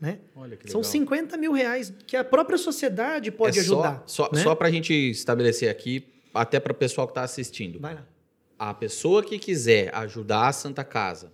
[0.00, 0.18] Né?
[0.34, 0.90] Olha que São legal.
[0.90, 4.02] 50 mil reais que a própria sociedade pode é ajudar.
[4.06, 4.42] Só, só, né?
[4.42, 7.78] só para a gente estabelecer aqui, até para o pessoal que está assistindo.
[7.78, 8.06] Vai lá.
[8.64, 11.32] A pessoa que quiser ajudar a Santa Casa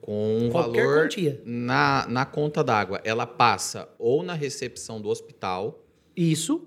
[0.00, 1.40] com um Qualquer valor quantia.
[1.44, 5.86] na, na conta d'água, ela passa ou na recepção do hospital,
[6.16, 6.66] Isso,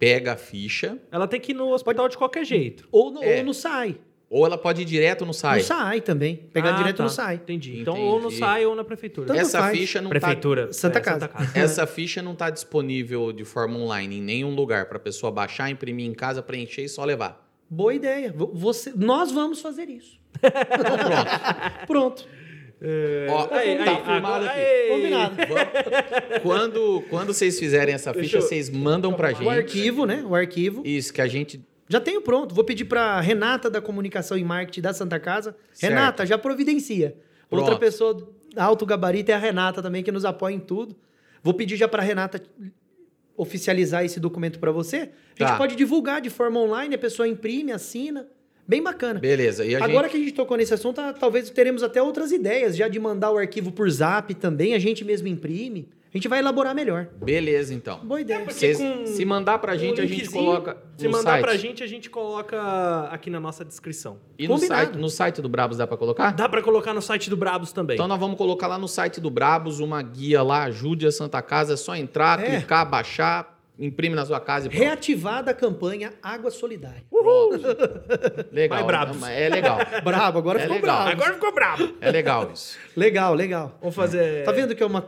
[0.00, 2.88] pega a ficha, Ela tem que ir no hospital de qualquer jeito.
[2.90, 3.38] ou no, É.
[3.38, 4.00] ou no SAI.
[4.28, 5.60] ou ela pode ir direto no site.
[5.62, 6.34] No SAI também.
[6.52, 7.02] Pegar Ah, direto tá.
[7.04, 7.36] no SAI.
[7.36, 7.78] Entendi.
[7.82, 8.08] Então, Entendi.
[8.10, 9.28] ou no SAI ou na prefeitura.
[9.28, 9.78] Tanto Essa faz.
[9.78, 10.72] ficha não Prefeitura.
[10.72, 11.28] Santa É, Casa.
[11.28, 15.30] Tá, essa ficha não está disponível de forma online em nenhum lugar para a pessoa
[15.30, 17.43] baixar, imprimir em casa, preencher e só levar.
[17.74, 18.32] Boa ideia.
[18.32, 20.18] Vo- Você, nós vamos fazer isso.
[21.86, 21.86] Pronto.
[21.86, 22.28] Pronto.
[23.30, 24.60] Ó, Aí, tá aí, firmado agora- aqui.
[24.60, 24.88] aí.
[24.90, 25.36] Combinado.
[25.36, 29.44] Vamos- Quando, quando vocês fizerem essa ficha, eu- vocês mandam pra gente.
[29.44, 30.22] O arquivo, né?
[30.26, 30.82] O arquivo.
[30.84, 31.64] Isso, que a gente.
[31.88, 32.54] Já tenho pronto.
[32.54, 35.56] Vou pedir para Renata da Comunicação e Marketing da Santa Casa.
[35.72, 35.92] Certo.
[35.92, 37.16] Renata, já providencia.
[37.50, 37.80] Outra Pronto.
[37.80, 40.96] pessoa alto gabarito é a Renata também, que nos apoia em tudo.
[41.42, 42.40] Vou pedir já para Renata
[43.36, 44.96] oficializar esse documento para você.
[44.96, 45.56] A gente Tá.
[45.56, 48.26] pode divulgar de forma online, a pessoa imprime, assina.
[48.66, 49.20] Bem bacana.
[49.20, 49.62] Beleza.
[49.62, 50.10] Agora gente.
[50.10, 53.36] que a gente tocou nesse assunto, talvez teremos até outras ideias, já de mandar o
[53.36, 55.88] arquivo por zap também, a gente mesmo imprime.
[56.14, 57.08] A gente vai elaborar melhor.
[57.24, 57.98] Beleza, então.
[58.04, 58.44] Boa ideia.
[58.44, 60.76] Vocês- com se mandar pra gente, um a gente coloca.
[60.96, 61.42] Se mandar site.
[61.42, 64.18] pra gente, a gente coloca aqui na nossa descrição.
[64.38, 66.30] E no site, no site do Brabos dá pra colocar?
[66.30, 67.94] Dá pra colocar no site do Brabos também.
[67.96, 71.42] Então nós vamos colocar lá no site do Brabos uma guia lá, ajude a Santa
[71.42, 72.58] Casa, é só entrar, É.
[72.58, 74.82] clicar, baixar, imprime na sua casa e pronto.
[74.82, 77.02] Reativada a campanha Água Solidária.
[77.10, 77.60] Pronto.
[78.52, 78.86] Legal.
[79.14, 79.78] Vai, É legal.
[80.04, 80.96] Brabo, agora É ficou legal.
[81.04, 81.10] bravo.
[81.10, 81.94] Agora ficou brabo.
[82.00, 82.78] É legal isso.
[82.96, 83.76] Legal, legal.
[83.80, 84.44] Vamos fazer.
[84.44, 85.04] Tá vendo que é uma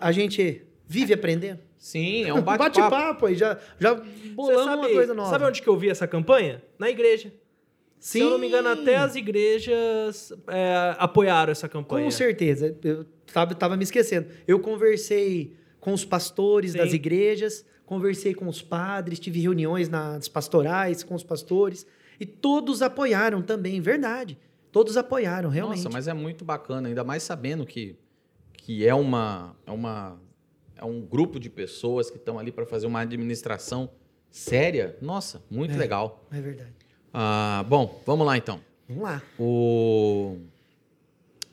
[0.00, 1.60] a- gente vive aprendendo?
[1.78, 2.80] Sim, é um bate-papo.
[2.80, 3.94] Bate-papo aí, já, já
[4.34, 5.30] bolamos sabe, uma coisa nova.
[5.30, 6.60] sabe onde que eu vi essa campanha?
[6.76, 7.32] Na igreja.
[8.00, 12.04] Se eu não me engano, até as igrejas é, apoiaram essa campanha.
[12.04, 12.76] Com certeza.
[12.82, 14.28] Eu tava, tava me esquecendo.
[14.46, 16.78] Eu conversei com os pastores Sim.
[16.78, 21.86] das igrejas, conversei com os padres, tive reuniões nas pastorais com os pastores
[22.20, 24.36] e todos apoiaram também, verdade.
[24.70, 25.78] Todos apoiaram, realmente.
[25.84, 27.96] Nossa, mas é muito bacana, ainda mais sabendo que,
[28.52, 30.20] que é uma é uma
[30.76, 33.88] é um grupo de pessoas que estão ali para fazer uma administração
[34.30, 34.96] séria.
[35.00, 35.76] Nossa, muito É.
[35.78, 36.26] legal.
[36.30, 36.72] É verdade.
[37.12, 38.60] Ah, bom, vamos lá então.
[38.86, 39.22] Vamos lá.
[39.38, 40.36] O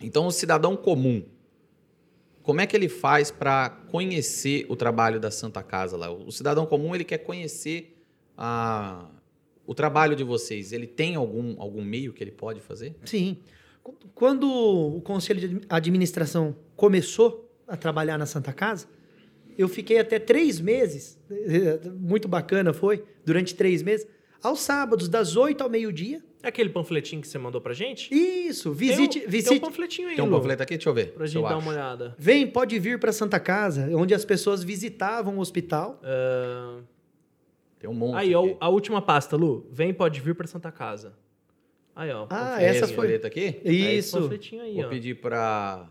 [0.02, 1.24] então o cidadão comum,
[2.46, 6.12] como é que ele faz para conhecer o trabalho da Santa Casa lá?
[6.12, 7.98] O cidadão comum ele quer conhecer
[8.38, 9.10] a,
[9.66, 10.72] o trabalho de vocês.
[10.72, 12.96] Ele tem algum algum meio que ele pode fazer?
[13.06, 13.38] Sim.
[13.84, 18.88] Qu- Quando o Conselho de Admi- Administração começou a trabalhar na Santa Casa,
[19.58, 21.18] eu fiquei até três meses,
[22.00, 24.06] muito bacana foi, durante três meses,
[24.44, 26.24] aos sábados, das oito ao meio-dia.
[26.46, 28.14] É aquele panfletinho que você mandou pra gente?
[28.14, 29.50] Isso, visite, Tem um, visite.
[29.50, 30.76] Tem um panfletinho aí, Tem um Lu, panfleto aqui?
[30.76, 31.08] Deixa eu ver.
[31.14, 31.58] Pra gente eu dar acho.
[31.60, 32.16] uma olhada.
[32.20, 36.00] Vem, pode vir para Santa Casa, onde as pessoas visitavam o hospital.
[36.04, 36.82] Ah,
[37.80, 38.18] Tem um monte.
[38.18, 38.58] aí, ó, aqui.
[38.60, 39.66] a última pasta, Lu.
[39.72, 41.14] Vem, pode vir pra Santa Casa.
[41.96, 42.28] Aí, ó.
[42.30, 43.16] Ah, É essa foi.
[43.16, 43.60] aqui?
[43.64, 44.20] É esse Isso.
[44.20, 44.90] panfletinho aí, Vou ó.
[44.90, 45.88] pedir para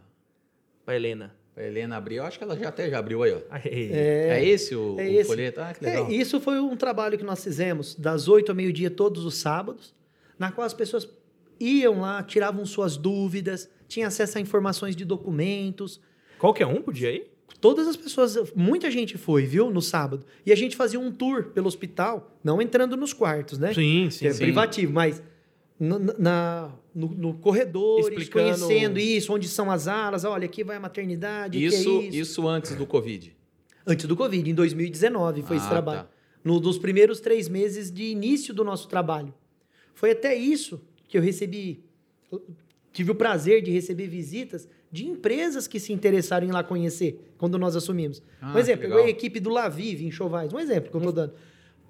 [0.84, 1.34] Pra Helena.
[1.56, 2.16] a Helena abrir.
[2.16, 3.38] Eu acho que ela já até já abriu aí, ó.
[3.50, 3.90] Aí.
[3.92, 5.24] É, esse o, é o esse.
[5.24, 5.60] folheto?
[5.60, 6.06] Ah, que legal.
[6.06, 9.94] É, isso foi um trabalho que nós fizemos das oito ao meio-dia todos os sábados,
[10.38, 11.08] na qual as pessoas
[11.60, 16.00] iam lá, tiravam suas dúvidas, tinham acesso a informações de documentos.
[16.38, 17.30] Qualquer um podia ir?
[17.60, 20.26] Todas as pessoas, muita gente foi, viu, no sábado.
[20.44, 23.72] E a gente fazia um tour pelo hospital, não entrando nos quartos, né?
[23.72, 24.38] Sim, Que é sim.
[24.38, 25.22] privativo, mas
[25.80, 30.76] no, na, no, no corredores, Explicando- conhecendo isso, onde são as alas, olha, aqui vai
[30.76, 32.16] a maternidade, aqui Isso, é isso.
[32.16, 32.48] isso.
[32.48, 33.34] antes do Covid.
[33.86, 36.00] Antes do Covid, em 2019 foi esse Ah, trabalho.
[36.02, 36.08] tá.
[36.42, 39.32] No, nos primeiros três meses de início do nosso trabalho.
[39.94, 41.84] Foi até isso que eu recebi,
[42.92, 47.32] tive o prazer de receber visitas de empresas que se interessaram em ir lá conhecer
[47.36, 48.22] quando nós assumimos.
[48.40, 51.12] Ah, um exemplo, pegou a equipe do Lavive em Chovais, um exemplo que eu estou
[51.12, 51.34] dando.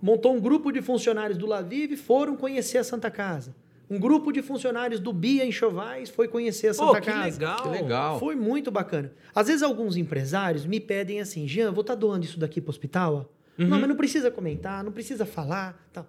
[0.01, 3.55] Montou um grupo de funcionários do Lavive, foram conhecer a Santa Casa.
[3.89, 7.25] Um grupo de funcionários do Bia em Chovais foi conhecer a Pô, Santa que Casa.
[7.25, 7.63] legal.
[7.63, 8.19] Que legal.
[8.19, 9.13] Foi muito bacana.
[9.35, 12.71] Às vezes alguns empresários me pedem assim, Jean, vou estar doando isso daqui para o
[12.71, 13.15] hospital?
[13.15, 13.69] ó?" Uhum.
[13.69, 16.07] Não, mas não precisa comentar, não precisa falar, tal.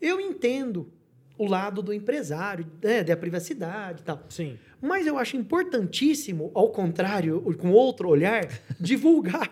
[0.00, 0.88] Eu entendo
[1.38, 4.22] o lado do empresário, né, da privacidade e tal.
[4.28, 4.58] Sim.
[4.80, 8.46] Mas eu acho importantíssimo, ao contrário, com outro olhar,
[8.78, 9.50] divulgar.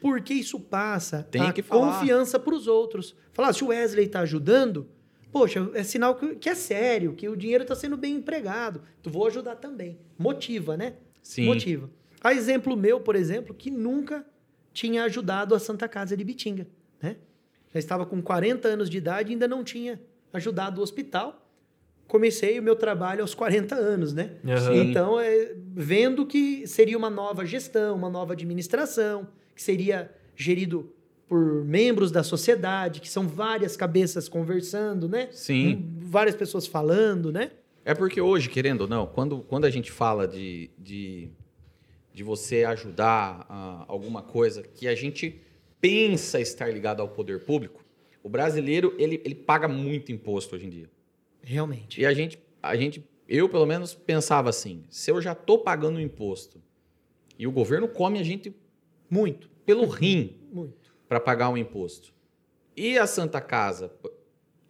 [0.00, 1.98] Porque isso passa Tem a que falar.
[2.00, 3.14] confiança para os outros.
[3.32, 4.88] Falar, se o Wesley está ajudando,
[5.32, 8.80] poxa, é sinal que, que é sério, que o dinheiro está sendo bem empregado.
[9.02, 9.98] Tu vou ajudar também.
[10.16, 10.94] Motiva, né?
[11.22, 11.46] Sim.
[11.46, 11.90] Motiva.
[12.20, 14.24] A exemplo meu, por exemplo, que nunca
[14.72, 16.66] tinha ajudado a Santa Casa de Bitinga,
[17.02, 17.16] né?
[17.72, 20.00] Já estava com 40 anos de idade e ainda não tinha
[20.32, 21.44] ajudado o hospital.
[22.06, 24.36] Comecei o meu trabalho aos 40 anos, né?
[24.46, 24.74] Aham.
[24.76, 30.90] Então, é, vendo que seria uma nova gestão, uma nova administração, que seria gerido
[31.28, 35.28] por membros da sociedade, que são várias cabeças conversando, né?
[35.30, 35.74] Sim.
[35.74, 37.50] Hum, Várias pessoas falando, né?
[37.84, 41.28] É porque hoje, querendo ou não, quando, quando a gente fala de, de,
[42.14, 45.40] de você ajudar a alguma coisa que a gente
[45.80, 47.84] pensa estar ligado ao poder público,
[48.28, 50.90] o brasileiro ele, ele paga muito imposto hoje em dia.
[51.42, 51.98] Realmente.
[51.98, 55.98] E a gente, a gente, eu pelo menos pensava assim: se eu já estou pagando
[55.98, 56.62] imposto
[57.38, 58.54] e o governo come a gente
[59.08, 60.94] Muito, pelo rim muito.
[61.08, 62.12] para pagar o imposto,
[62.76, 63.90] e a Santa Casa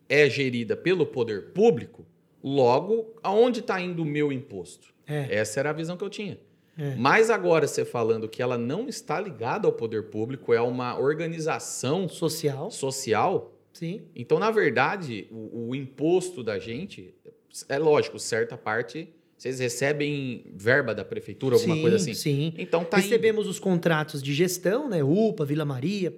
[0.08, 2.06] é gerida pelo poder público,
[2.42, 4.94] logo, aonde está indo o meu imposto?
[5.04, 6.38] É, Essa era a visão que eu tinha.
[6.78, 6.94] É.
[6.96, 12.08] Mas agora você falando que ela não está ligada ao poder público, é uma organização
[12.08, 14.02] Social, social, sim.
[14.14, 17.14] então, na verdade, o, o imposto da gente,
[17.68, 22.14] é lógico, certa parte, vocês recebem verba da prefeitura, alguma sim, coisa assim.
[22.14, 22.54] Sim.
[22.58, 23.04] Então tá indo.
[23.04, 25.02] Recebemos os contratos de gestão, né?
[25.04, 26.12] UPA, Vila Maria,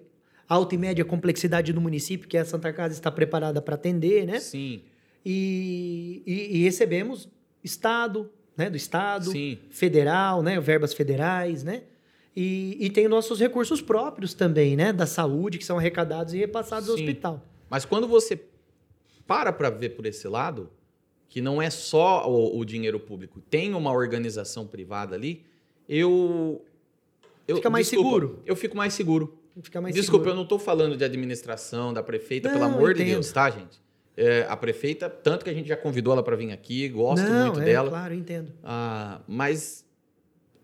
[0.48, 4.40] alta e média complexidade do município, que a Santa Casa está preparada para atender, né?
[4.40, 4.82] Sim,
[5.24, 7.28] E, e- e recebemos
[7.62, 8.30] Estado,
[8.60, 8.70] né?
[8.70, 9.58] Do Estado, sim.
[9.70, 10.60] federal, né?
[10.60, 11.82] Verbas federais, né?
[12.36, 14.92] E, e tem nossos recursos próprios também, né?
[14.92, 17.04] Da saúde, que são arrecadados e repassados ao Sim.
[17.04, 17.42] hospital.
[17.68, 18.40] Mas quando você
[19.26, 20.70] para para ver por esse lado,
[21.28, 25.44] que não é só o, o dinheiro público, tem uma organização privada ali,
[25.88, 26.64] eu.
[27.48, 28.42] eu Fica mais desculpa, seguro.
[28.44, 29.36] Eu fico mais seguro.
[29.62, 30.30] Fica mais Desculpa, seguro.
[30.30, 33.04] eu não estou falando de administração da prefeita, pelo Não, amor de.
[33.04, 33.80] Deus, tá, gente?
[34.22, 37.46] É, a prefeita, tanto que a gente já convidou ela para vir aqui, gosto não,
[37.46, 37.88] muito é, dela.
[37.88, 38.52] Claro, entendo.
[38.62, 39.84] Ah, mas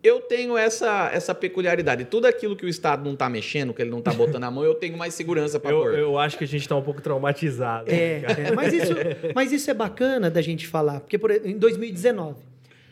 [0.06, 2.04] eu tenho essa, essa peculiaridade.
[2.04, 4.62] Tudo aquilo que o Estado não está mexendo, que ele não está botando a mão,
[4.62, 5.98] eu tenho mais segurança para Eu, pôr.
[5.98, 7.90] eu acho que a gente tá um pouco traumatizado.
[7.90, 8.92] É, é, mas, isso,
[9.34, 12.44] mas isso é bacana da gente falar, porque por, em 2019,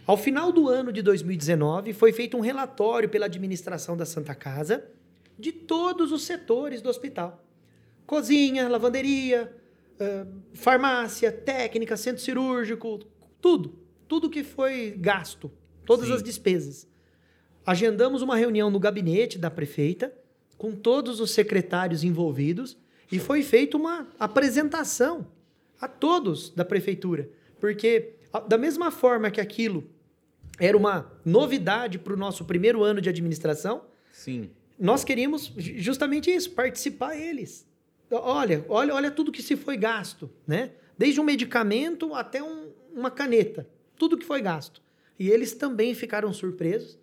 [0.06, 4.84] ao final do ano de 2019, foi feito um relatório pela administração da Santa Casa
[5.38, 7.44] de todos os setores do hospital:
[8.06, 9.52] cozinha, lavanderia,
[10.52, 13.00] farmácia, técnica, centro cirúrgico,
[13.40, 13.78] tudo.
[14.06, 15.50] Tudo que foi gasto,
[15.86, 16.14] todas Sim.
[16.14, 16.86] as despesas.
[17.66, 20.12] Agendamos uma reunião no gabinete da prefeita
[20.58, 22.76] com todos os secretários envolvidos
[23.10, 25.26] e foi feita uma apresentação
[25.80, 27.28] a todos da prefeitura,
[27.58, 28.14] porque
[28.48, 29.84] da mesma forma que aquilo
[30.58, 34.50] era uma novidade para o nosso primeiro ano de administração, Sim.
[34.78, 37.66] nós queríamos ju- justamente isso, participar eles.
[38.10, 40.70] Olha, olha, olha tudo que se foi gasto, né?
[40.96, 43.66] Desde um medicamento até um- uma caneta,
[43.98, 44.80] tudo que foi gasto.
[45.18, 46.98] E eles também ficaram surpresos.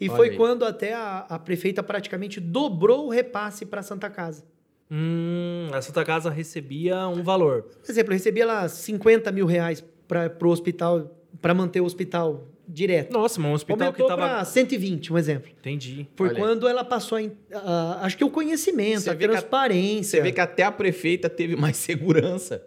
[0.00, 0.36] E Olha foi aí.
[0.36, 4.44] quando até a, a prefeita praticamente dobrou o repasse para a Santa Casa.
[4.90, 7.62] Hum, a Santa Casa recebia um valor.
[7.62, 12.46] Por exemplo, eu recebia lá 50 mil reais para o hospital, para manter o hospital
[12.68, 13.12] direto.
[13.12, 14.28] Nossa, mas um hospital Aumentou que tava.
[14.36, 15.50] para 120, um exemplo.
[15.58, 16.06] Entendi.
[16.16, 16.42] Por Olha aí.
[16.42, 17.18] quando ela passou
[17.52, 20.18] a, acho que o conhecimento, Você a que a- transparência.
[20.18, 22.66] Você vê que até a prefeita teve mais segurança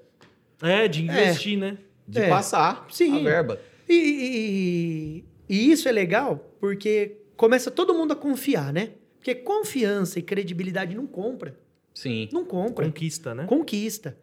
[0.61, 1.77] É, de investir, né?
[2.07, 2.29] de É.
[2.29, 3.19] passar Sim.
[3.19, 3.59] a verba.
[3.87, 8.91] E, e- e isso é legal porque começa todo mundo a confiar, né?
[9.17, 11.57] Porque confiança e credibilidade não compra.
[11.93, 12.29] Sim.
[12.31, 12.85] Não compra.
[12.85, 13.45] Conquista, né?
[13.45, 14.17] Conquista.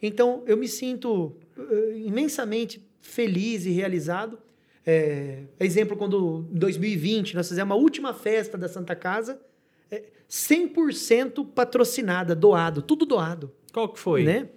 [0.00, 4.38] Então, eu me sinto eh, imensamente feliz e realizado.
[4.90, 9.38] É, exemplo, quando em 2020 nós fizemos a última festa da Santa Casa,
[9.90, 13.52] é, 100% patrocinada, doado, tudo doado.
[13.70, 14.24] Qual que foi?
[14.24, 14.48] Né?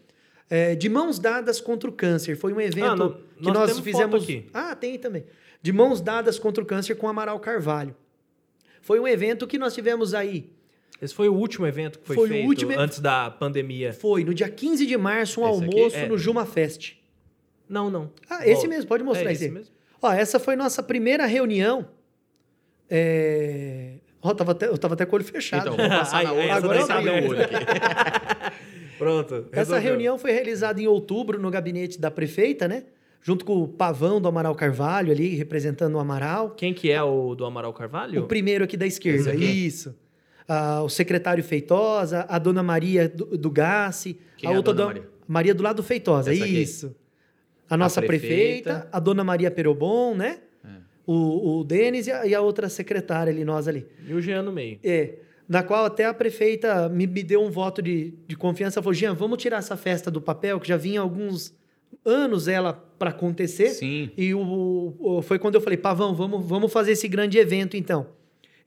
[0.50, 2.38] É, de mãos dadas contra o câncer.
[2.38, 4.24] Foi um evento Ah, não- que nós fizemos.
[4.24, 4.46] aqui.
[4.54, 5.26] Ah, tem também.
[5.62, 7.94] De mãos dadas contra o câncer com Amaral Carvalho.
[8.82, 10.50] Foi um evento que nós tivemos aí.
[11.02, 13.92] Esse foi o último evento que foi, Foi o feito último antes da pandemia.
[13.92, 16.08] Foi no dia 15 de março, um Esse almoço É.
[16.08, 16.94] no Juma Fest.
[17.68, 18.12] Não, não.
[18.30, 19.46] Ah, esse mesmo, pode mostrar é esse.
[19.46, 19.74] esse mesmo?
[20.02, 21.88] Ó, essa foi nossa primeira reunião.
[22.90, 23.94] É...
[24.22, 25.62] Ó, eu tava até, eu tava até com o olho fechado.
[25.74, 27.56] Então, vou passar na outra, agora essa eu abri daí o olho aqui.
[28.98, 29.36] Pronto.
[29.52, 29.82] Essa resolveu.
[29.84, 32.84] reunião foi realizada em outubro no gabinete da prefeita, né?
[33.24, 36.52] Junto com o Pavão do Amaral Carvalho ali, representando o Amaral.
[36.52, 38.24] Quem que é o do Amaral Carvalho?
[38.24, 39.96] O primeiro aqui da esquerda, isso.
[40.48, 44.74] Ah, o secretário Feitosa, a dona Maria do, do Gassi, Quem a é a outra
[44.74, 45.12] dona dona- Maria?
[45.28, 46.66] Maria do lado do Feitosa, Essa aqui?
[47.74, 48.70] A nossa prefeita.
[48.70, 48.90] prefeita.
[48.92, 50.40] a dona Maria Perobon, né?
[50.64, 50.68] É.
[51.08, 53.86] O, o Denis e a, e a outra secretária ali, nós ali.
[54.08, 54.80] E o Jean no meio.
[54.84, 55.16] É,
[55.48, 58.82] na qual até a prefeita me, me deu um voto de, de confiança.
[58.82, 61.54] Falou, Jean, vamos tirar essa festa do papel, que já vinha alguns
[62.06, 63.70] anos ela para acontecer.
[63.70, 64.10] Sim.
[64.16, 68.08] E o, o- foi quando eu falei, Pavão, vamos, vamos fazer esse grande evento então.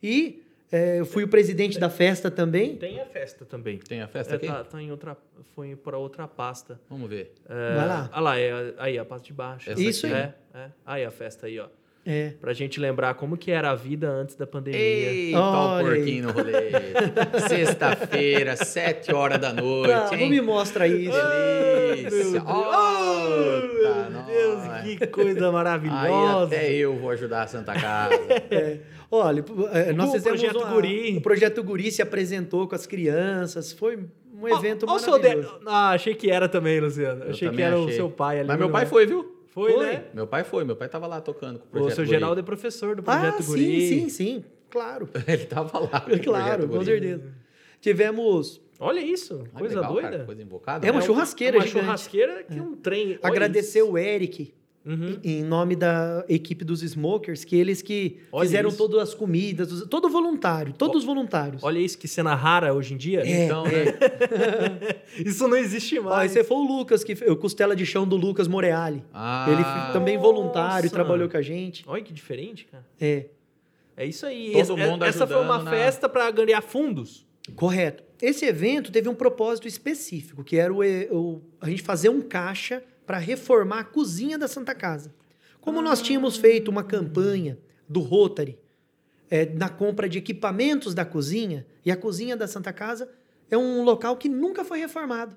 [0.03, 0.43] E
[0.77, 2.75] É, eu fui o presidente da festa também.
[2.77, 3.79] Tem a festa também.
[3.79, 4.47] Tem a festa É, aqui?
[4.49, 5.17] tá, tá em outra,
[5.55, 6.81] foi para outra pasta.
[6.91, 7.33] Vamos ver.
[7.49, 8.11] É, Vai lá.
[8.13, 9.71] Olha lá, é, aí a pasta de baixo.
[9.71, 10.15] Essa Isso aqui.
[10.17, 10.23] aí.
[10.23, 10.71] É, é.
[10.85, 11.69] Aí a festa aí, ó.
[12.07, 12.33] É.
[12.41, 14.79] Pra gente lembrar como que era a vida antes da pandemia.
[14.79, 15.97] Eita, o Olha aí.
[15.97, 16.71] porquinho no rolê.
[17.49, 20.31] Sexta-feira, sete horas da noite, Ah, não hein?
[20.31, 21.17] me mostra isso.
[21.17, 22.43] Delícia.
[22.43, 23.69] Ota,
[24.11, 24.83] Meu Deus, nossa.
[24.83, 26.45] que coisa Aí maravilhosa.
[26.57, 28.15] até eu vou ajudar a Santa Casa.
[28.51, 28.79] É.
[29.11, 31.17] Olha, é, nós O fizemos Projeto uma- Guri.
[31.17, 33.73] O projeto Guri se apresentou com as crianças.
[33.73, 35.61] Foi um evento Ó, ó o seu de- maravilhoso.
[35.67, 37.25] Ah, achei que era também, Luciano.
[37.25, 37.95] Eu achei que era o achei.
[37.97, 38.49] seu pai ali.
[38.49, 39.34] Mas meu não pai foi, viu?
[39.55, 39.87] Foi, Foi.
[39.87, 40.05] né?
[40.13, 40.65] Meu pai foi.
[40.65, 42.17] Meu pai tava lá tocando com o O projeto seu Guri.
[42.17, 43.81] Geraldo é professor do Projeto Ah, Guri.
[43.81, 44.45] sim, sim, sim.
[44.69, 45.09] Claro.
[45.29, 46.01] Ele tava lá.
[46.01, 47.33] com o claro, com certeza.
[47.81, 50.11] Tivemos Olha isso, Ah, coisa legal, doida.
[50.11, 50.85] cara, coisa invocada.
[50.87, 51.07] É uma né?
[51.07, 51.85] churrasqueira uma gigante.
[51.85, 53.17] churrasqueira que é um trem.
[53.23, 54.53] Agradecer o Eric,
[54.87, 55.19] Uhum.
[55.25, 58.77] em nome da equipe dos Smokers, que eles que Olha fizeram isso.
[58.77, 61.63] todas as comidas, todo voluntário, todos os voluntários.
[61.65, 63.21] Olha isso, que cena rara hoje em dia.
[63.21, 63.71] É, Então, é.
[63.87, 64.95] né?
[65.25, 66.35] Isso não existe Ó, mais.
[66.37, 69.03] esse foi o Lucas, que o costela de chão do Lucas Moreali.
[69.13, 70.95] Ah, Ele também voluntário, Nossa.
[70.95, 71.85] trabalhou com a gente.
[71.87, 72.85] Olha que diferente, cara.
[73.01, 73.27] É,
[73.97, 74.51] É isso aí.
[74.53, 77.25] Todo Essa- mundo essa foi uma na- festa para ganhar fundos.
[77.55, 78.03] correto.
[78.21, 80.81] Esse evento teve um propósito específico, que era o,
[81.13, 85.13] o- a gente fazer um caixa para reformar a cozinha da Santa Casa.
[85.61, 88.59] Como nós tínhamos feito uma campanha do Rotary
[89.31, 93.09] é, na compra de equipamentos da cozinha, e a cozinha da Santa Casa
[93.51, 95.37] é um local que nunca foi reformado.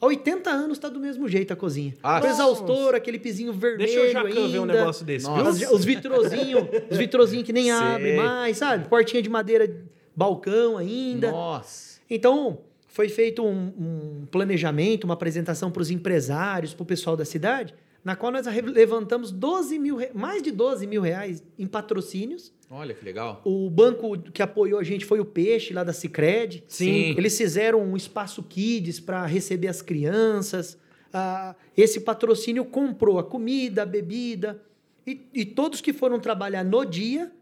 [0.00, 1.94] Há 80 anos está do mesmo jeito a cozinha.
[2.02, 4.48] Ah, o exaustor, aquele pizinho vermelho Deixa eu já ainda.
[4.48, 5.26] ver um negócio desse.
[5.26, 5.74] Nossa.
[5.74, 7.72] os vitrozinhos, os vitrozinhos que nem Sei.
[7.72, 8.88] abrem mais, sabe?
[8.88, 9.68] Portinha de madeira,
[10.14, 11.32] balcão ainda.
[11.32, 11.98] Nossa.
[12.08, 17.24] Então, foi feito um, um planejamento, uma apresentação para os empresários, para o pessoal da
[17.24, 22.52] cidade, na qual nós levantamos 12 mil, mais de 12 mil reais em patrocínios.
[22.70, 23.42] Olha que legal.
[23.44, 26.64] O banco que apoiou a gente foi o Peixe, lá da Cicred.
[26.66, 27.14] Sim.
[27.16, 30.78] Eles fizeram um espaço Kids para receber as crianças.
[31.12, 34.62] Ah, esse patrocínio comprou a comida, a bebida.
[35.06, 37.32] E, e todos que foram trabalhar no dia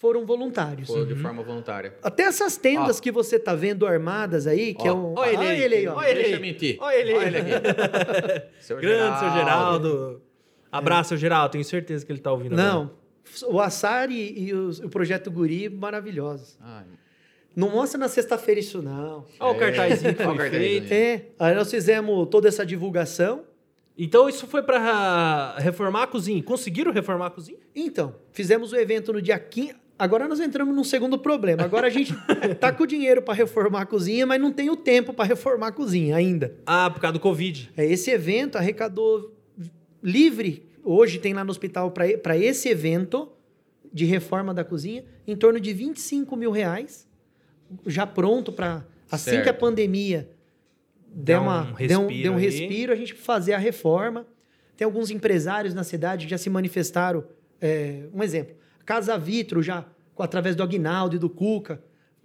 [0.00, 0.88] foram voluntários.
[0.88, 1.94] Foi de forma voluntária.
[2.02, 5.14] Até essas tendas que você tá vendo armadas aí, que Ó, é um.
[5.16, 5.80] olha ele aí.
[5.82, 5.94] aí, ó.
[5.96, 6.34] Olha ele Deixa aí.
[6.34, 6.76] eu mentir.
[6.80, 7.34] Olha ele aí.
[7.36, 8.46] aqui.
[8.60, 10.22] Seu Grande, seu Geraldo.
[10.72, 11.52] Abraço, seu Geraldo.
[11.52, 12.54] Tenho certeza que ele tá ouvindo.
[12.58, 12.68] agora.
[12.74, 12.90] Não.
[13.48, 16.56] O Assar e, e os- o Projeto Guri, maravilhosos.
[16.62, 16.84] Ai,
[17.54, 19.26] Não mostra na sexta-feira isso, não.
[19.38, 20.82] Olha o cartazinho que Olha o foi cartazinho.
[20.88, 20.92] feito.
[20.92, 23.44] É, aí nós fizemos toda essa divulgação.
[23.98, 26.42] Então isso foi para reformar a cozinha.
[26.42, 27.58] Conseguiram reformar a cozinha?
[27.74, 29.74] Então, fizemos o evento no dia 15.
[30.00, 31.62] Agora nós entramos num segundo problema.
[31.62, 32.14] Agora a gente
[32.58, 35.66] tá com o dinheiro para reformar a cozinha, mas não tem o tempo para reformar
[35.68, 36.56] a cozinha ainda.
[36.64, 37.70] Ah, por causa do Covid.
[37.76, 39.36] É, esse evento arrecadou
[40.02, 43.30] livre, hoje tem lá no hospital para esse evento
[43.92, 47.06] de reforma da cozinha, em torno de 25 mil reais,
[47.86, 49.42] já pronto para, assim Certo.
[49.44, 50.30] que a pandemia
[51.12, 54.26] der, Dá um uma, der um, respiro der um respiro, a gente fazer a reforma.
[54.78, 57.22] Tem alguns empresários na cidade que já se manifestaram.
[57.60, 58.54] é, um exemplo,
[58.90, 59.84] Casa Vitro, já
[60.18, 61.80] através do Aguinaldo e do Cuca,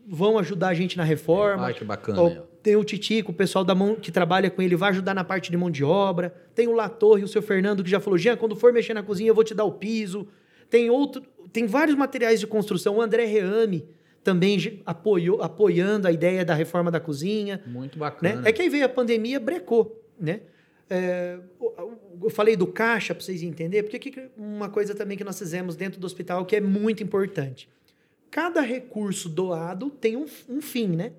[0.07, 1.67] vão ajudar a gente na reforma.
[1.67, 2.19] Ai, que bacana.
[2.19, 2.29] Ó,
[2.63, 5.51] tem o Titico, o pessoal da mão que trabalha com ele vai ajudar na parte
[5.51, 6.33] de mão de obra.
[6.55, 9.29] Tem o Latorre, o seu Fernando, que já falou: Jean, quando for mexer na cozinha,
[9.29, 10.27] eu vou te dar o piso.
[10.67, 11.21] Tem outro,
[11.53, 12.95] tem vários materiais de construção.
[12.95, 13.87] O André Reame
[14.23, 17.61] também apoiou, apoiando a ideia da reforma da cozinha.
[17.67, 17.99] Muito Né?
[17.99, 18.41] bacana.
[18.49, 20.41] É que aí veio a pandemia, brecou, né?
[20.89, 21.39] É,
[22.21, 25.37] eu falei do caixa para vocês entenderem, porque que que- uma coisa também que nós
[25.39, 27.67] fizemos dentro do hospital que é muito importante.
[28.29, 31.13] Cada recurso doado tem um, um fim, né?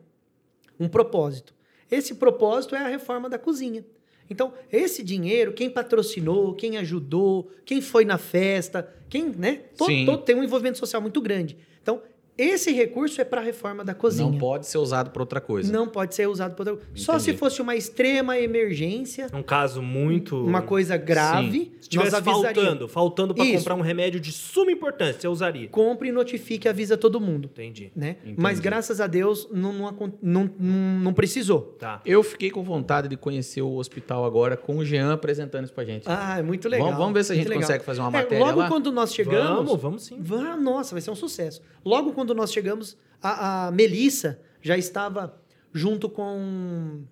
[0.79, 1.55] Um propósito.
[1.91, 3.85] Esse propósito é a reforma da cozinha.
[4.29, 9.63] Então, esse dinheiro, quem patrocinou, quem ajudou, quem foi na festa, quem, né?
[9.77, 10.05] To- Sim.
[10.05, 11.57] to- tem um envolvimento social muito grande.
[11.81, 12.03] Então,
[12.39, 14.31] esse recurso é para a reforma da cozinha.
[14.31, 15.73] Não pode ser usado para outra coisa.
[15.73, 17.33] Não pode ser usado para outra Só Entendi.
[17.33, 20.37] se fosse uma extrema emergência, Um caso muito.
[20.45, 22.55] uma coisa grave, Se tivesse nós avisaríamos.
[22.57, 25.69] faltando, faltando para comprar um remédio de suma importância, você usaria.
[25.69, 27.49] Compre e notifique e avisa todo mundo.
[27.53, 27.91] Entendi.
[27.95, 28.17] Né?
[28.23, 28.37] Entendi.
[28.41, 31.77] Mas graças a Deus não, não, não, não, precisou.
[31.79, 32.01] Tá.
[32.05, 35.85] Eu fiquei com vontade de conhecer o hospital agora com o Jean apresentando isso pra
[35.85, 36.05] gente.
[36.07, 36.87] Ah, é muito legal.
[36.89, 37.63] Vamos- vamos ver se a gente legal.
[37.63, 38.69] consegue fazer uma É, matéria logo lá?
[38.69, 39.65] quando nós chegamos.
[39.67, 40.17] Vamos, vamos sim.
[40.21, 41.63] Vá, nossa, vai ser um sucesso.
[41.85, 45.41] Logo quando nós chegamos, a, a Melissa já estava
[45.73, 47.03] junto com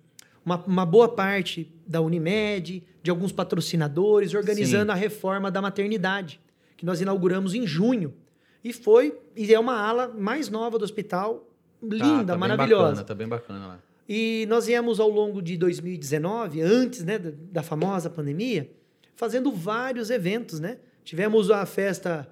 [0.45, 6.39] uma, uma boa parte da Unimed, de alguns patrocinadores, organizando a reforma da maternidade,
[6.75, 8.13] que nós inauguramos em junho.
[8.63, 11.47] E foi, e é uma ala mais nova do hospital,
[11.81, 12.83] Tá, linda, tá bem maravilhosa.
[12.83, 13.79] bacana, tá bem bacana lá.
[14.07, 18.71] E nós viemos ao longo de 2019, antes né, da, da famosa pandemia,
[19.15, 20.77] fazendo vários eventos, né?
[21.03, 22.27] Tivemos a festa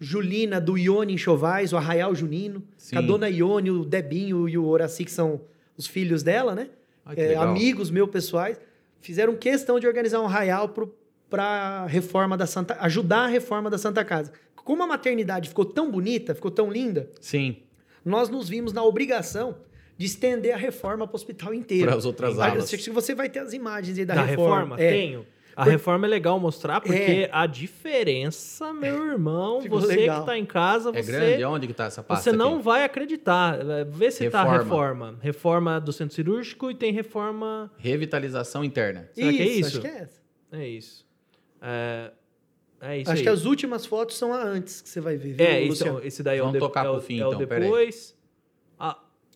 [0.00, 2.62] Julina do Ione Enxovais, o Arraial Junino.
[2.76, 2.96] Sim.
[2.96, 5.40] Com a dona Ione, o Debinho e o Horaci, que são
[5.76, 6.68] os filhos dela, né?
[7.04, 7.48] Ai, que É, legal.
[7.48, 8.58] amigos meus pessoais.
[9.00, 10.72] Fizeram questão de organizar um arraial
[11.30, 12.76] para reforma da Santa...
[12.80, 14.32] Ajudar a reforma da Santa Casa.
[14.56, 17.56] Como a maternidade ficou tão bonita, ficou tão linda, Sim,
[18.04, 19.56] nós nos vimos na obrigação
[19.96, 21.86] de estender a reforma para o hospital inteiro.
[21.86, 22.34] para as outras
[22.84, 24.76] que Você vai ter as imagens aí da, Da, reforma.
[24.76, 24.80] reforma?
[24.82, 24.90] É.
[24.90, 25.26] Tenho.
[25.58, 27.30] A Por- reforma é legal mostrar, porque É.
[27.32, 30.20] a diferença, meu irmão, Ficou você legal.
[30.20, 31.44] que tá em casa, É você, grande?
[31.44, 32.62] Onde que tá essa pasta você não aqui?
[32.62, 33.58] vai acreditar.
[33.88, 34.62] Vê se tá a Reforma.
[34.62, 35.18] reforma.
[35.20, 37.72] Reforma do centro cirúrgico e tem reforma...
[37.76, 39.08] Revitalização interna.
[39.12, 39.68] Será que é isso?
[39.68, 40.20] Acho que é essa.
[40.52, 41.06] É isso.
[41.60, 42.10] É,
[42.80, 43.24] é isso Acho aí.
[43.24, 45.32] que as últimas fotos são a antes que você vai ver.
[45.32, 47.26] Viu, É, isso, esse daí é o, Vamos de, tocar é o, pro fim, é
[47.26, 47.46] o então, aí.
[47.46, 48.16] depois.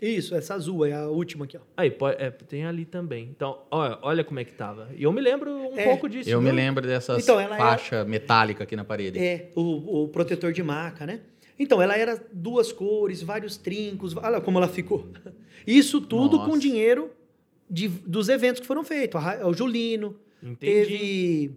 [0.03, 1.61] Isso, essa azul é a última aqui, ó.
[1.77, 3.29] aí, pode- é, tem ali também.
[3.35, 4.89] Então, olha, olha como é que tava.
[4.97, 5.85] E eu me lembro um É.
[5.85, 6.29] pouco disso.
[6.29, 6.57] Eu me viu?
[6.57, 9.19] lembro dessas Então, faixa metálica aqui na parede.
[9.19, 11.21] É, o, o protetor de maca, né?
[11.59, 15.07] Então, ela era duas cores, vários trincos, olha como ela ficou.
[15.67, 16.51] Isso tudo Nossa.
[16.51, 17.11] com dinheiro
[17.71, 19.21] de- dos eventos que foram feitos.
[19.25, 20.57] A O Julino, Entendi.
[20.59, 21.51] teve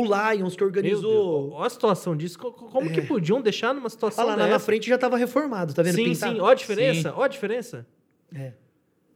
[0.00, 1.42] o Lions que Meu organizou.
[1.48, 2.38] Deus, olha a situação disso.
[2.38, 4.64] Co- co- Como que podiam deixar numa situação Olha lá, lá na dessa?
[4.64, 5.94] frente já estava reformado, tá vendo?
[5.96, 6.34] sim, pintado?
[6.34, 6.40] sim.
[6.40, 7.12] Olha a diferença.
[7.14, 7.86] Olha a diferença.
[8.34, 8.52] É.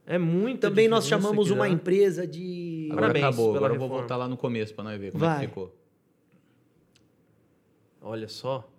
[0.05, 2.87] É muito Também nós chamamos uma empresa de...
[2.91, 3.45] Agora Parabéns acabou.
[3.47, 5.39] pela Agora eu vou voltar lá no começo para nós ver como é Vai.
[5.41, 5.73] que ficou.
[8.01, 8.69] Olha só.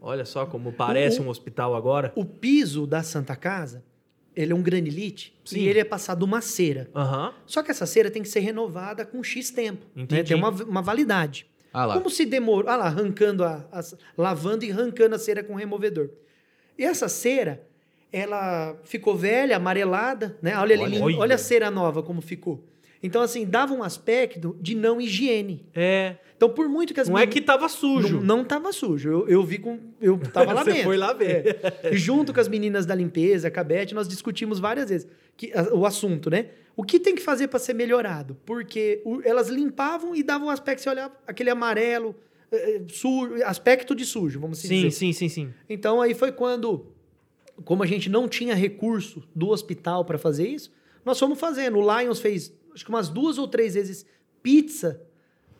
[0.00, 2.12] Olha só como parece O- um hospital agora.
[2.14, 3.84] O piso da Santa Casa,
[4.36, 5.60] ele é um granilite Sim.
[5.60, 6.88] e ele é passado uma cera.
[6.94, 7.32] Aham.
[7.46, 9.84] Só que essa cera tem que ser renovada com X tempo.
[9.94, 10.22] né?
[10.22, 11.46] Tem uma, uma validade.
[11.72, 11.94] Ah lá.
[11.94, 12.70] Como se demorou.
[12.70, 16.10] Ah lá, arrancando a, as- lavando e arrancando a cera com removedor.
[16.78, 17.62] E essa cera,
[18.12, 20.56] ela ficou velha, amarelada, né?
[20.58, 21.04] Olha, ali, Olha.
[21.04, 21.18] Olha.
[21.18, 22.64] olha a cera nova como ficou.
[23.02, 25.64] Então, assim, dava um aspecto de não higiene.
[25.74, 26.16] É.
[26.36, 28.20] Então, por muito que as Não é que tava sujo.
[28.20, 29.08] Não, não tava sujo.
[29.10, 29.78] Eu, eu vi com.
[30.00, 30.84] Eu tava lá Você dentro.
[30.84, 31.58] foi lá ver.
[31.82, 31.94] É.
[31.94, 35.72] E junto com as meninas da limpeza, a Cabete, nós discutimos várias vezes que, a-
[35.74, 36.46] o assunto, né?
[36.76, 38.36] O que tem que fazer para ser melhorado?
[38.46, 42.14] Porque o- elas limpavam e davam um aspecto, você olhava, aquele amarelo,
[42.52, 44.90] eh, sujo, aspecto de sujo, vamos assim Sim, dizer.
[44.92, 45.54] sim, sim, sim.
[45.68, 46.86] Então aí foi quando,
[47.64, 50.70] como a gente não tinha recurso do hospital para fazer isso,
[51.04, 51.78] nós fomos fazendo.
[51.78, 54.04] O Lions fez, acho que umas duas ou três vezes
[54.42, 55.00] pizza,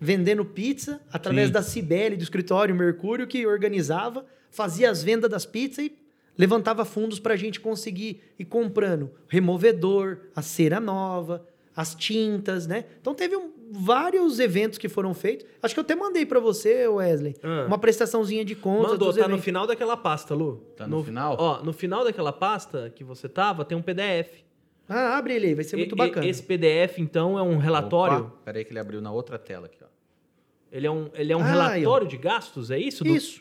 [0.01, 1.53] vendendo pizza, através Sim.
[1.53, 5.93] da Cibele, do escritório Mercúrio, que organizava, fazia as vendas das pizzas e
[6.39, 11.47] levantava fundos para a gente conseguir ir comprando removedor, a cera nova,
[11.77, 12.87] as tintas, né?
[13.01, 15.47] Então teve um- vários eventos que foram feitos.
[15.63, 17.67] Acho que eu até mandei para você, Wesley, Ah.
[17.69, 19.45] uma prestaçãozinha de contas Mandou, dos tá no eventos.
[19.45, 20.57] final daquela pasta, Lu.
[20.77, 21.37] Tá no final?
[21.39, 24.43] Ó, no final daquela pasta que você tava, tem um PDF.
[24.93, 26.27] Ah, abre ele aí, vai ser muito E- bacana.
[26.27, 28.19] Esse PDF, então, é um relatório.
[28.25, 29.87] Opa, peraí que ele abriu na outra tela aqui, ó.
[30.73, 33.05] Ele é um, ele é um Ah, relatório de gastos, é isso?
[33.05, 33.41] Do- Isso.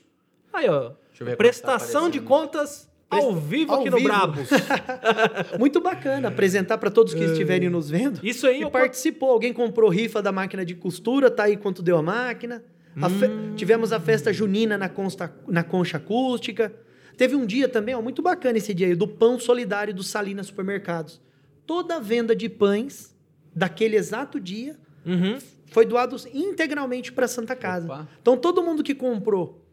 [0.54, 0.80] Aí, ó.
[1.10, 4.10] Deixa eu ver como Prestação tá de contas ao vivo ao aqui no vivo.
[4.10, 4.50] Brabos.
[5.60, 8.20] Muito bacana apresentar para todos que estiverem nos vendo.
[8.24, 9.32] Isso aí E eu participou.
[9.32, 12.64] Alguém comprou rifa da máquina de costura, tá aí quanto deu a máquina.
[13.02, 13.54] A fe- Hum.
[13.56, 16.74] Tivemos a festa junina na, consta- na concha acústica.
[17.16, 20.42] Teve um dia também, ó, muito bacana esse dia aí, do pão solidário do Salina
[20.44, 21.22] Supermercados.
[21.70, 23.16] Toda a venda de pães
[23.56, 25.38] daquele exato dia Uhum.
[25.68, 27.86] foi doado integralmente para Santa Casa.
[27.86, 28.08] Opa.
[28.20, 29.64] Então todo mundo que comprou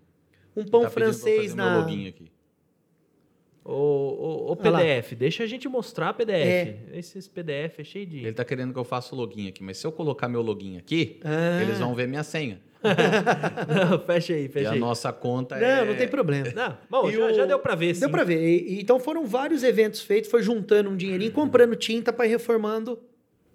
[0.55, 2.31] um pão Tá francês na login aqui.
[3.65, 4.57] O, o, o.
[4.57, 6.31] PDF, deixa a gente mostrar PDF.
[6.35, 6.79] É.
[6.93, 8.19] Esses PDF é cheio de.
[8.19, 10.77] Ele tá querendo que eu faça o login aqui, mas se eu colocar meu login
[10.77, 11.63] aqui, Ah.
[11.63, 12.61] eles vão ver minha senha.
[13.91, 14.79] Não, fecha aí, E fecha a aí.
[14.79, 15.79] nossa conta é...
[15.81, 16.51] Não, não tem problema.
[16.55, 18.01] Não, bom, E já, o- já deu pra ver, sim.
[18.01, 18.39] Deu pra ver.
[18.43, 22.31] E- e- então foram vários eventos feitos, foi juntando um dinheirinho, comprando tinta para ir
[22.31, 22.99] reformando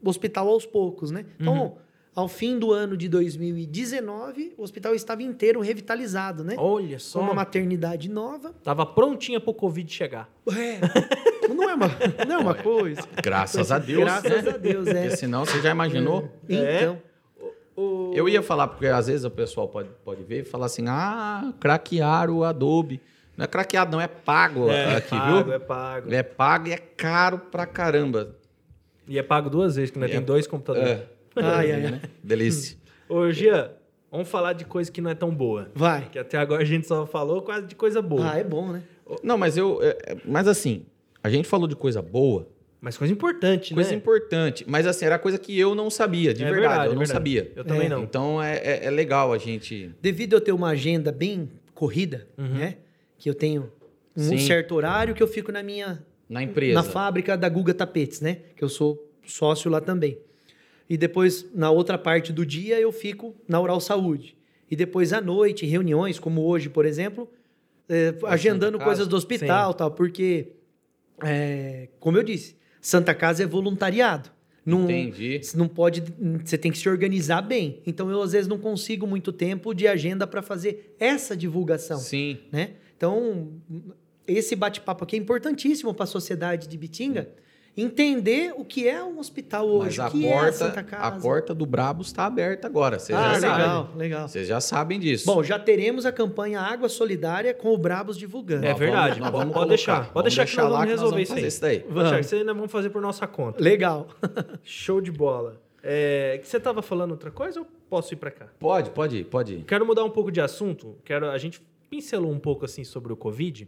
[0.04, 1.26] o hospital aos poucos, né?
[1.40, 1.72] Então, Uhum.
[2.16, 6.56] ao fim do ano de 2019, o hospital estava inteiro revitalizado, né?
[6.58, 7.20] Olha Com só.
[7.22, 8.54] uma maternidade nova.
[8.64, 10.30] Tava prontinha pro Covid chegar.
[10.50, 11.88] É, não é uma,
[12.28, 13.02] não é uma coisa.
[13.24, 14.52] Graças a Deus, Graças né?
[14.52, 15.10] a Deus, Porque é.
[15.16, 16.30] senão, você já imaginou?
[16.50, 17.00] Então,
[17.76, 18.12] O...
[18.16, 21.54] Eu ia falar, porque às vezes o pessoal pode, pode ver e falar assim, ah,
[21.60, 23.00] craquearam o Adobe.
[23.38, 25.54] Não é craqueado, não, é pago É, aqui, pago, viu?
[25.54, 26.14] é pago.
[26.14, 28.36] É pago e é caro pra caramba.
[29.08, 30.90] E é pago duas vezes, que nós E tem é- dois computadores.
[30.90, 31.08] É.
[31.38, 31.92] Ai, ai, ai.
[31.92, 32.02] Né?
[32.22, 32.78] Delícia.
[33.10, 33.74] Ô, Gia,
[34.12, 35.70] vamos falar de coisa que não é tão boa.
[35.74, 36.08] vai.
[36.10, 38.32] Que até agora a gente só falou quase de coisa boa.
[38.34, 38.84] Ah, é bom, né?
[39.24, 39.82] Não, mas eu.
[39.82, 40.86] é, é, Mas assim,
[41.24, 42.48] a gente falou de coisa boa,
[42.82, 43.96] Mas coisa importante, coisa né?
[43.96, 44.66] importante.
[44.68, 47.00] Mas assim, era coisa que eu não sabia, de É verdade, verdade, eu é não
[47.00, 47.14] verdade.
[47.14, 47.52] sabia.
[47.56, 47.90] Eu também É.
[47.90, 48.04] não.
[48.04, 49.92] Então é, é- é legal a gente.
[50.02, 52.78] Devido a eu ter uma agenda bem corrida, né?
[53.20, 53.72] Que eu tenho
[54.18, 54.38] um Sim.
[54.40, 56.74] certo horário que eu fico na minha Na empresa.
[56.74, 58.40] na fábrica da Guga Tapetes, né?
[58.56, 60.18] Que eu sou sócio lá também.
[60.90, 64.36] E depois, na outra parte do dia, eu fico na Oral Saúde.
[64.70, 67.30] e depois à noite, reuniões, como hoje, por exemplo,
[67.90, 70.48] é, agendando coisas do hospital, tal, porque,
[71.24, 74.30] é, como eu disse, Santa Casa é voluntariado.
[74.66, 75.40] Não, Entendi.
[75.42, 76.04] você não pode,
[76.44, 77.82] você tem que se organizar bem.
[77.86, 82.38] Então eu às vezes não consigo muito tempo de agenda para fazer essa divulgação, Sim.
[82.52, 82.72] né?
[82.96, 83.50] Então
[84.28, 87.30] esse bate-papo aqui é importantíssimo para a sociedade de Bitinga
[87.76, 90.84] entender o que é um hospital hoje, Mas a o que é a porta, Santa
[90.84, 91.06] Casa.
[91.06, 93.00] a porta do Brabos está aberta agora.
[93.00, 93.58] Vocês ah, já sabem.
[93.58, 94.28] legal, legal.
[94.28, 95.26] Vocês já sabem disso.
[95.26, 98.66] Bom, já teremos a campanha Água Solidária com o Brabos divulgando.
[98.66, 99.20] É Nós verdade.
[99.20, 100.12] vamos- nós Pode- vamos pode deixar.
[100.12, 101.48] Pode deixar que nós lá vamos resolver vamos isso fazer aí.
[101.48, 101.80] isso daí.
[101.94, 103.64] Vou deixar isso ainda vamos fazer por nossa conta.
[103.64, 104.08] Legal.
[104.64, 105.62] Show de bola.
[105.84, 108.46] É, que você tava falando outra coisa ou posso ir para cá?
[108.60, 109.64] Pode, pode ir, pode ir.
[109.64, 110.96] Quero mudar um pouco de assunto.
[111.04, 111.60] Quero, a gente
[111.90, 113.68] pincelou um pouco assim sobre o Covid,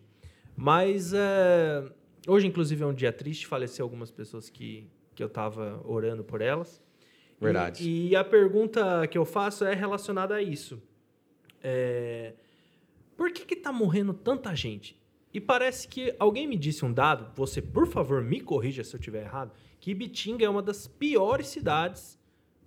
[0.55, 1.83] mas é,
[2.27, 3.47] hoje, inclusive, é um dia triste.
[3.47, 6.81] Faleceu algumas pessoas que, que eu tava orando por elas.
[7.39, 7.89] E- Verdade.
[7.89, 10.81] E, a pergunta que eu faço é relacionada a isso.
[11.61, 12.33] É,
[13.15, 14.99] por que que tá morrendo tanta gente?
[15.33, 18.99] E parece que alguém me disse um dado, você por favor me corrija se eu
[18.99, 22.19] estiver errado, que Ibitinga é uma das piores cidades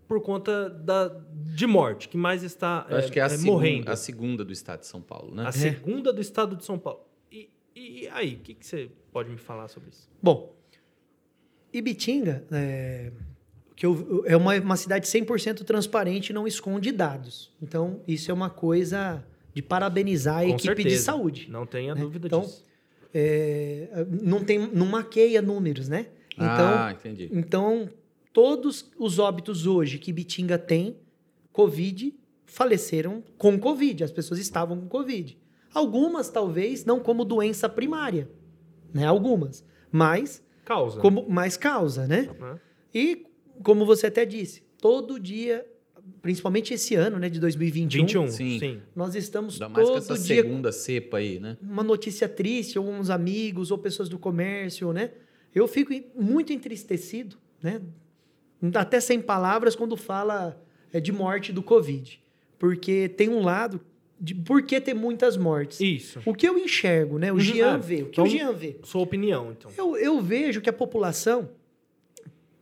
[0.09, 1.09] por conta da,
[1.55, 3.91] de morte, que mais está Eu acho que é a, segunda, morrendo.
[3.91, 5.47] a segunda do estado de São Paulo, né?
[5.47, 7.06] A segunda do estado de São Paulo.
[7.77, 10.09] E, aí, o que, que você pode me falar sobre isso?
[10.22, 10.57] Bom,
[11.72, 13.12] Ibitinga é,
[13.74, 17.53] que eu- é uma, uma cidade 100% transparente e não esconde dados.
[17.61, 19.22] Então, isso é uma coisa
[19.53, 21.03] de parabenizar a Com equipe de certeza.
[21.05, 21.51] saúde.
[21.51, 22.01] Não tenha né?
[22.01, 22.64] dúvida Então, disso.
[23.12, 26.07] É, não, tem, não maqueia números, né?
[26.35, 26.47] Então,
[26.79, 27.29] ah, entendi.
[27.33, 27.89] Então,
[28.33, 30.97] todos os óbitos hoje que Bitinga tem,
[31.53, 32.14] Covid,
[32.45, 34.05] faleceram com Covid.
[34.05, 35.39] As pessoas estavam com Covid.
[35.73, 38.29] Algumas, talvez, não como doença primária,
[38.93, 39.05] né?
[39.07, 39.64] Algumas.
[39.91, 41.01] Mas, Causa.
[41.01, 42.31] como mais causa, né?
[42.39, 42.61] né?
[42.95, 43.27] E,
[43.62, 45.67] como você até disse, todo dia,
[46.23, 48.59] principalmente esse ano, né, de 2021, 21, Sim.
[48.59, 48.83] sim.
[48.95, 51.57] nós estamos Ainda mais com todo essa dia segunda cepa aí, né?
[51.62, 55.11] uma notícia triste, ou uns amigos, ou pessoas do comércio, né?
[55.55, 57.81] Eu fico muito entristecido, né?
[58.75, 60.62] Até sem palavras quando fala
[60.93, 62.23] é, de morte do Covid.
[62.59, 63.81] Porque tem um lado
[64.19, 65.81] de por que ter muitas mortes.
[65.81, 66.21] Isso.
[66.25, 67.31] O que eu enxergo, né?
[67.31, 67.79] O Uhum, Jean é.
[67.79, 67.95] vê.
[68.03, 68.77] O que Então- o Jean vê?
[68.83, 69.71] Sua opinião, então.
[69.77, 71.51] Eu, eu vejo que a população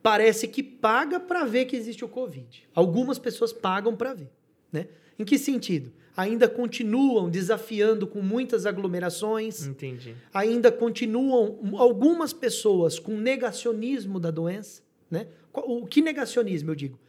[0.03, 2.63] parece que paga para ver que existe o Covid.
[2.73, 4.29] Algumas pessoas pagam para ver.
[4.71, 4.87] Né?
[5.17, 5.91] Em que sentido?
[6.15, 10.15] Ainda continuam desafiando com muitas aglomerações, Entendi.
[10.33, 14.81] ainda continuam algumas pessoas com negacionismo da doença.
[15.11, 15.27] Né?
[15.53, 16.99] O que negacionismo, eu digo?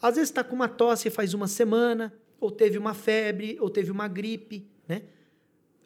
[0.00, 3.90] Às vezes está com uma tosse faz uma semana, ou teve uma febre, ou teve
[3.90, 5.02] uma gripe, né?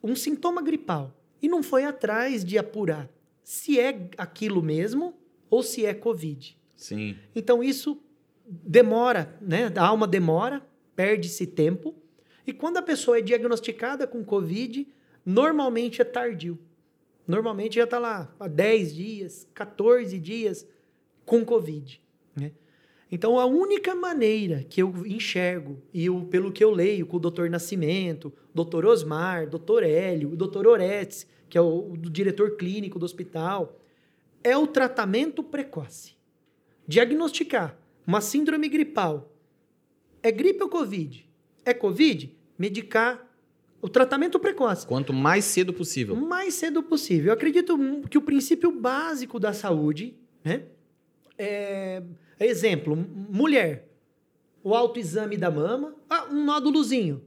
[0.03, 3.09] um sintoma gripal, e não foi atrás de apurar
[3.43, 5.15] se é aquilo mesmo
[5.49, 6.57] ou se é Covid.
[6.75, 7.17] Sim.
[7.35, 8.01] Então isso
[8.45, 9.71] demora, né?
[9.75, 11.95] Há uma demora, perde-se tempo.
[12.45, 14.87] E quando a pessoa é diagnosticada com Covid,
[15.25, 16.59] normalmente é tardio.
[17.27, 20.67] Normalmente já está lá há 10 dias, 14 dias
[21.25, 22.01] com Covid.
[22.35, 22.51] Né?
[23.11, 27.19] Então a única maneira que eu enxergo, e eu, pelo que eu leio com o
[27.19, 32.99] doutor Nascimento, doutor Osmar, doutor Hélio, o doutor Oretz, que é o, o diretor clínico
[32.99, 33.79] do hospital,
[34.43, 36.19] é o tratamento precoce
[36.89, 39.31] diagnosticar uma síndrome gripal,
[40.23, 41.29] é gripe ou Covid?
[41.63, 42.35] É Covid?
[42.57, 43.27] Medicar
[43.79, 44.87] o tratamento precoce.
[44.87, 46.15] Quanto mais cedo possível.
[46.15, 47.27] Mais cedo possível.
[47.27, 47.77] Eu acredito
[48.09, 50.63] que o princípio básico da saúde, né?
[51.37, 52.01] É,
[52.39, 53.89] exemplo, mulher,
[54.63, 57.23] o autoexame da mama, ah, um nódulozinho.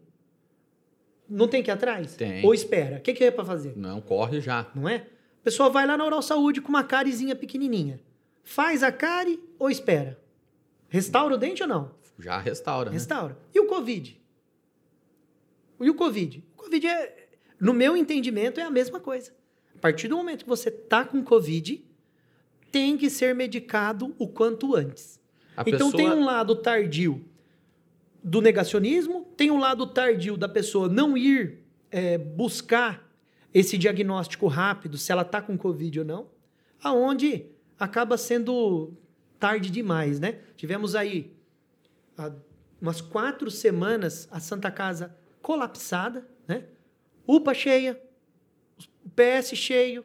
[1.29, 2.15] Não tem que ir atrás?
[2.15, 2.45] Tem.
[2.45, 2.99] Ou espera?
[2.99, 3.77] O que, que é para fazer?
[3.77, 4.71] Não, corre já.
[4.75, 5.07] não é?
[5.41, 8.01] A pessoa vai lá na Oral Saúde com uma cárizinha pequenininha.
[8.45, 10.21] Faz a cárie ou espera?
[10.89, 11.91] Restaura o dente ou não?
[12.19, 12.95] Já restaura, né?
[12.95, 13.37] Restaura.
[13.55, 14.21] E o Covid?
[15.81, 16.45] E o Covid?
[16.55, 17.29] O Covid é,
[17.59, 19.33] no meu entendimento, é a mesma coisa.
[19.75, 21.85] A partir do momento que você tá com Covid,
[22.73, 25.21] tem que ser medicado o quanto antes.
[25.57, 27.23] A então pessoa- tem um lado tardio
[28.25, 31.59] do negacionismo, tem um lado tardio da pessoa não ir
[31.91, 33.07] é, buscar
[33.53, 36.27] esse diagnóstico rápido, se ela está com Covid ou não,
[36.83, 37.47] aonde
[37.79, 38.95] acaba sendo
[39.39, 40.39] tarde demais, né?
[40.57, 41.37] Tivemos aí
[42.17, 42.33] há
[42.81, 46.65] umas quatro semanas a Santa Casa colapsada, né?
[47.27, 48.01] UPA cheia,
[49.15, 50.05] PS cheio,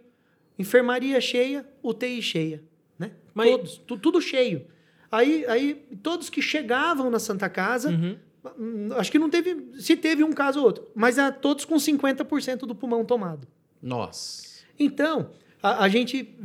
[0.57, 2.63] enfermaria cheia, UTI cheia,
[2.97, 3.11] né?
[3.33, 4.65] Mas- Todos, tu- tudo cheio.
[5.11, 8.17] Aí, aí todos que chegavam na Santa Casa, Uhum.
[8.57, 11.75] hum, acho que não teve, se teve um caso ou outro, mas é todos com
[11.79, 13.47] 50% do pulmão tomado.
[13.81, 14.43] Nossa.
[14.77, 15.31] Então,
[15.63, 16.35] a, a gente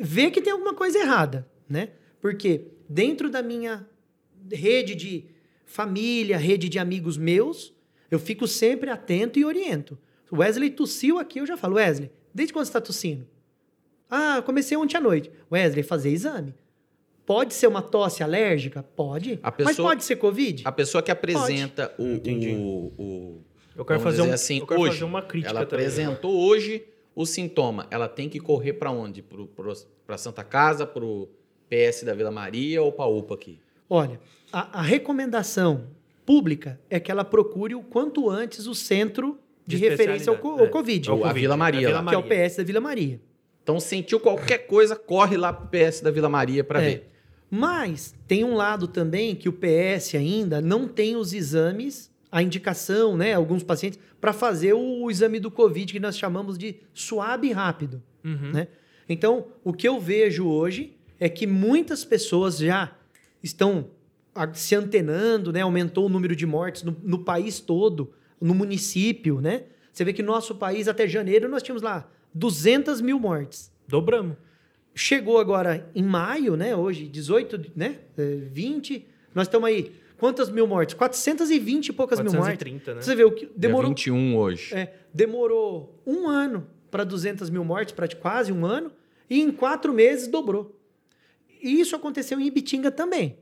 [0.00, 1.90] vê que tem alguma coisa errada, né?
[2.20, 3.86] Porque dentro da minha
[4.52, 5.24] rede de
[5.64, 7.74] família, rede de amigos meus,
[8.08, 9.98] Eu fico sempre atento e oriento.
[10.32, 13.26] Wesley tossiu aqui, eu já falo, Wesley, desde quando você está tossindo?
[14.10, 15.30] Ah, comecei ontem à noite.
[15.50, 16.54] Wesley, fazer exame.
[17.24, 18.82] Pode ser uma tosse alérgica?
[18.94, 19.40] Pode.
[19.42, 20.62] A Mas pessoa- pode ser Covid?
[20.64, 23.44] A pessoa que apresenta o, o, o-
[23.74, 25.84] Eu quero fazer, um, assim, eu quero hoje, fazer uma crítica ela também.
[25.86, 26.84] apresentou hoje
[27.16, 27.88] o sintoma.
[27.90, 29.24] Ela tem que correr para onde?
[30.06, 31.28] Para Santa Casa, para o
[31.68, 33.58] PS da Vila Maria ou para a UPA aqui?
[33.90, 34.20] Olha,
[34.52, 35.88] a, a recomendação
[36.24, 40.50] pública é que ela procure o quanto antes o centro de, De referência ao, co-
[40.60, 40.68] ao é.
[40.68, 42.08] Covid, É o a Covid, Vila Maria é a lá.
[42.10, 43.20] que é o PS da Vila Maria.
[43.62, 46.88] Então, sentiu qualquer coisa, corre lá para o PS da Vila Maria para É.
[46.88, 47.10] ver.
[47.50, 53.16] Mas tem um lado também que o PS ainda não tem os exames, a indicação,
[53.16, 58.02] né, alguns pacientes, para fazer o, exame do Covid que nós chamamos de suave rápido.
[58.24, 58.50] Uhum.
[58.52, 58.68] né?
[59.08, 62.92] Então, o que eu vejo hoje é que muitas pessoas já
[63.42, 63.88] estão
[64.34, 65.60] a- se antenando, né?
[65.62, 69.64] Aumentou o número de mortes no, no país todo, no município, né?
[69.92, 73.72] Você vê que no nosso país, até janeiro, nós tínhamos lá 200 mil mortes.
[73.88, 74.36] Dobramos.
[74.94, 76.74] Chegou agora em maio, né?
[76.74, 77.98] Hoje, 18, né?
[78.16, 79.06] É, 20.
[79.34, 79.92] Nós estamos aí.
[80.18, 80.94] Quantas mil mortes?
[80.94, 82.56] 420 e poucas mil mortes.
[82.56, 83.02] 430, né?
[83.02, 83.92] Você vê o que demorou.
[83.92, 84.74] Dia 21 hoje.
[84.74, 88.90] É, demorou um ano para 200 mil mortes, para quase um ano,
[89.28, 90.78] e em quatro meses dobrou.
[91.62, 93.38] E isso aconteceu em Ibitinga também.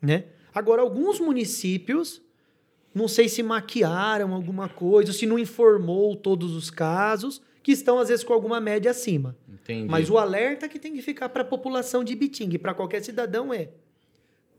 [0.00, 0.24] Né?
[0.54, 2.22] Agora, alguns municípios,
[2.94, 8.08] não sei se maquiaram alguma coisa, se não informou todos os casos, que estão às
[8.08, 9.36] vezes com alguma média acima.
[9.48, 9.88] Entendi.
[9.88, 13.02] Mas o alerta que tem que ficar para a população de Ibitinga e para qualquer
[13.02, 13.70] cidadão é: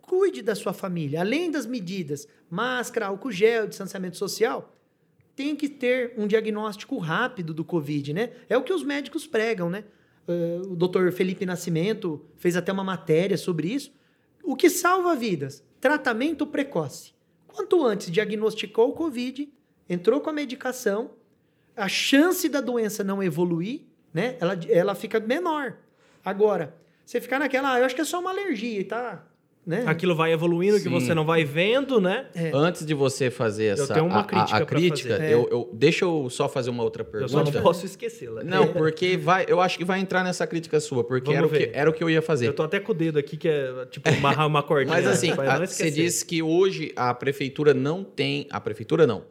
[0.01, 1.21] cuide da sua família.
[1.21, 4.73] Além das medidas, máscara, álcool gel, distanciamento social,
[5.35, 8.31] tem que ter um diagnóstico rápido do Covid, né?
[8.49, 9.83] É o que os médicos pregam, né?
[10.27, 13.93] Eh, o doutor Felipe Nascimento fez até uma matéria sobre isso.
[14.43, 15.63] O que salva vidas?
[15.79, 17.14] Tratamento precoce.
[17.55, 19.49] Quanto antes diagnosticou o Covid,
[19.87, 21.11] entrou com a medicação,
[21.73, 23.83] a chance da doença não evoluir,
[24.13, 24.35] né?
[24.41, 25.77] Ela, ela fica menor.
[26.23, 26.75] Agora,
[27.05, 29.25] você ficar naquela, ah, eu acho que é só uma alergia tá,
[29.65, 29.83] né?
[29.87, 30.89] Aquilo vai evoluindo, que Sim.
[30.89, 32.27] você não vai vendo, né?
[32.53, 35.31] Antes de você fazer essa tenho uma a- a- crítica a, pra crítica, fazer.
[35.31, 37.57] eu, eu- deixa eu só fazer uma outra Eu só pergunta.
[37.57, 38.43] não posso esquecê-la.
[38.43, 41.49] Não, porque vai, eu acho que vai entrar nessa crítica sua, porque Vamos era o,
[41.49, 42.47] que, era o que eu ia fazer.
[42.47, 44.93] Eu tô até com o dedo aqui, que é tipo amarrar uma cordinha.
[44.95, 48.47] Mas assim, a- você disse que hoje a prefeitura não tem.
[48.51, 49.23] A prefeitura não.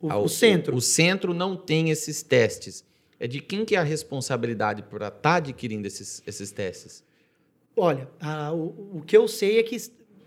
[0.00, 0.76] O, A- o centro.
[0.76, 2.84] O, centro não tem esses testes.
[3.18, 7.04] É de quem que é a responsabilidade para estar adquirindo esses, esses testes?
[7.76, 9.76] Olha, a- o, o que eu sei é que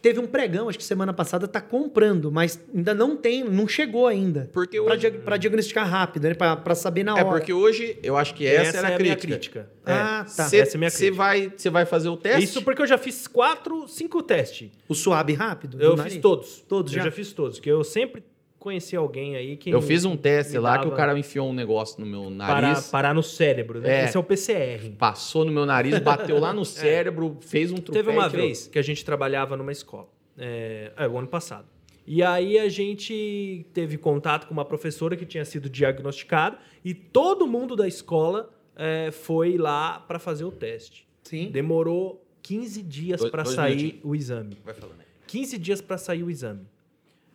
[0.01, 4.05] teve um pregão, acho que semana passada tá comprando, mas ainda não tem, não chegou
[4.05, 4.49] ainda.
[4.51, 5.39] Porque Para hoje.
[5.39, 6.33] diagnosticar rápido, né?
[6.33, 7.37] Para saber na É hora.
[7.37, 9.61] porque hoje eu acho que essa, era é a minha crítica.
[9.65, 9.71] crítica.
[9.85, 10.43] Ah, tá.
[10.49, 11.17] Você Essa é a minha você crítica.
[11.17, 12.43] vai, você vai fazer o teste?
[12.43, 14.71] Isso porque eu já fiz quatro, cinco testes.
[14.89, 15.77] O suave rápido?
[15.77, 16.59] do Eu fiz todos.
[16.67, 17.05] Todos eu já?
[17.05, 17.11] já?
[17.11, 17.59] fiz todos.
[17.59, 18.23] Que eu sempre
[18.63, 19.69] conheci alguém aí que.
[19.69, 22.89] Eu fiz um teste lá que o cara enfiou um negócio no meu Parar, nariz,
[22.89, 24.03] parar no cérebro, né?
[24.03, 24.05] É.
[24.05, 24.89] Esse é o PCR.
[24.97, 27.91] passou no meu nariz, bateu lá no cérebro, fez um truque.
[27.91, 30.07] Teve uma vez que a gente trabalhava numa escola.
[30.37, 31.67] É, é, o ano passado.
[32.07, 37.45] E aí a gente teve contato com uma professora que tinha sido diagnosticada e todo
[37.45, 41.07] mundo da escola é, foi lá para fazer o teste.
[41.21, 41.51] Sim.
[41.51, 44.05] Demorou 15 dias para sair minutinhos.
[44.05, 44.57] o exame.
[44.65, 45.05] Vai falando aí.
[45.27, 46.65] 15 dias para sair o exame.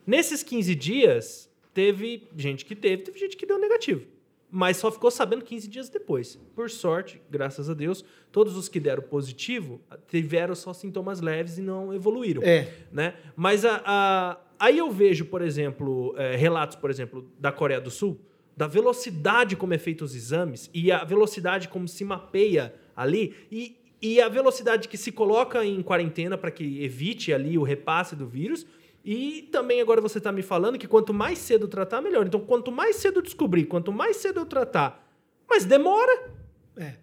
[0.09, 4.07] Nesses 15 dias, teve gente que teve, teve gente que deu negativo.
[4.49, 6.39] Mas só ficou sabendo 15 dias depois.
[6.55, 11.61] Por sorte, graças a Deus, todos os que deram positivo tiveram só sintomas leves e
[11.61, 12.41] não evoluíram.
[12.41, 12.67] É.
[12.91, 13.13] Né?
[13.35, 17.91] Mas a, a- aí eu vejo, por exemplo, eh, relatos, por exemplo, da Coreia do
[17.91, 18.19] Sul,
[18.57, 23.77] da velocidade como é feito os exames e a velocidade como se mapeia ali e,
[24.01, 28.25] e a velocidade que se coloca em quarentena para que evite ali o repasse do
[28.25, 28.65] vírus.
[29.03, 32.27] E também agora você está me falando que quanto mais cedo tratar, melhor.
[32.27, 35.07] Então, quanto mais cedo descobrir, quanto mais cedo eu tratar,
[35.49, 36.31] mas demora.
[36.77, 36.95] É.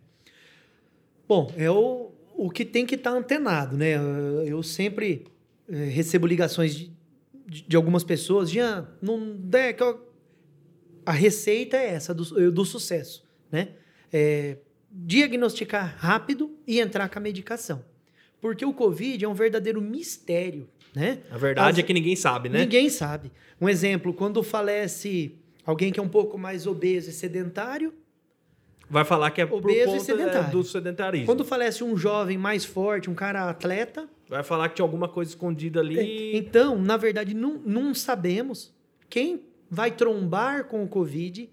[1.27, 3.95] Bom, é o, o que tem que estar antenado, né?
[4.47, 5.27] Eu sempre
[5.69, 6.93] eh, recebo ligações de,
[7.47, 10.07] de, de algumas pessoas, Jean, não é que eu-
[11.05, 13.71] a receita é essa do, do sucesso, né?
[14.13, 14.59] É
[14.91, 17.85] diagnosticar rápido e entrar com a medicação.
[18.41, 21.19] Porque o Covid é um verdadeiro mistério, né?
[21.31, 22.61] A verdade As- é que ninguém sabe, né?
[22.61, 23.31] Ninguém sabe.
[23.61, 27.93] Um exemplo, quando falece alguém que é um pouco mais obeso e sedentário,
[28.89, 30.51] Vai falar que é Obeso e é, sedentário.
[30.53, 31.27] do sedentarismo.
[31.27, 35.31] quando falece um jovem mais forte, um cara atleta, Vai falar que tinha alguma coisa
[35.33, 36.37] escondida ali.
[36.37, 38.73] Então, na verdade, não, não sabemos
[39.11, 41.49] quem vai trombar com o Covid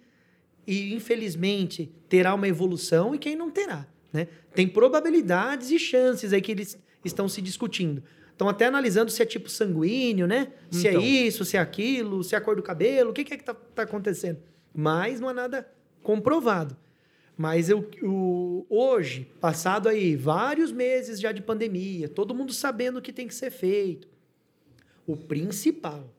[0.65, 3.85] e, infelizmente, terá uma evolução e quem não terá.
[4.11, 4.27] Né?
[4.55, 8.03] Tem probabilidades e chances aí que eles estão se discutindo.
[8.33, 10.51] Estão até analisando se é tipo sanguíneo, né?
[10.69, 11.01] Se Então.
[11.01, 13.37] é isso, se é aquilo, se é a cor do cabelo, o que, que é
[13.37, 14.39] que tá, tá acontecendo.
[14.75, 15.67] Mas não é nada
[16.01, 16.75] comprovado.
[17.37, 23.01] Mas eu, o- hoje, passado aí vários meses já de pandemia, todo mundo sabendo o
[23.01, 24.07] que tem que ser feito.
[25.07, 26.09] O principal,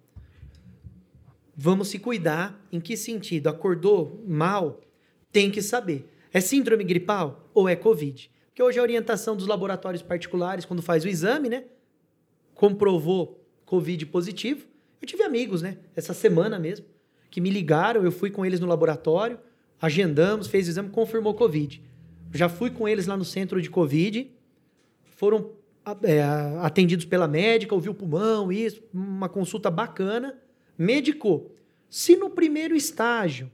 [1.57, 2.61] vamos se cuidar.
[2.73, 3.49] Em que sentido?
[3.49, 4.81] Acordou mal?
[5.33, 6.09] Tem que saber.
[6.33, 8.31] É síndrome gripal ou é Covid?
[8.49, 11.65] Porque hoje a orientação dos laboratórios particulares, quando faz o exame, né?
[12.55, 14.67] Comprovou Covid positivo.
[15.01, 15.79] Eu tive amigos, né?
[15.95, 16.87] Essa semana mesmo,
[17.31, 19.39] que me ligaram, eu fui com eles no laboratório,
[19.81, 21.83] agendamos, fez o exame, confirmou Covid.
[22.33, 24.31] Já fui com eles lá no centro de Covid,
[25.05, 25.51] foram
[26.03, 26.23] é,
[26.61, 30.37] atendidos pela médica, ouviu o pulmão, isso, uma consulta bacana,
[30.77, 31.55] medicou.
[31.91, 33.51] Se no primeiro estágio,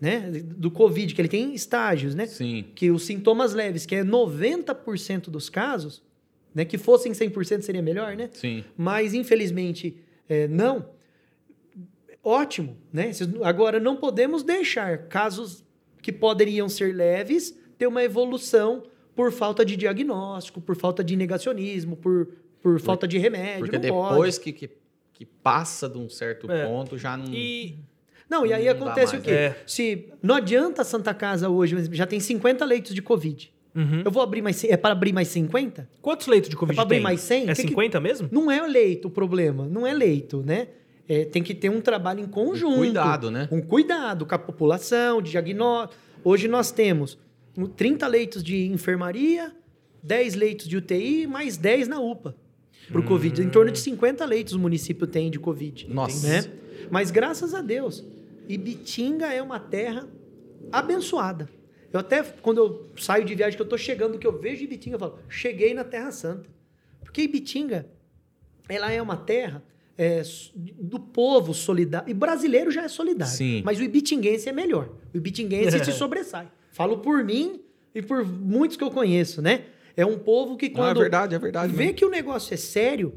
[0.00, 2.66] né, do Covid, que ele tem estágios, né, Sim.
[2.74, 6.02] que os sintomas leves, que é 90% dos casos,
[6.56, 8.30] né, que fossem 100% seria melhor, né?
[8.32, 8.64] Sim.
[8.78, 9.94] Mas infelizmente
[10.26, 10.88] é, não.
[12.24, 13.10] Ótimo, né?
[13.44, 15.62] Agora não podemos deixar casos
[16.02, 18.84] que poderiam ser leves ter uma evolução
[19.14, 22.28] por falta de diagnóstico, por falta de negacionismo, por,
[22.62, 23.60] por falta de remédio.
[23.60, 24.70] Porque depois que, que,
[25.12, 26.64] que passa de um certo É.
[26.66, 27.32] ponto, já não.
[27.34, 27.78] E
[28.30, 29.30] Não, e aí acontece o quê?
[29.30, 29.56] né?
[29.66, 33.52] Se não adianta a Santa Casa hoje, mas já tem 50 leitos de Covid.
[33.76, 34.02] Uhum.
[34.04, 34.64] Eu vou abrir mais.
[34.64, 35.88] É para abrir mais 50?
[36.00, 37.02] quantos leitos de Covid É pra abrir tem?
[37.04, 37.42] mais 100?
[37.50, 38.28] É Que que- 50 mesmo?
[38.32, 40.68] Não é o leito o problema, não é leito, né?
[41.08, 42.78] É, tem que ter um trabalho em conjunto.
[42.78, 43.48] cuidado, né?
[43.52, 45.94] Um cuidado com a população, de diagnóstico.
[46.24, 47.16] Hoje nós temos
[47.76, 49.52] 30 leitos de enfermaria,
[50.02, 52.34] 10 leitos de UTI, mais 10 na UPA
[52.90, 53.40] para o Covid.
[53.42, 55.86] Em torno de 50 leitos o município tem de Covid.
[55.92, 56.26] Nossa.
[56.26, 56.44] Né?
[56.90, 58.04] Mas graças a Deus,
[58.48, 60.08] Ibitinga é uma terra
[60.72, 61.48] abençoada.
[61.92, 64.96] Eu até, quando eu saio de viagem, que eu tô chegando, que eu vejo Ibitinga,
[64.96, 66.48] eu falo, cheguei na Terra Santa.
[67.02, 67.86] Porque Ibitinga,
[68.68, 69.62] ela é uma terra
[69.96, 70.22] é,
[70.54, 72.10] do povo solidário.
[72.10, 73.32] E brasileiro já é solidário.
[73.32, 73.62] Sim.
[73.64, 74.90] Mas o ibitinguense é melhor.
[75.14, 76.48] O ibitinguense se sobressai.
[76.70, 77.60] Falo por mim
[77.94, 79.64] e por muitos que eu conheço, né?
[79.96, 81.72] É um povo que Não, é quando verdade, é verdade.
[81.72, 81.94] vê mesmo.
[81.94, 83.14] que o negócio é sério,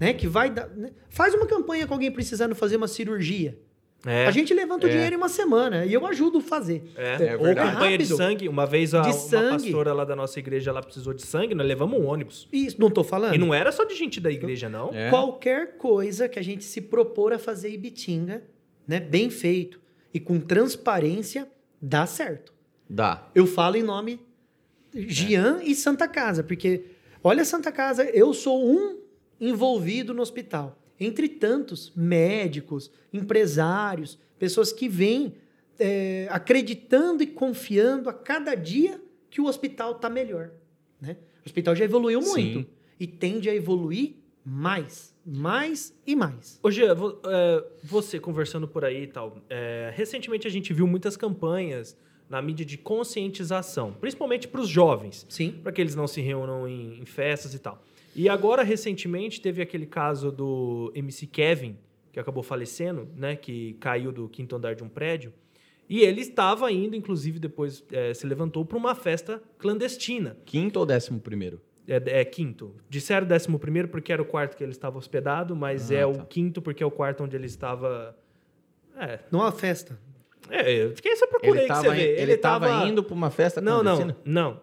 [0.00, 0.14] né?
[0.14, 0.68] Que vai dar.
[0.70, 3.58] né, Faz uma campanha com alguém precisando fazer uma cirurgia.
[4.04, 4.26] É.
[4.26, 4.92] A gente levanta o É.
[4.92, 6.82] dinheiro em uma semana e eu ajudo a fazer.
[6.96, 7.72] É, É ou verdade.
[7.72, 8.48] campanha de sangue.
[8.48, 9.62] Uma vez a, De uma sangue.
[9.64, 12.48] pastora lá da nossa igreja ela precisou de sangue, nós levamos um ônibus.
[12.52, 13.34] Isso, não tô falando.
[13.34, 14.90] E não era só de gente da igreja, não.
[14.92, 15.08] É.
[15.08, 18.42] Qualquer coisa que a gente se propor a fazer Ibitinga,
[18.88, 19.80] né, bem feito
[20.12, 21.46] e com transparência,
[21.80, 22.52] dá certo.
[22.90, 23.28] Dá.
[23.34, 24.18] Eu falo em nome
[24.94, 26.84] Gian e Santa Casa, porque
[27.22, 28.98] olha Santa Casa, eu sou um
[29.40, 30.78] envolvido no hospital.
[31.04, 35.34] Entre tantos médicos, empresários, pessoas que vêm
[35.78, 39.00] é, acreditando e confiando a cada dia
[39.30, 40.50] que o hospital está melhor.
[41.00, 41.16] Né?
[41.44, 42.66] O hospital já evoluiu muito Sim.
[43.00, 44.14] e tende a evoluir
[44.44, 46.58] mais, mais e mais.
[46.62, 51.16] Ô, Jean, é, você conversando por aí e tal, é, recentemente a gente viu muitas
[51.16, 51.96] campanhas
[52.28, 55.60] na mídia de conscientização, principalmente para os jovens, Sim.
[55.62, 57.82] para que eles não se reúnam em, em festas e tal.
[58.14, 61.76] E agora, recentemente, teve aquele caso do MC Kevin,
[62.12, 65.32] que acabou falecendo, né, que caiu do quinto andar de um prédio,
[65.88, 70.36] e ele estava indo, inclusive depois é, se levantou para uma festa clandestina.
[70.44, 71.60] Quinto ou décimo primeiro?
[71.88, 72.74] É, é quinto.
[72.88, 76.12] Disseram décimo primeiro porque era o quarto que ele estava hospedado, mas Ah, é o
[76.14, 76.24] tá.
[76.24, 78.16] quinto porque é o quarto onde ele estava.
[78.96, 79.98] É, Não há festa.
[80.50, 82.20] é quem você procura Ele aí que você vê?
[82.20, 84.16] ele tava indo pra uma festa Não, não, clandestina?
[84.24, 84.60] não.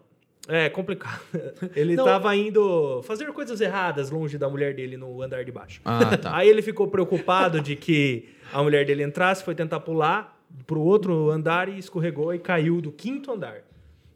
[0.51, 1.21] É complicado.
[1.76, 2.03] Ele Não.
[2.05, 5.80] estava indo fazer coisas erradas longe da mulher dele no andar de baixo.
[5.85, 6.35] Ah, tá.
[6.35, 11.30] Aí ele ficou preocupado de que a mulher dele entrasse, foi tentar pular pro outro
[11.30, 13.61] andar e escorregou e caiu do quinto andar.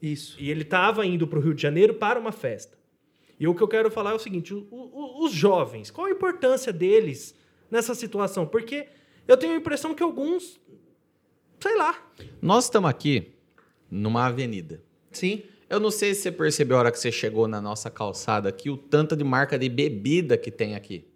[0.02, 0.36] Isso.
[0.40, 2.76] E ele estava indo para o Rio de Janeiro para uma festa.
[3.40, 6.12] E o que eu quero falar é o seguinte: o- o- os jovens, qual a
[6.12, 7.36] importância deles
[7.70, 8.46] nessa situação?
[8.48, 8.88] Porque
[9.28, 10.60] eu tenho a impressão que alguns,
[11.60, 11.96] sei lá,
[12.42, 13.34] Nós estamos aqui
[13.90, 14.82] numa avenida.
[15.12, 15.44] Sim.
[15.74, 18.70] Eu não sei se você percebeu a hora que você chegou na nossa calçada aqui,
[18.70, 21.08] o tanto de marca de bebida que tem aqui.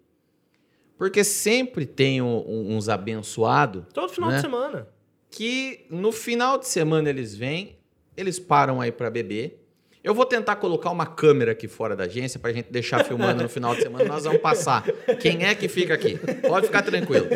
[0.96, 4.36] Porque sempre tem um- um- uns abençoados todo final Né?
[4.36, 4.88] de semana.
[5.30, 7.76] que no final de semana eles vêm,
[8.16, 9.62] eles param aí para beber.
[10.02, 13.48] Eu vou tentar colocar uma câmera aqui fora da agência pra gente deixar filmando no
[13.48, 14.04] final de semana.
[14.06, 14.84] Nós vamos passar.
[15.20, 16.18] Quem é que fica aqui?
[16.48, 17.26] Pode ficar tranquilo.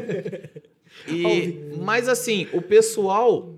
[1.06, 3.54] E, mas assim, o pessoal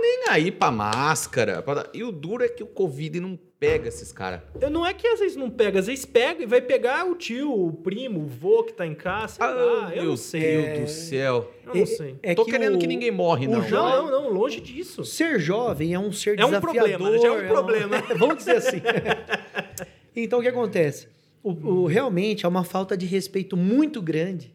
[0.00, 1.62] nem aí pra máscara.
[1.62, 4.40] pra- E o duro é que o Covid não pega esses caras.
[4.60, 7.14] Eu, não é que às vezes não pega, às vezes pega e vai pegar o
[7.16, 10.62] tio, o primo, o vô que tá em casa, sei lá, eu meu não sei.
[10.62, 11.52] Deus do céu.
[11.66, 12.16] Eu não sei.
[12.22, 13.60] É Tô que querendo o- que ninguém morre, não.
[13.60, 15.04] jo- Não, não, não, longe disso.
[15.04, 16.60] Ser jovem é um ser É um desafiador.
[16.98, 18.02] problema, já é um é problema.
[18.16, 18.80] Vamos dizer assim.
[20.14, 21.08] então, o que acontece?
[21.42, 24.52] o, o- realmente há uma falta de respeito muito grande.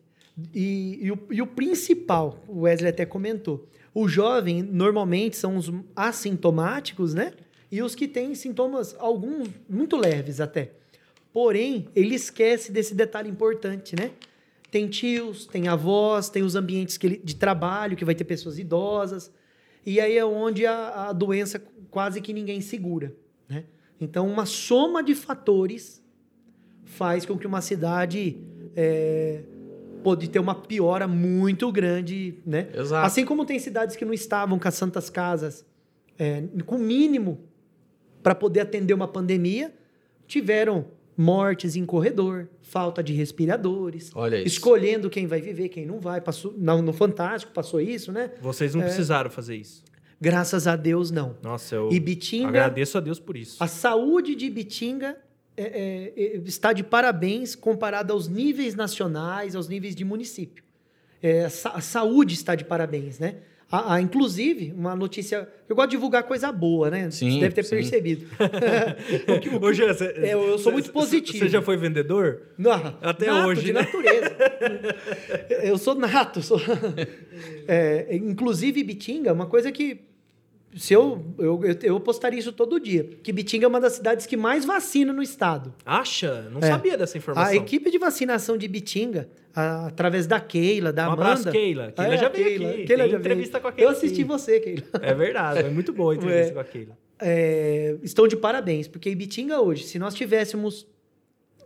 [0.53, 5.71] E, e o, e o principal, o Wesley até comentou, o jovem normalmente são os
[5.95, 7.33] assintomáticos, né?
[7.71, 10.71] E os que têm sintomas, alguns muito leves até.
[11.31, 14.11] Porém, ele esquece desse detalhe importante, né?
[14.69, 19.31] Tem tios, tem avós, tem os ambientes ele- de trabalho, que vai ter pessoas idosas.
[19.85, 23.15] E aí é onde a, a doença quase que ninguém segura,
[23.47, 23.65] né?
[23.99, 26.03] Então, uma soma de fatores
[26.85, 28.37] faz com que uma cidade
[28.75, 29.43] é,
[30.03, 32.67] pode ter uma piora muito grande, né?
[32.73, 33.05] Exato.
[33.05, 35.65] Assim como tem cidades que não estavam com as santas casas
[36.19, 37.39] é, com o mínimo
[38.21, 39.73] para poder atender uma pandemia,
[40.27, 40.85] tiveram
[41.17, 44.47] mortes em corredor, falta de respiradores, Olha isso.
[44.47, 46.19] escolhendo quem vai viver, quem não vai.
[46.21, 48.31] Passou, no, no Fantástico passou isso, né?
[48.41, 48.85] Vocês não É.
[48.85, 49.83] precisaram fazer isso.
[50.19, 51.35] Graças a Deus, não.
[51.43, 53.61] Nossa, eu E Bitinga, agradeço a Deus por isso.
[53.63, 55.17] a saúde de Bitinga
[55.55, 60.63] é, é, é, está de parabéns comparada aos níveis nacionais, aos níveis de município.
[61.21, 63.35] É, a, sa- a saúde está de parabéns, né?
[63.71, 65.47] A, a- inclusive, uma notícia.
[65.67, 67.09] Eu gosto de divulgar coisa boa, né?
[67.09, 67.75] Sim, Você deve ter sim.
[67.77, 68.27] percebido.
[69.35, 71.39] O que- o que- Ô, Jean, cê- É, eu sou muito cê- positivo.
[71.39, 72.49] Você já foi vendedor?
[72.57, 73.81] Não, Até nato, hoje, de né?
[73.81, 74.35] natureza.
[75.63, 76.41] eu sou nato.
[76.41, 76.59] Sou...
[77.67, 80.01] É, inclusive, Bitinga, uma coisa que.
[80.75, 83.03] Se eu, eu, eu, postaria isso todo dia.
[83.21, 85.73] Que Bitinga é uma das cidades que mais vacina no estado.
[85.85, 86.49] Acha?
[86.51, 86.67] Não É.
[86.67, 87.51] sabia dessa informação.
[87.51, 91.21] A equipe de vacinação de Bitinga, a- através da Keila, da Um Amanda.
[91.31, 91.91] abraço, Keila.
[91.91, 92.69] Keila É, já veio Keila.
[92.69, 92.83] aqui.
[92.85, 93.61] Keila Tem já entrevista veio.
[93.61, 94.83] com a Keila Eu assisti você, Keila.
[95.01, 96.53] É verdade, é muito boa a entrevista É.
[96.53, 96.97] com a Keila.
[97.21, 100.87] É, estão de parabéns, porque Ibitinga hoje, se nós tivéssemos,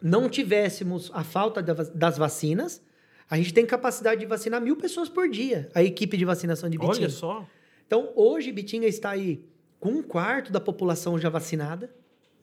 [0.01, 2.81] não tivéssemos a falta das vacinas,
[3.29, 6.75] a gente tem capacidade de vacinar mil pessoas por dia, a equipe de vacinação de
[6.75, 6.97] Ibitinga.
[6.97, 7.45] Olha só.
[7.87, 9.43] Então, hoje, Ibitinga está aí
[9.79, 11.89] com um quarto da população já vacinada,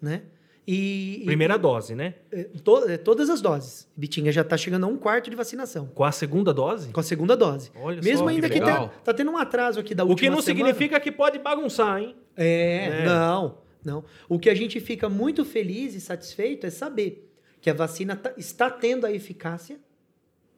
[0.01, 0.23] né?
[0.67, 2.15] E, e- Primeira dose, né?
[2.33, 3.87] é, to- é, todas as doses.
[3.99, 5.87] Ibitinga já está chegando a um quarto de vacinação.
[5.95, 6.89] Com a segunda dose?
[6.91, 7.71] Com a segunda dose.
[7.77, 10.31] Olha Mesmo só, ainda que que, tá, tá tendo um atraso aqui da O última
[10.31, 10.69] que não semana.
[10.69, 12.17] significa que pode bagunçar, hein?
[12.35, 13.05] É, É.
[13.05, 14.05] não, não.
[14.27, 17.31] O que a gente fica muito feliz e satisfeito é saber
[17.61, 19.79] que a vacina tá- está tendo a eficácia,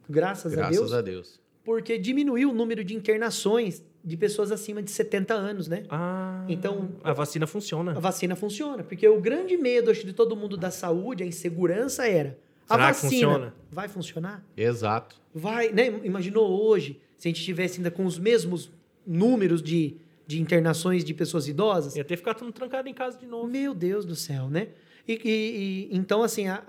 [0.09, 1.41] graças, a Graças Deus, a Deus.
[1.65, 5.83] porque diminuiu o número de internações de pessoas acima de 70 anos, né?
[5.91, 7.91] Ah, Então- a vacina funciona.
[7.91, 12.07] A vacina funciona, porque o grande medo acho, de todo mundo da saúde, a insegurança
[12.07, 12.39] era
[12.69, 13.55] a Será que vacina funciona?
[13.71, 14.47] vai funcionar?
[14.57, 15.17] Exato.
[15.35, 15.89] Vai, né?
[16.05, 18.71] Imaginou hoje, se a gente tivesse ainda com os mesmos
[19.05, 19.97] números de,
[20.27, 21.97] de internações de pessoas idosas?
[21.97, 23.49] Ia ter ficado tudo trancado em casa de novo.
[23.49, 24.69] Meu Deus do céu, né?
[25.07, 26.63] E, e- e- então, assim, a,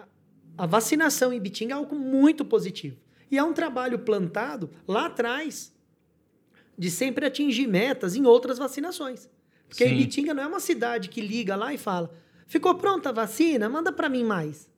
[0.57, 2.97] a vacinação em Bitinga é algo muito positivo.
[3.29, 5.71] E é um trabalho plantado lá atrás
[6.77, 9.29] de sempre atingir metas em outras vacinações.
[9.67, 9.93] Porque Sim.
[9.93, 12.13] Ibitinga não é uma cidade que liga lá e fala:
[12.45, 13.67] ficou pronta a vacina?
[13.67, 14.69] Manda para mim mais.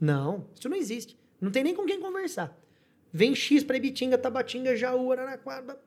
[0.00, 1.18] Não, isso não existe.
[1.40, 2.56] Não tem nem com quem conversar.
[3.12, 5.80] Vem X para Ibitinga, Tabatinga, Jaú, Araraquara.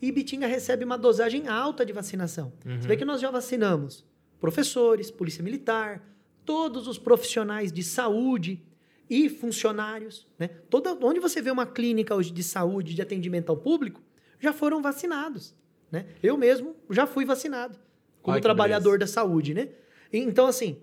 [0.00, 2.52] Ibitinga recebe uma dosagem alta de vacinação.
[2.62, 4.04] Você vê que nós já vacinamos
[4.38, 6.06] professores, polícia militar,
[6.44, 8.62] todos os profissionais de saúde
[9.08, 10.26] e funcionários.
[10.38, 10.48] Né?
[10.68, 14.02] Toda, onde você vê uma clínica hoje de saúde, de atendimento ao público,
[14.40, 15.54] já foram vacinados.
[15.90, 16.06] Né?
[16.22, 17.78] Eu mesmo já fui vacinado
[18.22, 19.54] como Ai, trabalhador da saúde.
[19.54, 19.68] Né?
[20.12, 20.78] Então, assim,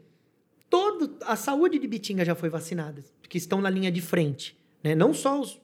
[0.70, 4.58] todo, a saúde de Bitinga já foi vacinada, que estão na linha de frente.
[4.84, 4.94] Né?
[4.96, 5.60] Não só os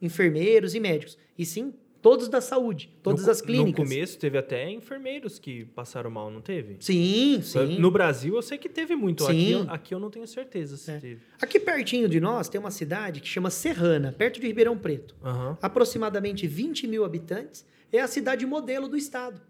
[0.00, 3.84] enfermeiros e médicos, e sim todos da saúde, todas No as clínicas.
[3.84, 6.76] No começo teve até enfermeiros que passaram mal, não teve?
[6.80, 7.78] Sim, sim.
[7.78, 9.24] No Brasil eu sei que teve muito.
[9.24, 9.52] Aqui, Sim.
[9.52, 10.98] eu- aqui eu não tenho certeza se É.
[10.98, 11.20] teve.
[11.40, 15.14] Aqui pertinho de nós tem uma cidade que chama Serrana, perto de Ribeirão Preto.
[15.24, 15.56] Aham.
[15.62, 17.64] Aproximadamente 20 mil habitantes.
[17.92, 19.40] É a cidade modelo do estado,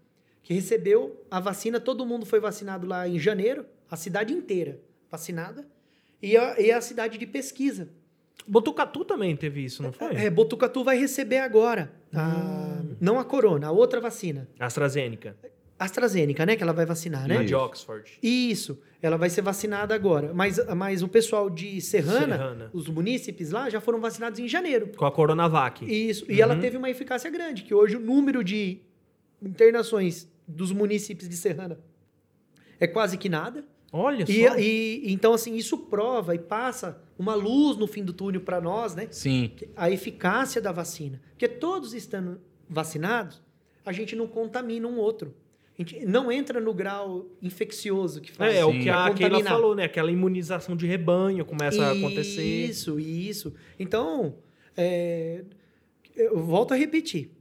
[0.43, 1.79] que recebeu a vacina.
[1.79, 5.65] Todo mundo foi vacinado lá em janeiro, a cidade inteira vacinada.
[6.21, 7.89] E a, e a cidade de pesquisa.
[8.47, 10.15] Botucatu também teve isso, não foi?
[10.15, 14.47] É, Botucatu vai receber agora, a- não a corona, a outra vacina.
[14.59, 15.35] AstraZeneca.
[15.79, 16.55] AstraZeneca, né?
[16.55, 17.37] Que ela vai vacinar, né?
[17.37, 18.09] A de Oxford.
[18.21, 20.33] Isso, ela vai ser vacinada agora.
[20.33, 22.69] Mas, mas o pessoal de Serrana, Serrana.
[22.73, 24.91] os munícipes lá, já foram vacinados em janeiro.
[24.95, 25.83] Com a Coronavac.
[25.83, 26.29] Isso.
[26.31, 28.79] E ela teve uma eficácia grande, que hoje o número de
[29.41, 31.79] internações dos munícipes de Serrana
[32.79, 33.65] é quase que nada.
[33.95, 34.57] Olha E, só.
[34.57, 38.95] e- então, assim, isso prova e passa uma luz no fim do túnel para nós,
[38.95, 39.07] né?
[39.11, 39.51] Sim.
[39.75, 41.21] A eficácia da vacina.
[41.29, 43.39] Porque todos estando vacinados,
[43.85, 45.35] a gente não contamina um outro.
[45.77, 48.55] A gente não entra no grau infeccioso que faz.
[48.55, 49.83] É, é o que a Keila falou, né?
[49.83, 52.43] Aquela imunização de rebanho começa a acontecer.
[52.43, 53.53] Isso, isso.
[53.79, 54.35] Então,
[54.75, 55.43] é,
[56.15, 57.31] eu volto a repetir.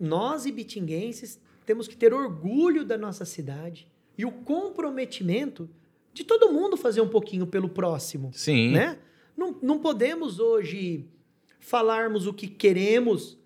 [0.00, 3.88] Nós, ibitinguenses, temos que ter orgulho da nossa cidade
[4.18, 5.70] e o comprometimento
[6.12, 8.72] de todo mundo fazer um pouquinho pelo próximo, Sim.
[8.72, 8.98] né?
[9.36, 11.06] Não, não podemos hoje
[11.60, 13.38] falarmos o que queremos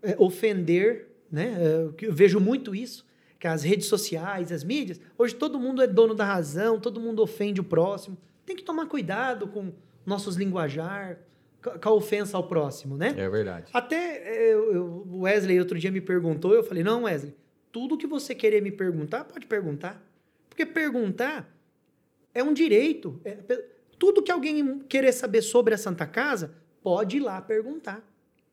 [0.00, 1.56] é, ofender, né?
[1.58, 3.04] É, eu vejo muito isso,
[3.40, 7.20] que as redes sociais, as mídias, hoje todo mundo é dono da razão, todo mundo
[7.20, 8.16] ofende o próximo.
[8.46, 9.72] Tem que tomar cuidado com
[10.06, 11.18] nossos linguajar,
[11.60, 13.14] com a ofensa ao próximo, né?
[13.16, 13.66] É verdade.
[13.72, 17.34] Até eu, o Wesley outro dia me perguntou, eu falei, não, Wesley,
[17.72, 20.00] tudo que você querer me perguntar, pode perguntar.
[20.50, 21.50] Porque perguntar
[22.34, 23.18] é um direito.
[23.24, 23.38] É,
[23.98, 28.02] tudo que alguém querer saber sobre a Santa Casa, pode ir lá perguntar.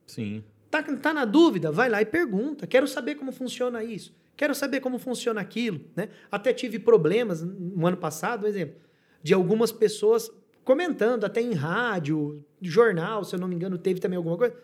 [0.06, 0.44] Sim.
[0.70, 1.72] Tá, tá na dúvida?
[1.72, 2.66] Vai lá e pergunta.
[2.66, 4.16] Quero saber como funciona isso.
[4.36, 5.82] Quero saber como funciona aquilo.
[5.96, 6.10] Né?
[6.32, 8.76] Até tive problemas no ano passado, por exemplo,
[9.24, 10.30] de algumas pessoas
[10.64, 14.56] comentando, até em rádio, jornal, se eu não me engano, teve também alguma coisa.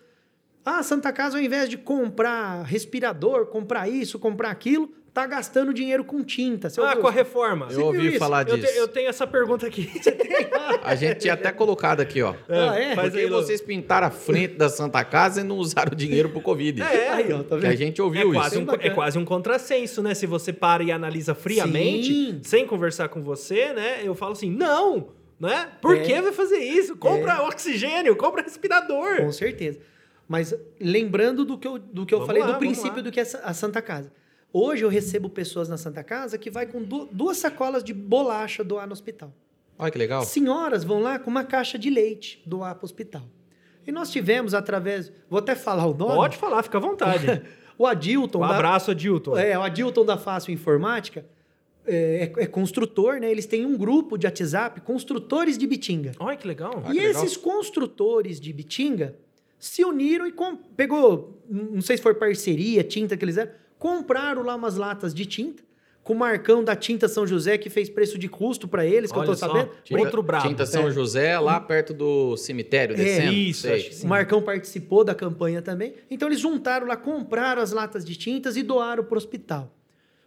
[0.65, 6.03] Ah, Santa Casa, ao invés de comprar respirador, comprar isso, comprar aquilo, tá gastando dinheiro
[6.05, 6.69] com tinta.
[6.69, 7.67] Você ah, ouviu com a reforma.
[7.69, 8.17] Eu ouvi isso?
[8.19, 8.71] falar Eu, disso.
[8.71, 9.91] te- eu tenho essa pergunta aqui.
[10.83, 12.33] A gente tinha até colocado aqui, ó.
[12.49, 12.95] Ah, é?
[12.95, 16.41] Porque aí, vocês pintaram a frente da Santa Casa e não usaram o dinheiro pro
[16.41, 16.81] Covid.
[16.81, 17.77] É, Aí, ó, tá Que a vendo?
[17.77, 18.71] gente É ouviu quase, isso.
[18.71, 20.13] um, é quase um contrassenso, né?
[20.15, 22.39] Se você para e analisa friamente, Sim.
[22.43, 23.99] sem conversar com você, né?
[24.03, 25.09] Eu falo assim, não,
[25.39, 25.69] né?
[25.81, 25.99] Por É.
[25.99, 26.95] que vai fazer isso?
[26.97, 29.17] Compra oxigênio, compra respirador.
[29.17, 29.79] Com certeza.
[30.27, 33.01] Mas lembrando do que eu, do que eu Vamos falei lá, do princípio lá.
[33.01, 34.11] do que é a Santa Casa.
[34.51, 38.63] Hoje eu recebo pessoas na Santa Casa que vai com du- duas sacolas de bolacha
[38.63, 39.33] doar no hospital.
[39.77, 40.23] Olha que legal.
[40.23, 43.23] Senhoras vão lá com uma caixa de leite doar para o hospital.
[43.85, 47.41] E nós tivemos através, vou até falar o nome, Pode falar, fica à vontade.
[47.77, 49.35] o Adilton, um da- abraço, Adilton.
[49.37, 51.25] é, o Adilton da Fácil Informática,
[51.85, 53.29] é, é- é construtor, né?
[53.29, 56.13] Eles têm um grupo de WhatsApp, construtores de Bitinga.
[56.19, 56.81] Olha que legal.
[56.85, 57.23] Ah, e que legal.
[57.23, 59.15] esses construtores de Bitinga
[59.65, 64.43] se uniram e com- pegou, não sei se foi parceria, tinta que eles eram, compraram
[64.43, 65.63] lá umas latas de tinta,
[66.03, 69.17] com o Marcão da Tinta São José, que fez preço de custo para eles, que
[69.17, 69.47] eu Olha tô só.
[69.47, 69.69] sabendo.
[69.85, 70.49] Tinta, Outro brabo.
[70.49, 70.91] Tinta São É.
[70.91, 73.31] José, lá perto do cemitério, É, descendo.
[73.33, 73.75] isso, sei.
[73.75, 74.05] acho que sim.
[74.05, 75.93] O Marcão participou da campanha também.
[76.11, 79.73] Então eles juntaram lá, compraram as latas de tintas e doaram para o hospital.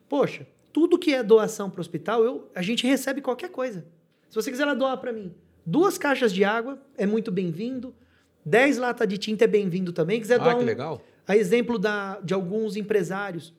[0.09, 3.85] Poxa, tudo que é doação para o hospital, eu, a gente recebe qualquer coisa.
[4.31, 5.31] Se você quiser lá doar para mim,
[5.65, 7.95] duas caixas de água é muito bem-vindo.
[8.49, 10.21] Dez latas de tinta é bem-vindo também.
[10.21, 11.03] Quiser Ah, doar que um, legal.
[11.27, 13.53] a exemplo da, de alguns empresários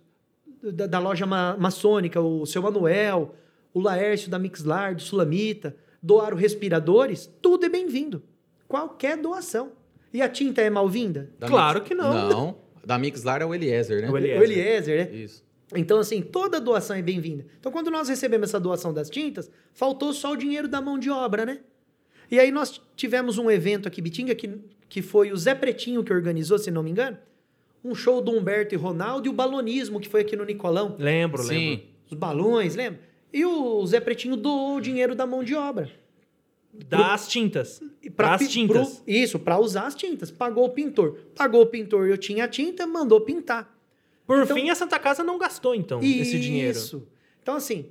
[0.63, 3.35] da, da loja ma- maçônica, o seu Manuel,
[3.73, 8.23] o Laércio da Mixlar, do Sulamita, doaram respiradores, tudo é bem-vindo.
[8.67, 9.73] Qualquer doação.
[10.13, 11.29] E a tinta é mal-vinda?
[11.37, 12.29] Da Claro Mix- que não.
[12.29, 12.57] Não.
[12.85, 14.09] Da Mixlar é o Eliezer, né?
[14.09, 14.39] O Eliezer.
[14.39, 15.15] O Eliezer, né?
[15.17, 15.43] Isso.
[15.75, 17.45] Então, assim, toda doação é bem-vinda.
[17.59, 21.09] Então, quando nós recebemos essa doação das tintas, faltou só o dinheiro da mão de
[21.09, 21.59] obra, né?
[22.31, 24.47] E aí nós tivemos um evento aqui, em Bitinga, que,
[24.89, 27.17] que foi o Zé Pretinho que organizou, se não me engano.
[27.83, 30.95] Um show do Humberto e Ronaldo e o balonismo, que foi aqui no Nicolão.
[30.97, 31.53] Lembro, Sim.
[31.69, 31.85] lembro.
[32.09, 32.99] Os balões, lembra?
[33.31, 35.89] E o Zé Pretinho doou o dinheiro da mão de obra.
[36.73, 37.81] Das tintas.
[38.03, 38.99] E pra Das tintas.
[38.99, 40.29] pro- isso, para usar as tintas.
[40.31, 41.17] Pagou o pintor.
[41.35, 43.75] Pagou o pintor, eu tinha a tinta, mandou pintar.
[44.25, 46.77] Por Então- fim, a Santa Casa não gastou, então, esse dinheiro.
[46.77, 47.07] Isso.
[47.41, 47.85] Então, assim,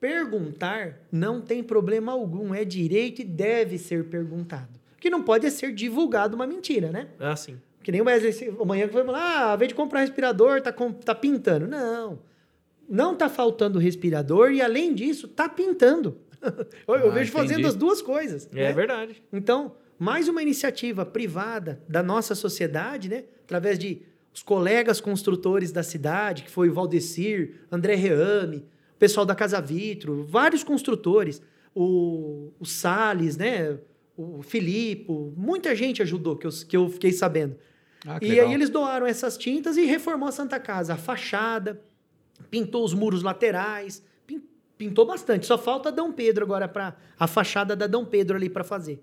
[0.00, 2.54] perguntar não tem problema algum.
[2.54, 4.77] É direito e deve ser perguntado.
[5.00, 7.08] Que não pode ser divulgado uma mentira, né?
[7.20, 7.60] É assim.
[7.82, 10.72] Que nem o Wesley amanhã que foi falar, ah, ao invés de comprar respirador, tá,
[10.72, 11.66] com- tá pintando.
[11.66, 12.18] Não.
[12.88, 16.18] Não tá faltando respirador e, além disso, tá pintando.
[16.88, 17.68] eu eu Ah, vejo fazendo entendi.
[17.68, 18.48] as duas coisas.
[18.52, 18.72] É né?
[18.72, 19.22] verdade.
[19.32, 23.24] Então, mais uma iniciativa privada da nossa sociedade, né?
[23.44, 24.02] Através de
[24.34, 28.58] os colegas construtores da cidade, que foi o Valdecir, André Reame,
[28.94, 31.42] o pessoal da Casa Vitro, vários construtores,
[31.74, 33.78] o, o Salles, né?
[34.20, 37.56] O Filipe, muita gente ajudou, que eu, que eu fiquei sabendo.
[38.04, 38.48] Ah, e legal.
[38.48, 41.80] aí eles doaram essas tintas e reformou a Santa Casa, a fachada,
[42.50, 44.42] pintou os muros laterais, pin-
[44.76, 45.46] pintou bastante.
[45.46, 49.00] Só falta Dom Pedro agora para a fachada da Dom Pedro ali para fazer.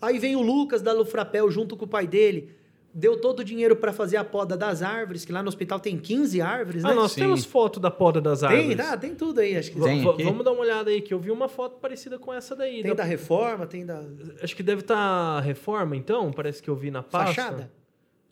[0.00, 2.54] Aí vem o Lucas da Lufrapel junto com o pai dele,
[2.96, 5.98] deu todo o dinheiro para fazer a poda das árvores, que lá no hospital tem
[5.98, 6.90] 15 árvores, né?
[6.90, 7.22] Ah, nós Sim.
[7.22, 8.68] temos foto da poda das árvores.
[8.68, 10.22] tem, tá, tem tudo aí, acho que Tem v- aqui?
[10.22, 12.82] Vamos dar uma olhada aí, que eu vi uma foto parecida com essa daí.
[12.82, 14.00] tem Da- da reforma, tem da
[14.40, 16.30] Acho que deve estar reforma, então.
[16.32, 17.34] Parece que eu vi na pasta.
[17.34, 17.70] fachada.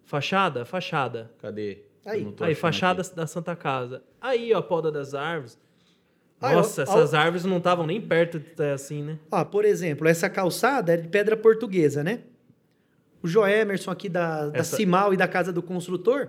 [0.05, 0.65] Fachada?
[0.65, 1.31] Fachada.
[1.41, 1.79] Cadê?
[2.05, 2.35] Aí.
[2.41, 3.15] Aí, fachada aqui.
[3.17, 4.03] da Santa Casa.
[4.21, 5.59] Aí, ó, a poda das árvores.
[6.41, 9.19] Ó, Nossa, ó, essas árvores não estavam nem perto de estar assim, né?
[9.31, 12.21] Ó, por exemplo, essa calçada é de pedra portuguesa, né?
[13.23, 16.29] O Joemerson aqui da, da Essa- Cimal e da Casa do Construtor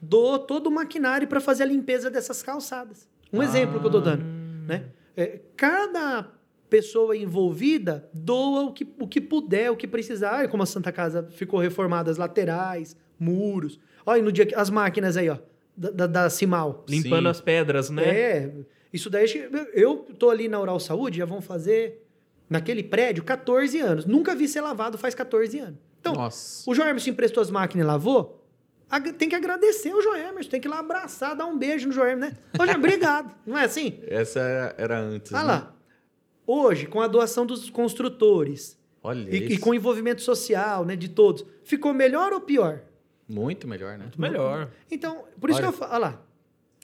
[0.00, 3.08] doou todo o maquinário para fazer a limpeza dessas calçadas.
[3.32, 4.24] Um exemplo que eu tô dando,
[4.66, 4.86] né?
[5.16, 6.26] É, cada
[6.70, 10.38] pessoa envolvida doa o que, o que puder, o que precisar.
[10.38, 13.78] Olha como a Santa Casa ficou reformada, as laterais, muros.
[14.06, 15.36] Olha, no dia que, as máquinas aí, ó,
[15.76, 16.84] da, da, da Cimal.
[16.88, 17.28] Limpando Sim.
[17.28, 18.02] as pedras, né?
[18.08, 18.52] É,
[18.92, 19.26] isso daí,
[19.74, 22.06] eu tô ali na Oral Saúde, já vão fazer
[22.48, 24.06] naquele prédio 14 anos.
[24.06, 25.78] Nunca vi ser lavado faz 14 anos.
[26.00, 26.68] Então, Nossa.
[26.68, 28.38] o João Emerson emprestou as máquinas e lavou.
[29.16, 31.92] Tem que agradecer o João Emerson, tem que ir lá abraçar, dar um beijo no
[31.92, 32.38] João Emerson, né?
[32.58, 33.32] Ô, João, obrigado.
[33.46, 34.00] Não é assim?
[34.08, 34.40] Essa
[34.76, 35.32] era antes.
[35.32, 35.48] Olha né?
[35.48, 35.74] lá.
[36.46, 41.08] Hoje, com a doação dos construtores Olha e, e com o envolvimento social né, de
[41.08, 42.80] todos, ficou melhor ou pior?
[43.28, 44.04] Muito melhor, né?
[44.04, 44.68] Muito melhor.
[44.90, 45.68] Então, por isso Olha.
[45.68, 45.92] que eu falo.
[45.92, 46.22] Olha lá.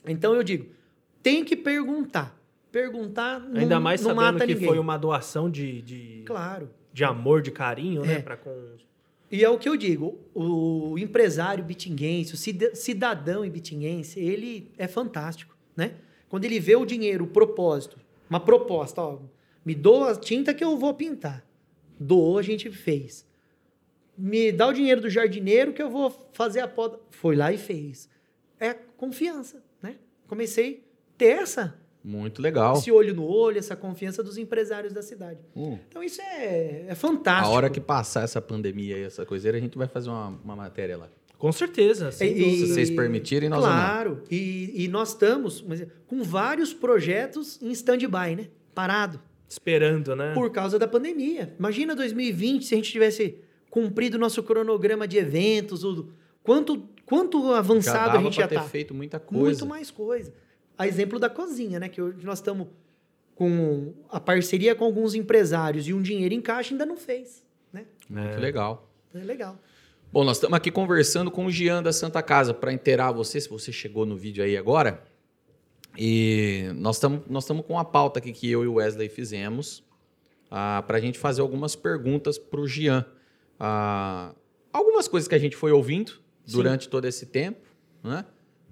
[0.07, 0.67] Então eu digo,
[1.21, 2.37] tem que perguntar.
[2.71, 4.67] Perguntar não, Ainda mais não sabendo mata que ninguém.
[4.69, 6.69] foi uma doação de, de, Claro.
[6.93, 8.07] de amor, de carinho, É.
[8.07, 8.21] né?
[8.21, 8.77] Pra com...
[9.29, 14.87] E é o que eu digo, o empresário bitinguense, o cida- cidadão bitinguense, ele é
[14.87, 15.95] fantástico, né?
[16.29, 17.99] Quando ele vê o dinheiro, o propósito,
[18.29, 19.19] uma proposta, ó,
[19.65, 21.45] me doa a tinta que eu vou pintar.
[21.99, 23.25] Doou, a gente fez.
[24.17, 26.99] Me dá o dinheiro do jardineiro que eu vou fazer a poda.
[27.11, 28.09] Foi lá e fez.
[28.59, 29.97] É confiança, né?
[30.27, 32.77] Comecei a ter essa, Muito legal.
[32.77, 35.39] esse olho no olho, essa confiança dos empresários da cidade.
[35.55, 35.77] Hum.
[35.87, 37.49] Então isso é, é A fantástico.
[37.49, 40.97] hora que passar essa pandemia e essa coiseira, a gente vai fazer uma, uma matéria
[40.97, 41.09] lá.
[41.37, 42.57] Com certeza, sem E-.
[42.57, 43.59] Se vocês permitirem, nós.
[43.59, 48.47] Claro, e, e nós estamos mas, com vários projetos em stand-by, né?
[48.73, 50.33] Parado, Esperando, né?
[50.33, 51.53] por causa da pandemia.
[51.57, 53.37] Imagina 2020 se a gente tivesse
[53.69, 56.09] cumprido o nosso cronograma de eventos, o,
[56.43, 58.63] quanto, quanto avançado a gente já ter tá.
[58.63, 59.45] feito muita coisa.
[59.45, 60.33] Muito mais coisa.
[60.77, 61.89] A exemplo da cozinha, né?
[61.89, 62.67] Que hoje nós estamos
[63.35, 67.85] com a parceria com alguns empresários e um dinheiro em caixa ainda não fez, né?
[68.09, 68.91] Muito legal.
[69.13, 69.57] É legal.
[70.11, 73.49] Bom, nós estamos aqui conversando com o Gian da Santa Casa para inteirar você, se
[73.49, 75.03] você chegou no vídeo aí agora.
[75.97, 79.83] E nós estamos nós estamos com uma pauta aqui que eu e o Wesley fizemos
[80.49, 83.05] para a gente fazer algumas perguntas para o Gian.
[83.59, 84.33] Ah,
[84.71, 86.13] algumas coisas que a gente foi ouvindo
[86.47, 87.67] durante todo esse tempo,
[88.03, 88.25] né?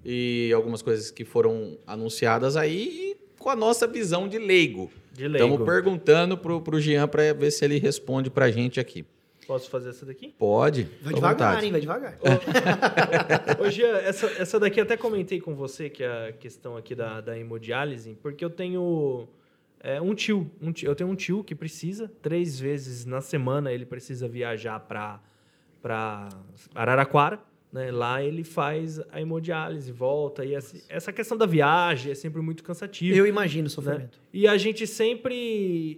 [0.08, 4.88] E algumas coisas que foram anunciadas aí e com a nossa visão de leigo.
[5.12, 5.48] De leigo.
[5.48, 9.04] Estamos perguntando para o Gian para ver se ele responde para a gente aqui.
[9.46, 10.34] Posso fazer essa daqui?
[10.38, 10.88] Pode.
[11.00, 11.66] Vai devagar, vontade.
[11.66, 11.72] hein?
[11.72, 12.18] Vai devagar.
[13.60, 17.20] Hoje, essa, essa daqui eu até comentei com você, que é a questão aqui da,
[17.20, 19.28] da hemodiálise, porque eu tenho
[19.80, 20.88] é, um, tio, um tio.
[20.88, 26.28] Eu tenho um tio que precisa, três vezes na semana, ele precisa viajar para
[26.74, 27.40] Araraquara.
[27.76, 27.90] Né?
[27.90, 30.46] Lá ele faz a hemodiálise, volta.
[30.46, 33.14] E essa, essa questão da viagem é sempre muito cansativa.
[33.14, 33.68] Eu imagino o né?
[33.68, 34.18] sofrimento.
[34.32, 35.34] E a gente sempre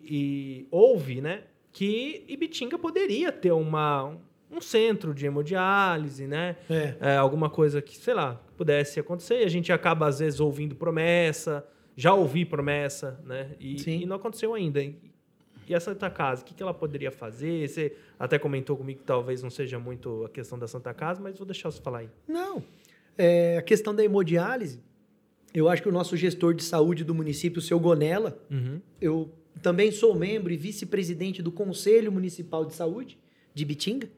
[0.05, 4.17] e, ouve, né, que Ibitinga poderia ter uma,
[4.51, 6.57] um centro de hemodiálise, né?
[6.69, 6.97] É.
[7.01, 9.43] É, alguma coisa que, sei lá, pudesse acontecer.
[9.43, 11.65] E a gente acaba, às vezes, ouvindo promessa,
[11.97, 13.53] já ouvi promessa, né?
[13.61, 14.83] E, e não aconteceu ainda.
[14.83, 14.97] E
[15.73, 17.69] e a Santa Casa, o que que ela poderia fazer?
[17.69, 21.37] Você até comentou comigo que talvez não seja muito a questão da Santa Casa, mas
[21.37, 22.09] vou deixar você falar aí.
[22.27, 22.63] Não.
[23.17, 24.81] É, a questão da hemodiálise,
[25.55, 28.81] eu acho que o nosso gestor de saúde do município, o seu Gonella, Uhum.
[29.01, 29.31] eu
[29.63, 33.19] também sou membro e vice-presidente do Conselho Municipal de Saúde
[33.55, 34.09] de Bitinga.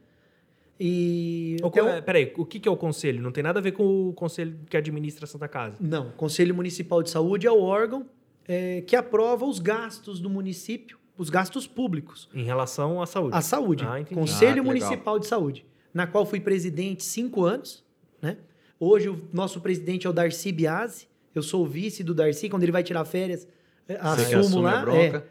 [0.78, 3.22] E O, até o- é, peraí, o que que é o conselho?
[3.22, 5.76] Não tem nada a ver com o conselho que administra a Santa Casa.
[5.80, 8.06] Não, o Conselho Municipal de Saúde é o órgão
[8.48, 12.28] é, que aprova os gastos do município, os gastos públicos.
[12.34, 13.36] Em relação à saúde.
[13.36, 13.84] A saúde.
[13.86, 14.14] Ah, entendi.
[14.18, 14.88] Ah, Conselho que legal.
[14.88, 17.84] Municipal de Saúde, na qual fui presidente cinco anos.
[18.22, 18.38] Né?
[18.78, 21.06] Hoje o nosso presidente é o Darcy Biasi.
[21.34, 22.48] Eu sou o vice do Darcy.
[22.48, 23.46] Quando ele vai tirar férias,
[23.86, 24.84] é, Você assumo lá.
[24.96, 25.22] é.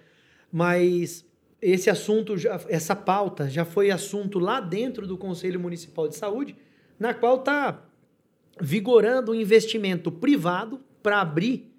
[0.51, 1.25] Mas
[1.61, 6.55] esse assunto, já- essa pauta, já foi assunto lá dentro do Conselho Municipal de Saúde,
[6.99, 7.83] na qual está
[8.61, 11.73] vigorando um investimento privado para abrir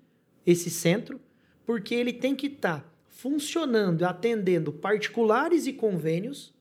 [0.47, 1.21] esse centro,
[1.67, 6.55] porque ele tem que estar funcionando, atendendo particulares e convênios,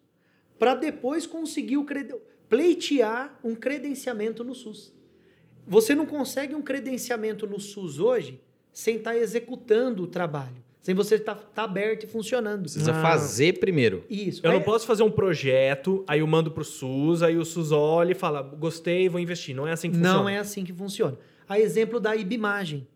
[0.58, 1.86] para depois conseguir o
[2.50, 4.94] pleitear um credenciamento no SUS.
[5.66, 8.42] Você não consegue um credenciamento no SUS hoje
[8.74, 12.62] sem estar executando o trabalho, sem você estar tá aberto e funcionando.
[12.64, 13.02] Precisa Ah.
[13.02, 14.04] fazer primeiro.
[14.10, 14.42] Isso.
[14.44, 17.72] Eu é- não posso fazer um projeto, aí eu mando pro SUS, aí o SUS
[17.72, 19.56] olha e fala, gostei, vou investir.
[19.56, 20.18] Não é assim que funciona.
[20.20, 21.18] Não é assim que funciona.
[21.48, 22.88] A exemplo da IBimagem,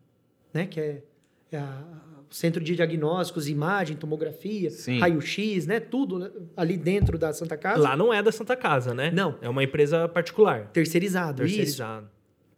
[0.54, 1.04] né, que é,
[1.52, 4.70] é a- o Centro de Diagnósticos, Imagem, Tomografia.
[5.00, 7.80] Raio-X, né, tudo né, ali dentro da Santa Casa.
[7.80, 9.12] Lá não é da Santa Casa, né?
[9.12, 9.38] Não.
[9.40, 10.68] É uma empresa particular.
[10.74, 11.56] Terceirizado, isso.
[11.56, 12.10] Terceirizado.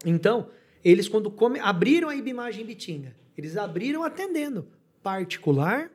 [0.06, 0.48] Então,
[0.84, 4.66] eles quando come- abriram a IBimagem em Bitinga, eles abriram atendendo
[5.04, 5.92] particular.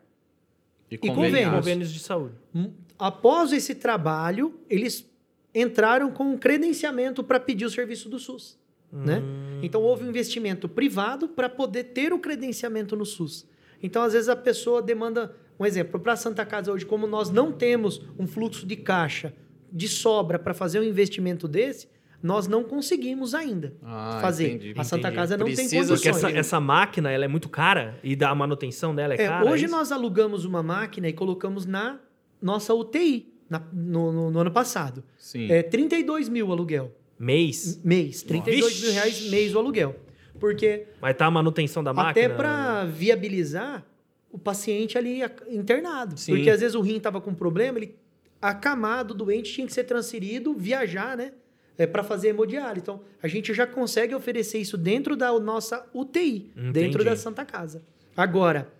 [0.90, 1.54] E, convênios.
[1.54, 2.34] Convênios de saúde.
[2.54, 5.08] Hum, Após esse trabalho, eles
[5.54, 8.58] entraram com um credenciamento para pedir o serviço do SUS.
[8.92, 9.22] Né?
[9.62, 13.46] Então, houve um investimento privado para poder ter o credenciamento no SUS.
[13.82, 15.34] Então, às vezes, a pessoa demanda.
[15.58, 19.34] Um exemplo, para a Santa Casa hoje, como nós não temos um fluxo de caixa
[19.70, 21.86] de sobra para fazer um investimento desse,
[22.22, 24.52] nós não conseguimos ainda Ah, fazer.
[24.54, 25.16] entendi, a Santa entendi.
[25.16, 26.24] Casa não Precisa tem Porque condições.
[26.32, 29.50] essa, essa máquina ela é muito cara e da manutenção dela é, É, cara.
[29.50, 31.98] hoje é nós alugamos uma máquina e colocamos na
[32.42, 35.04] nossa UTI na- no, no- no ano passado.
[35.18, 35.50] Sim.
[35.50, 36.90] É 32 mil o aluguel.
[37.18, 37.80] Mês.
[37.84, 38.22] Mês.
[38.22, 38.82] 32 Vixe.
[38.86, 39.94] mil reais mês o aluguel.
[40.40, 42.26] Porque Vai estar a manutenção da máquina.
[42.26, 43.84] até para viabilizar
[44.32, 46.18] o paciente ali ac- internado.
[46.18, 46.34] Sim.
[46.34, 47.94] Porque às vezes o rim estava com problema, ele
[48.40, 51.32] acamado, doente, tinha que ser transferido, viajar, né?
[51.76, 52.80] É, para fazer hemodiálise.
[52.82, 56.68] Então, a gente já consegue oferecer isso dentro da nossa UTI, dentro
[57.00, 57.04] Entendi.
[57.04, 57.82] da Santa Casa.
[58.16, 58.70] Agora,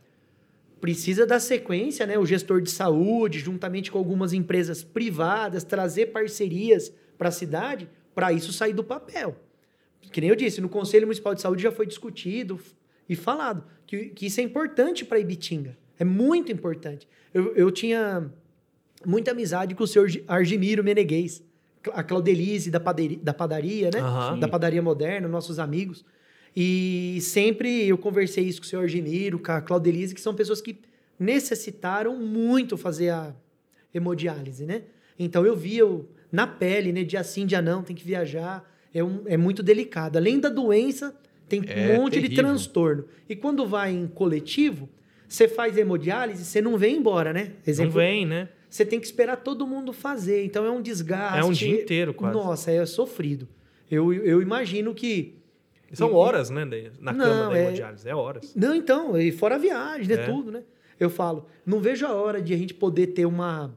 [0.81, 2.19] precisa da sequência, né?
[2.19, 8.33] O gestor de saúde, juntamente com algumas empresas privadas, trazer parcerias para a cidade, para
[8.33, 9.37] isso sair do papel.
[10.13, 12.59] Que nem eu disse, no Conselho Municipal de Saúde já foi discutido
[13.09, 15.77] e falado que, que isso é importante para Ibitinga.
[15.99, 17.07] É muito importante.
[17.33, 18.31] Eu, eu tinha
[19.07, 21.43] muita amizade com o senhor Gi- Argimiro Meneguês,
[21.93, 24.01] a Claudelise da, paderi- da padaria, né?
[24.01, 24.39] Aham.
[24.39, 26.05] Da padaria moderna, nossos amigos.
[26.57, 30.61] E sempre eu conversei isso com o senhor Argimiro, com a Claudelise, que são pessoas
[30.61, 30.79] que
[31.19, 33.35] necessitaram muito fazer a
[33.95, 34.83] hemodiálise, né?
[35.19, 37.05] Então eu via o- na pele, né?
[37.05, 38.69] Dia sim, dia não, tem que viajar.
[38.93, 40.17] É, um- é muito delicado.
[40.17, 41.15] Além da doença,
[41.49, 42.45] tem É um monte de terrível.
[42.45, 43.05] transtorno.
[43.29, 44.89] E quando vai em coletivo,
[45.29, 47.53] você faz hemodiálise, você não vem embora, né?
[47.79, 48.49] Não vem, né?
[48.69, 50.45] Você tem que esperar todo mundo fazer.
[50.45, 51.39] Então é um desgaste.
[51.39, 52.35] É um dia inteiro, quase.
[52.37, 53.49] Nossa, é sofrido.
[53.91, 55.37] Eu, eu imagino que.
[55.93, 56.65] São e- horas, né?
[56.65, 58.09] de- Na Não, cama da é- hemodiálise.
[58.09, 58.55] É horas.
[58.55, 60.15] Não, então, e fora a viagem, né?
[60.23, 60.27] É.
[60.27, 60.63] Tudo, né?
[61.01, 63.75] Eu falo, não vejo a hora de a gente poder ter uma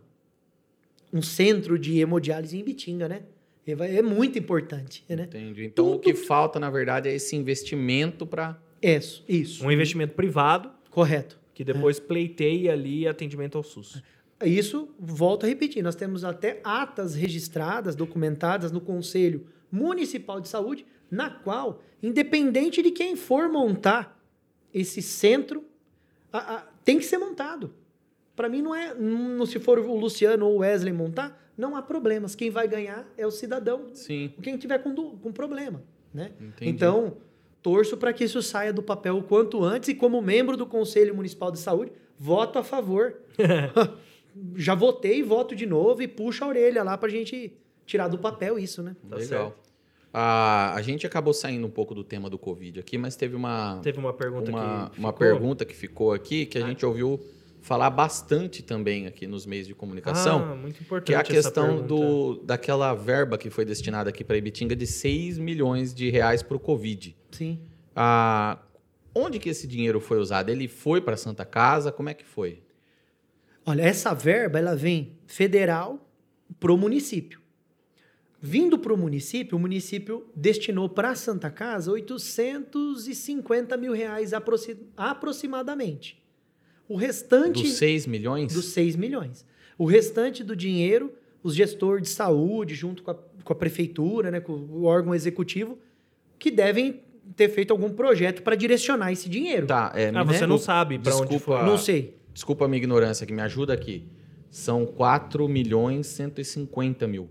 [1.11, 3.21] um centro de hemodiálise em Bitinga, né?
[3.75, 5.23] Vai- É muito importante, né?
[5.23, 5.65] Entendi.
[5.65, 8.57] Então, o que falta, na verdade, é esse investimento para.
[8.81, 9.65] Isso, isso.
[9.65, 11.39] Um investimento privado Correto.
[11.53, 14.03] que depois pleiteia ali atendimento ao SUS.
[14.43, 20.85] Isso, volto a repetir, nós temos até atas registradas, documentadas no Conselho Municipal de Saúde,
[21.09, 24.19] na qual, independente de quem for montar
[24.73, 25.63] esse centro,
[26.33, 27.73] a- a- tem que ser montado.
[28.35, 28.93] Para mim, não é.
[28.93, 32.35] Não, se for o Luciano ou o Wesley montar, não há problemas.
[32.35, 34.33] Quem vai ganhar é o cidadão, Sim.
[34.41, 35.81] quem tiver com, com problema.
[36.13, 36.31] Né?
[36.39, 36.69] Entendi.
[36.71, 37.17] Então,
[37.61, 41.15] torço para que isso saia do papel o quanto antes e, como membro do Conselho
[41.15, 43.15] Municipal de Saúde, voto a favor.
[44.55, 47.53] Já votei, voto de novo e puxa a orelha lá para a gente
[47.85, 48.95] tirar do papel isso, né?
[49.09, 49.27] Tá Legal.
[49.49, 49.63] certo.
[50.11, 53.79] A, a gente acabou saindo um pouco do tema do Covid aqui, mas teve uma,
[53.81, 55.13] Teve uma pergunta uma, que uma ficou?
[55.27, 56.67] pergunta que ficou aqui que a Ah.
[56.67, 57.19] gente ouviu
[57.63, 60.43] falar bastante também aqui nos meios de comunicação.
[60.51, 64.37] Ah, muito importante Que é a questão do, daquela verba que foi destinada aqui para
[64.37, 67.15] Ibitinga de 6 milhões de reais para o Covid.
[67.31, 67.59] Sim.
[67.95, 68.59] Ah,
[69.15, 70.49] onde que esse dinheiro foi usado?
[70.49, 71.91] Ele foi para Santa Casa?
[71.91, 72.61] Como é que foi?
[73.65, 76.05] Olha, essa verba ela vem federal
[76.59, 77.41] pro município.
[78.41, 84.77] Vindo para o município, o município destinou para a Santa Casa 850 mil reais aproxi-
[84.97, 86.21] aproximadamente.
[86.93, 88.53] O restante Dos 6 milhões?
[88.53, 89.43] dos 6 milhões.
[89.77, 91.11] O restante do dinheiro,
[91.41, 95.79] os gestores de saúde, junto com a, com a prefeitura, né, com o órgão executivo,
[96.37, 97.01] que devem
[97.35, 99.65] ter feito algum projeto para direcionar esse dinheiro.
[99.65, 101.65] Tá, é, Ah, você não desculpa- sabe pra onde desculpa- foi.
[101.67, 102.15] Não sei.
[102.31, 104.03] Desculpa a minha ignorância, que me ajuda aqui.
[104.51, 107.27] São 4 milhões 150 mil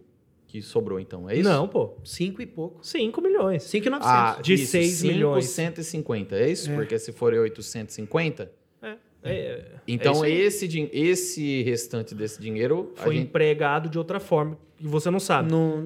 [0.48, 1.30] que sobrou, então.
[1.30, 1.48] É isso?
[1.48, 1.94] Não, pô.
[2.04, 2.84] Cinco e pouco.
[2.84, 3.62] 5 milhões.
[3.62, 4.08] 5,900.
[4.38, 5.44] Ah, De isso, 6 cinco, milhões.
[5.46, 6.68] 150, é isso?
[6.70, 6.74] É.
[6.74, 8.50] Porque se for 850...
[9.24, 12.92] É, é, Então, é esse, esse restante desse dinheiro...
[12.96, 15.50] foi gente- empregado de outra forma e você não sabe.
[15.50, 15.84] Não-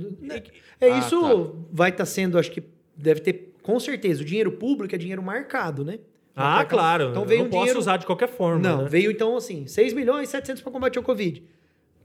[0.81, 1.53] é Ah, isso tá.
[1.73, 2.63] vai estar sendo, acho que
[2.97, 5.99] deve ter, com certeza, o dinheiro público é dinheiro marcado, né?
[6.35, 6.69] Ah, Marcado.
[6.71, 7.05] claro.
[7.11, 7.79] Então eu veio não um posso dinheiro...
[7.81, 8.59] usar de qualquer forma.
[8.61, 8.89] Não, né?
[8.89, 11.43] veio então assim, 6 milhões e 700 para combater o Covid.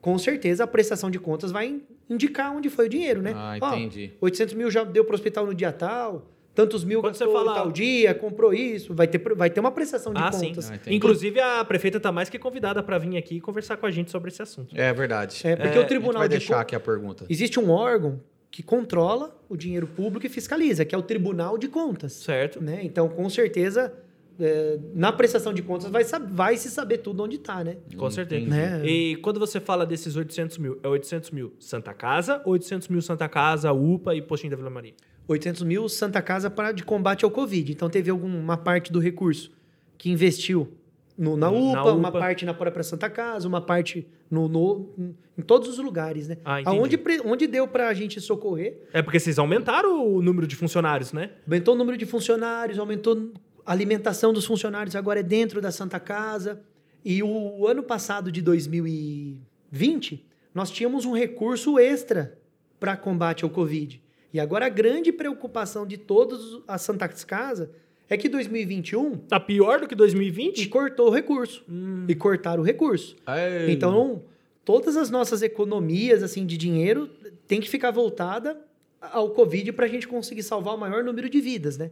[0.01, 3.33] Com certeza a prestação de contas vai in- indicar onde foi o dinheiro, né?
[3.35, 4.11] Ah, Ó, entendi.
[4.21, 7.43] 800 mil já deu para o hospital no dia tal, tantos mil Quando você gastou
[7.45, 10.49] fala- tal dia, comprou isso, vai ter, vai ter uma prestação de Ah, sim.
[10.49, 10.69] contas.
[10.71, 10.95] Ah, entendi.
[10.97, 14.11] Inclusive, a prefeita tá mais que convidada para vir aqui e conversar com a gente
[14.11, 14.75] sobre esse assunto.
[14.77, 15.39] É verdade.
[15.45, 16.61] É, porque É, o Tribunal vai de deixar Contas...
[16.63, 17.25] aqui a pergunta.
[17.29, 18.19] Existe um órgão
[18.49, 22.11] que controla o dinheiro público e fiscaliza, que é o Tribunal de Contas.
[22.13, 22.61] Certo?
[22.61, 22.81] Né?
[22.83, 23.93] Então, com certeza,
[24.37, 27.77] é, na prestação de contas vai, vai se saber tudo onde está, né?
[27.95, 28.45] Com certeza.
[28.47, 28.81] Né?
[28.85, 33.29] E quando você fala desses 800 mil, é 800 mil Santa Casa, 800 mil Santa
[33.29, 34.93] Casa, UPA e Postinho da Vila Maria?
[35.31, 37.71] 800 mil Santa Casa para de combate ao Covid.
[37.71, 39.51] Então, teve alguma parte do recurso
[39.97, 40.71] que investiu
[41.17, 42.19] no- na, Na UPA, uma UPA.
[42.19, 44.89] parte na própria Santa Casa, uma parte no, no-
[45.37, 46.37] em todos os lugares, né?
[46.45, 46.61] Ah.
[46.65, 51.11] Aonde, onde deu para a gente socorrer, É porque vocês aumentaram o número de funcionários,
[51.13, 51.31] né?
[51.45, 53.31] aumentou o número de funcionários, aumentou
[53.65, 56.61] a alimentação dos funcionários, agora é dentro da Santa Casa.
[57.03, 62.37] E o ano passado, de 2020, nós tínhamos um recurso extra
[62.79, 64.01] para combate ao Covid.
[64.33, 67.71] E agora a grande preocupação de todos as Santas Casa
[68.09, 70.67] é que 2021 Tá pior do que e 2020?
[70.67, 71.63] cortou o recurso.
[72.07, 73.15] E cortaram o recurso.
[73.27, 73.71] Ei.
[73.71, 74.23] Então,
[74.65, 77.09] todas as nossas economias assim de dinheiro
[77.47, 78.57] tem que ficar voltada
[79.01, 81.91] ao Covid para a gente conseguir salvar o maior número de vidas, né?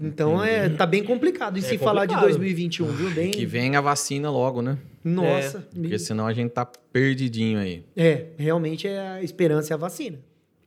[0.00, 1.56] Então é tá bem complicado.
[1.56, 2.38] E É se falar de complicado.
[2.38, 3.10] 2021, viu?
[3.10, 3.30] Bem.
[3.32, 4.78] Que venha a vacina logo, né?
[5.02, 5.66] Nossa.
[5.74, 7.84] Porque senão a gente tá perdidinho aí.
[7.96, 10.18] É, realmente é a esperança é a vacina.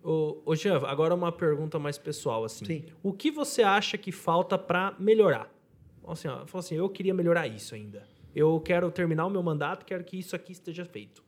[0.09, 2.63] Ô, ô Jean, agora uma pergunta mais pessoal, assim.
[2.63, 2.85] Sim.
[3.03, 5.53] O que você acha que falta pra melhorar?
[6.07, 8.07] Assim, ó, assim, eu queria melhorar isso ainda.
[8.33, 11.21] Eu quero terminar o meu mandato, quero que isso aqui esteja feito.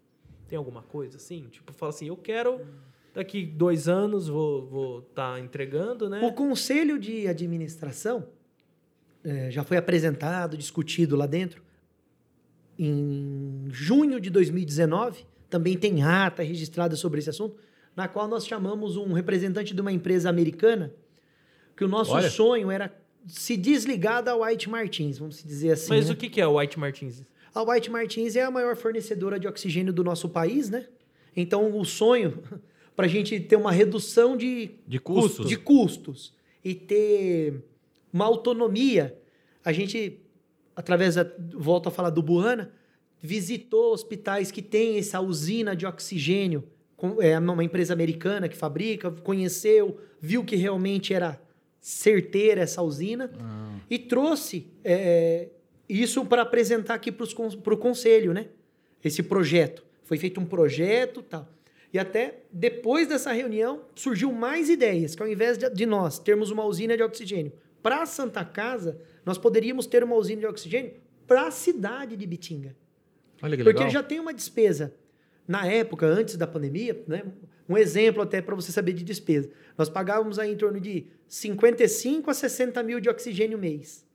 [0.47, 1.49] Tem alguma coisa assim?
[1.51, 2.65] Tipo, fala assim, eu quero
[3.14, 6.26] daqui dois anos vou estar entregando, né?
[6.26, 8.30] O conselho de administração
[9.26, 11.61] eh, já foi apresentado, discutido lá dentro.
[12.77, 17.57] Em junho de 2019, também tem ata registrada sobre esse assunto,
[17.99, 20.93] na qual nós chamamos um representante de uma empresa americana,
[21.76, 22.30] que o nosso Olha.
[22.30, 22.97] sonho era
[23.27, 25.89] se desligar da White Martins, vamos dizer assim.
[25.89, 26.13] Mas né?
[26.13, 27.23] o que é o White Martins?
[27.53, 30.88] A White Martins é a maior fornecedora de oxigênio do nosso país, né?
[31.35, 32.41] Então, o sonho
[32.95, 35.49] para a gente ter uma redução de, De custos.
[35.49, 37.61] de custos e ter
[38.13, 39.19] uma autonomia,
[39.63, 40.21] a gente,
[40.73, 42.71] através da, volto a falar do Buana,
[43.21, 46.63] visitou hospitais que têm essa usina de oxigênio,
[47.19, 51.39] é uma empresa americana que fabrica, conheceu, viu que realmente era
[51.80, 53.31] certeira essa usina
[53.89, 55.49] e trouxe é,
[55.88, 58.47] isso para apresentar aqui para o conselho, né?
[59.03, 59.84] Esse projeto.
[60.03, 61.47] Foi feito um projeto tal.
[61.91, 66.51] E até depois dessa reunião surgiu mais ideias, que ao invés de, de nós termos
[66.51, 70.93] uma usina de oxigênio para a Santa Casa, nós poderíamos ter uma usina de oxigênio
[71.26, 72.76] para a cidade de Bitinga.
[73.41, 73.91] Olha que Porque legal.
[73.91, 74.93] já tem uma despesa.
[75.49, 77.23] Na época, antes da pandemia, né?
[77.67, 79.49] um exemplo até para você saber de despesa.
[79.76, 84.05] Nós pagávamos aí em torno de 55 a 60 mil de oxigênio mês.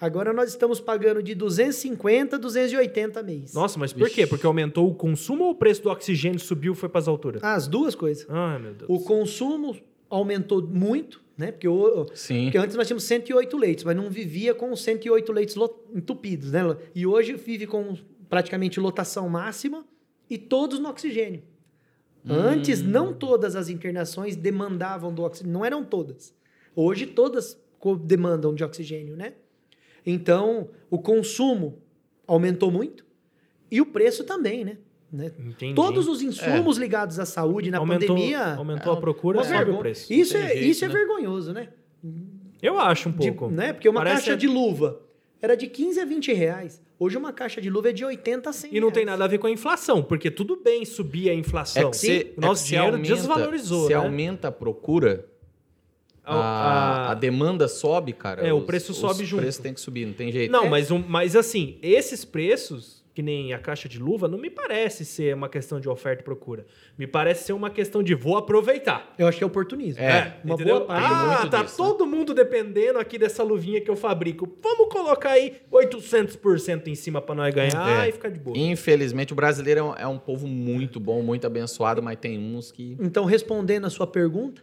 [0.00, 3.54] Agora nós estamos pagando de 250 a 280 mês.
[3.54, 4.26] Nossa, mas por quê?
[4.26, 7.44] Porque aumentou o consumo ou o preço do oxigênio subiu e foi para as alturas?
[7.44, 8.26] As duas coisas.
[8.28, 8.90] Ai, meu Deus.
[8.90, 9.76] O consumo
[10.08, 11.52] aumentou muito, né?
[11.52, 12.46] Porque, o, Sim.
[12.46, 15.54] porque antes nós tínhamos 108 leitos, mas não vivia com os 108 leitos
[15.94, 16.62] entupidos, né?
[16.96, 17.96] E hoje vive com
[18.28, 19.84] praticamente lotação máxima
[20.30, 21.42] e todos no oxigênio.
[22.28, 26.34] Antes, não todas as internações demandavam do oxigênio, não eram todas.
[26.76, 27.58] Hoje, todas
[28.04, 29.32] demandam de oxigênio, né?
[30.06, 31.78] Então, o consumo
[32.26, 33.04] aumentou muito
[33.70, 34.78] e o preço também, né?
[35.12, 35.32] né?
[35.74, 38.54] Todos os insumos ligados à saúde na aumentou, pandemia.
[38.54, 40.12] aumentou é a procura, uma sobe o preço.
[40.12, 40.94] Isso, é, jeito, isso é né?
[40.94, 41.68] vergonhoso, né?
[42.62, 43.52] Eu acho um De- pouco.
[43.52, 43.72] né?
[43.72, 45.00] Porque uma Parece caixa que- de luva
[45.40, 46.80] era de 15 a 20 reais.
[47.02, 49.18] Hoje uma caixa de luva é de 80 a 100 E não tem reais.
[49.18, 51.88] nada a ver com a inflação, porque tudo bem subir a inflação.
[51.88, 53.94] É que se, o nosso é que se dinheiro aumenta, desvalorizou, Se né?
[53.94, 55.24] aumenta a procura,
[56.22, 58.46] a, A- a demanda sobe, cara.
[58.46, 59.40] É, o Os- preço os sobe junto.
[59.40, 60.50] preços tem que subir, não tem jeito.
[60.52, 64.38] Não, É, mas, um- mas assim, esses preços, que nem a caixa de luva, não
[64.38, 66.64] me parece ser uma questão de oferta e procura.
[66.96, 69.14] Me parece ser uma questão de vou aproveitar.
[69.18, 70.00] Eu acho que é oportunismo.
[70.02, 70.76] É, uma entendeu?
[70.76, 71.12] boa parte.
[71.12, 71.88] Ah, muito tá disso, né?
[71.88, 74.48] todo mundo dependendo aqui dessa luvinha que eu fabrico.
[74.62, 78.08] Vamos colocar aí 800% em cima pra nós ganhar É.
[78.08, 78.56] e ficar de boa.
[78.56, 82.70] Infelizmente, o brasileiro é um, é um povo muito bom, muito abençoado, mas tem uns
[82.70, 82.96] que.
[83.00, 84.62] Então, respondendo a sua pergunta,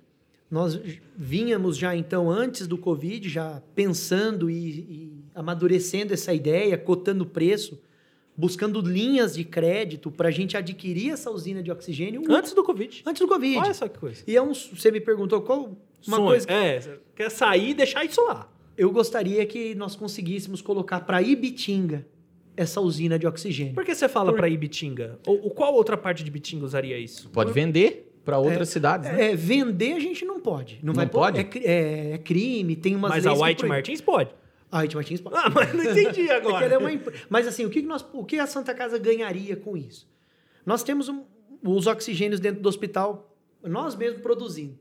[0.50, 0.80] nós
[1.16, 7.78] vínhamos já então antes do Covid, já pensando e, e amadurecendo essa ideia, cotando preço,
[8.38, 13.02] buscando linhas de crédito para a gente adquirir essa usina de oxigênio Antes do Covid.
[13.06, 13.58] antes do Covid.
[13.58, 14.24] Olha só que coisa.
[14.28, 15.76] E é um, você me perguntou qual
[16.08, 16.28] uma Sonho.
[16.28, 18.48] coisa que É, quer sair e deixar isso lá.
[18.78, 22.06] eu gostaria que nós conseguíssemos colocar para Ibitinga
[22.56, 23.74] essa usina de oxigênio.
[23.74, 25.20] Por que você fala Por- pra ir Bitinga?
[25.26, 27.30] Ou, ou qual outra parte de Bitinga usaria isso?
[27.30, 29.32] Pode vender para outras cidades, né?
[29.32, 30.76] É, vender a gente não pode.
[30.84, 31.40] Não, Não vai po- pode?
[31.40, 33.66] É, é- é crime, tem umas Mas a White.
[33.66, 34.30] Martins pode.
[34.72, 35.36] A White Martins pode.
[35.38, 36.66] Ah, mas não entendi É que agora.
[36.66, 39.78] é uma empre- Mas assim, o que, nós, o que a Santa Casa ganharia com
[39.78, 40.08] isso?
[40.66, 41.24] Nós temos um-
[41.64, 43.34] os oxigênios dentro do hospital,
[43.64, 44.78] nós mesmos produzindo.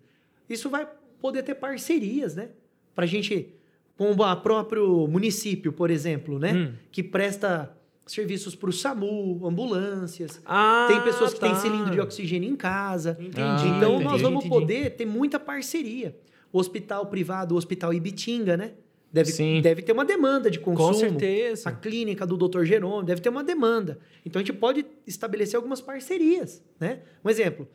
[0.48, 0.86] Isso vai
[1.20, 2.50] poder ter parcerias, né?
[2.94, 3.54] Para a gente,
[3.96, 6.52] com o próprio município, por exemplo, né?
[6.52, 6.72] Hum.
[6.90, 7.72] Que presta
[8.06, 10.40] serviços para o SAMU, ambulâncias.
[10.44, 11.46] Ah, Tem pessoas que tá.
[11.48, 13.16] têm cilindro de oxigênio em casa.
[13.20, 13.40] Entendi.
[13.40, 14.48] Ah, então entendi, nós vamos entendi.
[14.60, 16.16] poder ter muita parceria.
[16.52, 18.72] O hospital privado, o hospital Ibitinga, né?
[19.16, 19.62] Deve, Sim.
[19.62, 20.88] deve ter uma demanda de consumo.
[20.88, 21.70] Com certeza.
[21.70, 22.64] A clínica do Dr.
[22.64, 23.98] Jerônimo deve ter uma demanda.
[24.26, 27.00] Então a gente pode estabelecer algumas parcerias, né?
[27.24, 27.66] Um exemplo,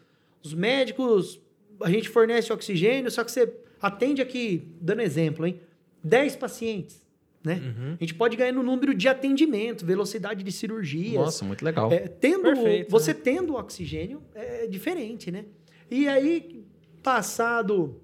[0.43, 1.41] os médicos,
[1.81, 3.51] a gente fornece oxigênio, só que você
[3.81, 5.59] atende aqui, dando exemplo, hein?
[6.03, 7.01] 10 pacientes,
[7.43, 7.55] né?
[7.55, 7.93] Uhum.
[7.99, 11.15] A gente pode ganhar no número de atendimento, velocidade de cirurgias.
[11.15, 11.91] Nossa, muito legal.
[11.91, 15.45] É, tendo, Perfeito, você tendo oxigênio é diferente, né?
[15.89, 16.63] E aí
[17.01, 17.99] passado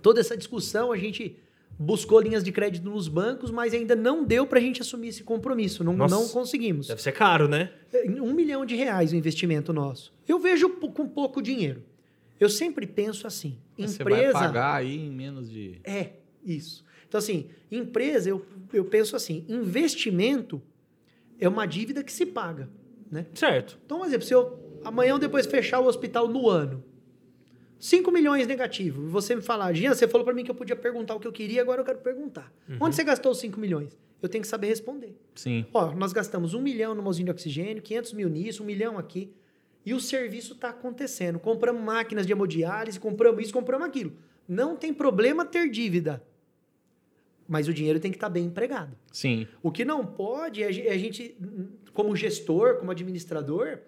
[0.00, 1.36] toda essa discussão, a gente
[1.78, 5.22] buscou linhas de crédito nos bancos, mas ainda não deu para a gente assumir esse
[5.22, 5.82] compromisso.
[5.82, 6.14] Não, Nossa.
[6.14, 6.88] não conseguimos.
[6.88, 7.72] Deve ser caro, né?
[8.20, 10.12] Um milhão de reais o investimento nosso.
[10.26, 11.82] Eu vejo com pouco dinheiro.
[12.38, 14.32] Eu sempre penso assim: Você vai empresa.
[14.32, 15.80] pagar aí em menos de.
[15.84, 16.84] É, isso.
[17.06, 20.62] Então, assim, empresa, eu, eu penso assim: investimento
[21.38, 22.68] é uma dívida que se paga.
[23.10, 23.26] Né?
[23.34, 23.78] Certo.
[23.84, 26.82] Então, por exemplo, se eu amanhã ou depois fechar o hospital no ano,
[27.82, 31.16] 5 milhões negativo, você me falar, Jean, você falou para mim que eu podia perguntar
[31.16, 32.52] o que eu queria, agora eu quero perguntar.
[32.78, 33.98] Onde você gastou os 5 milhões?
[34.22, 35.18] Eu tenho que saber responder.
[35.34, 35.66] Sim.
[35.74, 39.32] Ó, nós gastamos um milhão numa usina de oxigênio, 500 mil nisso, um milhão aqui,
[39.84, 41.40] e o serviço está acontecendo.
[41.40, 44.12] Compramos máquinas de hemodiálise, compramos isso, compramos aquilo.
[44.46, 46.22] Não tem problema ter dívida,
[47.48, 48.96] mas o dinheiro tem que estar bem empregado.
[49.10, 49.48] Sim.
[49.60, 51.36] O que não pode é a é gente,
[51.92, 53.80] como gestor, como administrador,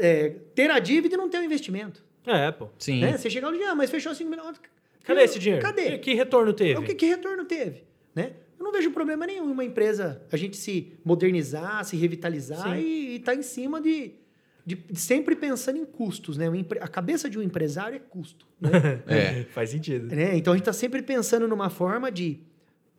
[0.00, 2.07] é, ter a dívida e não ter o investimento.
[2.30, 2.68] É, pô.
[2.78, 3.00] Sim.
[3.00, 3.16] Né?
[3.16, 4.60] Você chega lá e diz, ah, mas fechou 5 milhões.
[5.04, 5.62] Cadê esse dinheiro?
[5.62, 5.98] Cadê?
[5.98, 6.78] Que, retorno teve?
[6.78, 7.84] O que, que retorno teve?
[8.14, 8.32] Né?
[8.58, 12.82] Eu não vejo problema nenhum em uma empresa a gente se modernizar, se revitalizar Sim.
[12.82, 14.12] e estar em cima de,
[14.66, 16.36] de, de sempre pensando em custos.
[16.36, 16.46] Né?
[16.80, 18.46] A cabeça de um empresário é custo.
[18.60, 18.70] Né?
[19.06, 19.44] É.
[19.44, 20.14] Faz sentido.
[20.14, 20.36] Né?
[20.36, 22.40] Então a gente está sempre pensando numa forma de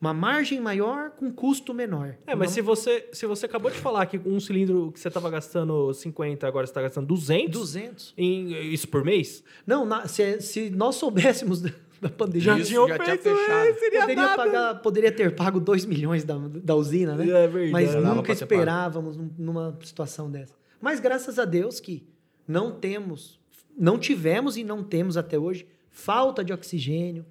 [0.00, 2.16] uma margem maior com custo menor.
[2.26, 5.08] É, mas Não- se você, se você acabou de falar que um cilindro que você
[5.08, 8.14] estava gastando 50, agora você está gastando 200, 200.
[8.16, 9.44] em, isso por mês?
[9.66, 11.60] Não, na- se, se nós soubéssemos
[12.00, 13.66] da, pandemia, Já Isso já tinha feito, fechado.
[13.66, 14.36] é, seria poderia, nada.
[14.36, 17.24] pagar, poderia ter pago 2 milhões da, da usina, né?
[17.28, 17.70] É verdade.
[17.72, 20.54] Mas nunca esperávamos num- numa situação dessa.
[20.80, 22.06] Mas graças a Deus que
[22.48, 23.38] não temos,
[23.78, 27.26] não tivemos e não temos até hoje falta de oxigênio.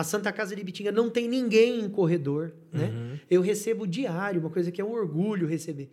[0.00, 2.86] A Santa Casa de Bitinga não tem ninguém em corredor, né?
[2.86, 3.18] Uhum.
[3.30, 5.92] Eu recebo diário, uma coisa que é um orgulho receber.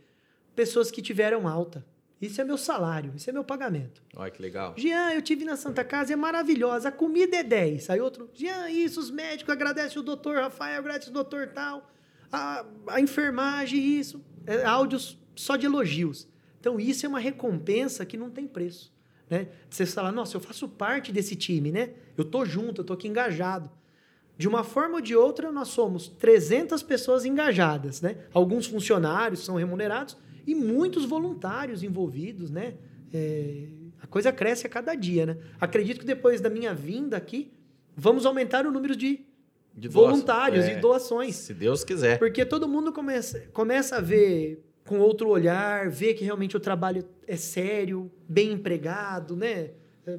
[0.55, 1.85] Pessoas que tiveram alta.
[2.21, 4.01] Isso é meu salário, isso é meu pagamento.
[4.15, 4.73] Olha que legal.
[4.77, 7.89] Jean, eu tive na Santa Casa, é maravilhosa, a comida é 10.
[7.89, 11.91] Aí outro, Jean, isso, os médicos, agradece o doutor Rafael, agradece o doutor tal,
[12.31, 16.27] a, a enfermagem, isso, é, áudios só de elogios.
[16.59, 18.91] Então isso é uma recompensa que não tem preço.
[19.29, 19.49] Né?
[19.69, 21.91] Você fala, nossa, eu faço parte desse time, né?
[22.17, 23.69] Eu tô junto, eu tô aqui engajado.
[24.37, 28.17] De uma forma ou de outra, nós somos 300 pessoas engajadas, né?
[28.33, 30.15] Alguns funcionários são remunerados
[30.45, 32.75] e muitos voluntários envolvidos, né?
[33.13, 33.67] É,
[34.01, 35.37] a coisa cresce a cada dia, né?
[35.59, 37.51] Acredito que depois da minha vinda aqui,
[37.95, 39.25] vamos aumentar o número de,
[39.75, 40.11] De doação.
[40.11, 40.77] voluntários É.
[40.77, 41.35] e doações.
[41.35, 42.19] Se Deus quiser.
[42.19, 47.03] Porque todo mundo começa, começa a ver com outro olhar, ver que realmente o trabalho
[47.25, 49.71] é sério, bem empregado, né?
[50.05, 50.17] É,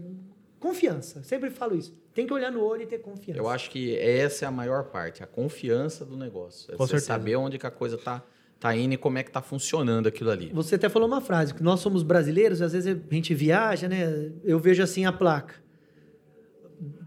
[0.59, 1.23] Confiança.
[1.23, 1.97] Sempre falo isso.
[2.19, 3.39] Tem que olhar no olho e ter confiança.
[3.39, 6.69] Eu acho que essa é a maior parte, a confiança do negócio.
[6.75, 7.07] É Com você certeza.
[7.07, 8.25] saber onde que a coisa tá,
[8.59, 10.51] tá indo e como é que tá funcionando aquilo ali.
[10.53, 14.33] Você até falou uma frase, que nós somos brasileiros, às vezes a gente viaja, né?
[14.43, 15.55] Eu vejo assim a placa.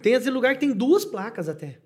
[0.02, 1.80] Tem esse lugar que tem duas placas até.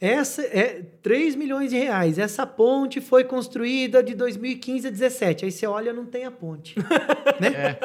[0.00, 2.18] Essa é 3 milhões de reais.
[2.18, 5.44] Essa ponte foi construída de 2015 a 17.
[5.44, 6.74] Aí você olha, não tem a ponte.
[7.38, 7.76] né?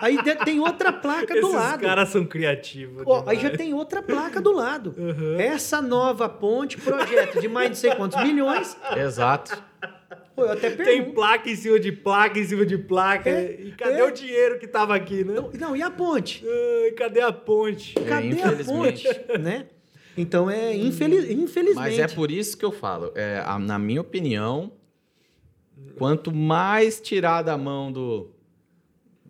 [0.00, 1.80] Aí tem outra placa do Esses lado.
[1.80, 3.02] caras são criativos.
[3.06, 4.94] Ó, aí já tem outra placa do lado.
[5.38, 8.76] Essa nova ponte, projeto de mais de não sei quantos milhões.
[8.96, 9.62] Exato.
[10.34, 11.14] Pô, eu até Tem pergunto.
[11.14, 13.28] placa em cima de placa em cima de placa.
[13.28, 14.04] É, e cadê é.
[14.04, 15.34] o dinheiro que tava aqui, né?
[15.34, 16.44] Não, não, e a ponte?
[16.46, 17.98] Ai, cadê a ponte?
[17.98, 19.06] É, Cadê a ponte?
[19.06, 19.08] infelizmente.
[19.38, 19.66] Né?
[20.16, 21.74] Então é infeliz, infelizmente.
[21.74, 23.12] Mas é por isso que eu falo.
[23.14, 24.72] É, na minha opinião,
[25.98, 28.30] quanto mais tirar da mão do,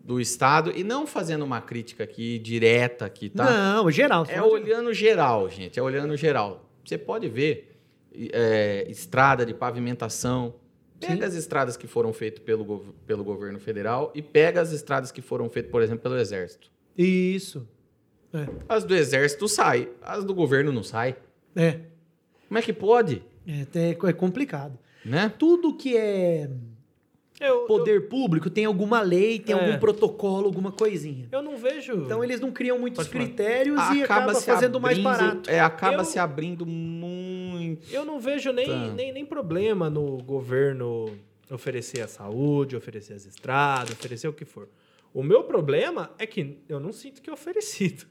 [0.03, 3.45] do Estado, e não fazendo uma crítica aqui direta aqui, tá?
[3.45, 4.25] Não, geral.
[4.27, 5.79] É olhando geral, gente.
[5.79, 6.69] É olhando geral.
[6.83, 7.77] Você pode ver
[8.13, 10.55] é, estrada de pavimentação.
[10.99, 11.23] Pega Sim.
[11.23, 15.49] as estradas que foram feitas pelo, pelo governo federal e pega as estradas que foram
[15.49, 16.69] feitas, por exemplo, pelo Exército.
[16.97, 17.67] Isso.
[18.33, 18.47] É.
[18.69, 21.15] As do Exército saem, as do governo não saem.
[21.55, 21.79] É.
[22.47, 23.23] Como é que pode?
[23.47, 24.77] É, é complicado.
[25.03, 25.31] Né?
[25.37, 26.49] Tudo que é
[27.41, 29.59] Eu, poder público tem alguma lei, tem É.
[29.59, 31.27] algum protocolo, alguma coisinha.
[31.31, 31.93] eu, eu não vejo.
[31.93, 33.25] Então eles não criam muitos Pode falar.
[33.25, 35.49] critérios e acaba se fazendo mais abrindo- barato.
[35.49, 37.91] É, acaba Eu- se abrindo muito.
[37.91, 38.93] Eu não vejo nem, Tá.
[38.93, 41.11] nem, nem problema no governo
[41.49, 44.69] oferecer a saúde, oferecer as estradas, oferecer o que for.
[45.13, 48.05] O meu problema é que eu não sinto que é oferecido.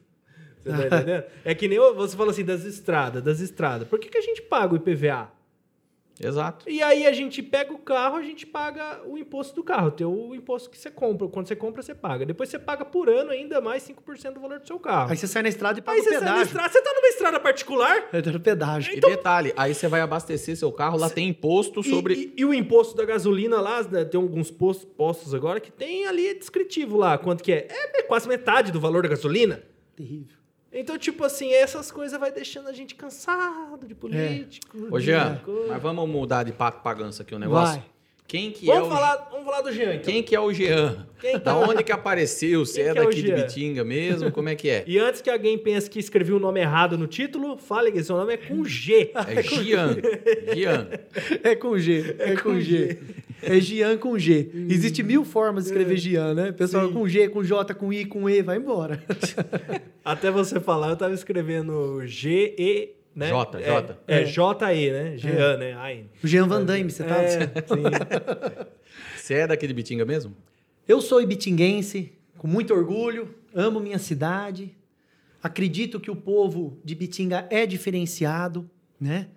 [0.59, 1.25] Você tá entendendo?
[1.45, 3.89] É que nem eu- você fala assim das estradas, das estradas.
[3.89, 5.33] Por que, que a gente paga o IPVA?
[6.23, 6.69] Exato.
[6.69, 9.91] E aí a gente pega o carro, a gente paga o imposto do carro.
[9.91, 11.27] Tem o imposto que você compra.
[11.29, 12.27] Quando você compra, você paga.
[12.27, 15.11] Depois você paga por ano ainda mais 5% do valor do seu carro.
[15.11, 16.47] Aí você sai na estrada e paga Aí o você sai na pedágio.
[16.47, 16.69] estrada.
[16.69, 18.09] Você tá numa estrada particular?
[18.13, 18.93] É do pedágio.
[18.97, 22.15] E detalhe, aí você vai abastecer seu carro, lá tem imposto E- sobre.
[22.15, 26.07] E, e o imposto da gasolina lá, né, tem alguns postos, postos agora que tem
[26.07, 27.67] ali descritivo lá, quanto que é.
[27.71, 29.63] É quase metade do valor da gasolina.
[29.97, 30.37] Terrível.
[30.73, 34.89] Então, tipo assim, essas coisas vai deixando a gente cansado de político.
[34.91, 37.81] Ô, de Jean, mas vamos mudar de pato pra ganso aqui o negócio?
[37.81, 37.90] Vai.
[38.31, 40.03] Quem que é Vamos o falar, vamos falar do Jean, então.
[40.03, 41.05] Quem que é o Jean?
[41.21, 42.65] Quem Da onde que apareceu?
[42.65, 43.35] Se Quem é que é daqui de Jean?
[43.35, 44.31] Bitinga mesmo?
[44.31, 44.85] Como é que é?
[44.91, 48.17] E antes que alguém pense que escrevi o nome errado no título, fale que seu
[48.17, 49.11] nome é com G.
[49.27, 49.97] É Gian.
[50.55, 50.89] Gian.
[51.43, 52.99] É com G, é, com G.
[53.43, 54.49] É Gian com G.
[54.69, 56.53] Existe mil formas de escrever Gian, né?
[56.53, 59.03] Pessoal, com G, com J, com I, com E, vai embora.
[60.05, 63.29] Até você falar, eu tava escrevendo G-E, né?
[63.29, 63.97] J, É, J.
[64.07, 64.25] É, É.
[64.25, 65.17] J-E, né?
[65.17, 66.07] Jean, né?
[66.23, 67.23] O Jean Van Damme, você tá?
[67.23, 67.83] É, sim.
[69.17, 70.35] Você é daqui de Bitinga mesmo?
[70.89, 74.75] Eu sou ibitinguense, com muito orgulho, amo minha cidade.
[75.41, 78.69] Acredito que o povo de Bitinga é diferenciado,
[79.01, 79.29] né?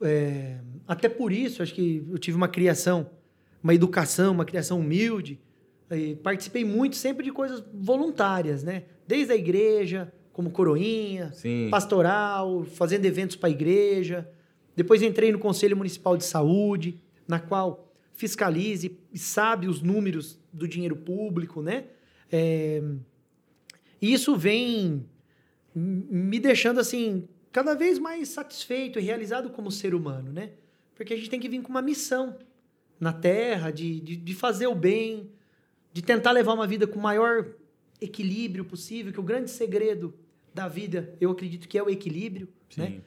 [0.00, 0.56] É,
[0.88, 3.08] até por isso, acho que eu tive uma criação,
[3.62, 5.38] uma educação, uma criação humilde.
[5.90, 8.84] E participei muito sempre de coisas voluntárias, né?
[9.06, 11.68] Desde a igreja, como coroinha, Sim.
[11.70, 14.28] pastoral, fazendo eventos para a igreja.
[14.74, 16.98] Depois entrei no Conselho Municipal de Saúde,
[17.28, 21.84] na qual fiscalize e sabe os números do dinheiro público, né?
[22.30, 22.82] É,
[24.00, 25.04] e isso vem
[25.74, 30.50] me deixando assim cada vez mais satisfeito e realizado como ser humano, né?
[30.94, 32.38] Porque a gente tem que vir com uma missão
[32.98, 35.30] na Terra de, de, de fazer o bem,
[35.92, 37.46] de tentar levar uma vida com maior
[38.02, 40.14] equilíbrio possível, que o grande segredo
[40.54, 42.86] da vida, eu acredito que é o equilíbrio, né?
[42.86, 43.02] Sim.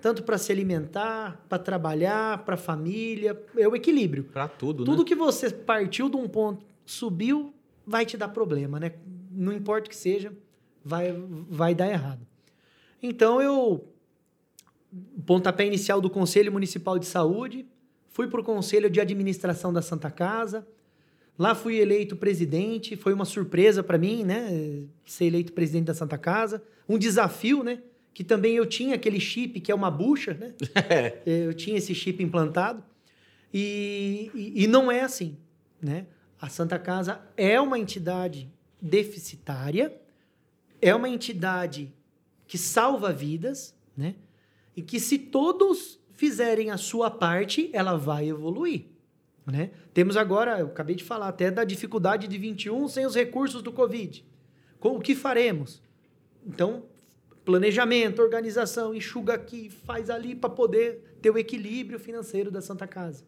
[0.00, 4.24] Tanto para se alimentar, para trabalhar, para a família, é o equilíbrio.
[4.24, 5.04] Pra tudo, Tudo né?
[5.04, 7.52] que você partiu de um ponto, subiu,
[7.86, 8.92] vai te dar problema, né?
[9.30, 10.32] Não importa o que seja,
[10.82, 11.12] vai,
[11.48, 12.26] vai dar errado.
[13.02, 13.86] Então eu,
[15.26, 17.66] pontapé inicial do Conselho Municipal de Saúde,
[18.08, 20.66] fui para o Conselho de Administração da Santa Casa.
[21.40, 24.84] Lá fui eleito presidente, foi uma surpresa para mim, né?
[25.06, 26.62] Ser eleito presidente da Santa Casa.
[26.86, 27.80] Um desafio, né?
[28.12, 30.52] Que também eu tinha aquele chip que é uma bucha, né?
[31.24, 32.84] Eu tinha esse chip implantado.
[33.54, 35.38] E, e, e não é assim,
[35.80, 36.04] né?
[36.38, 38.46] A Santa Casa é uma entidade
[38.78, 39.98] deficitária,
[40.78, 41.90] é uma entidade
[42.46, 44.14] que salva vidas, né?
[44.76, 48.89] E que se todos fizerem a sua parte, ela vai evoluir,
[49.50, 49.70] né?
[49.92, 53.72] Temos agora, eu acabei de falar até da dificuldade de 21 sem os recursos do
[53.72, 54.24] Covid.
[54.78, 55.82] Com o que faremos?
[56.46, 56.84] Então,
[57.44, 63.24] planejamento, organização, enxuga aqui, faz ali para poder ter o equilíbrio financeiro da Santa Casa.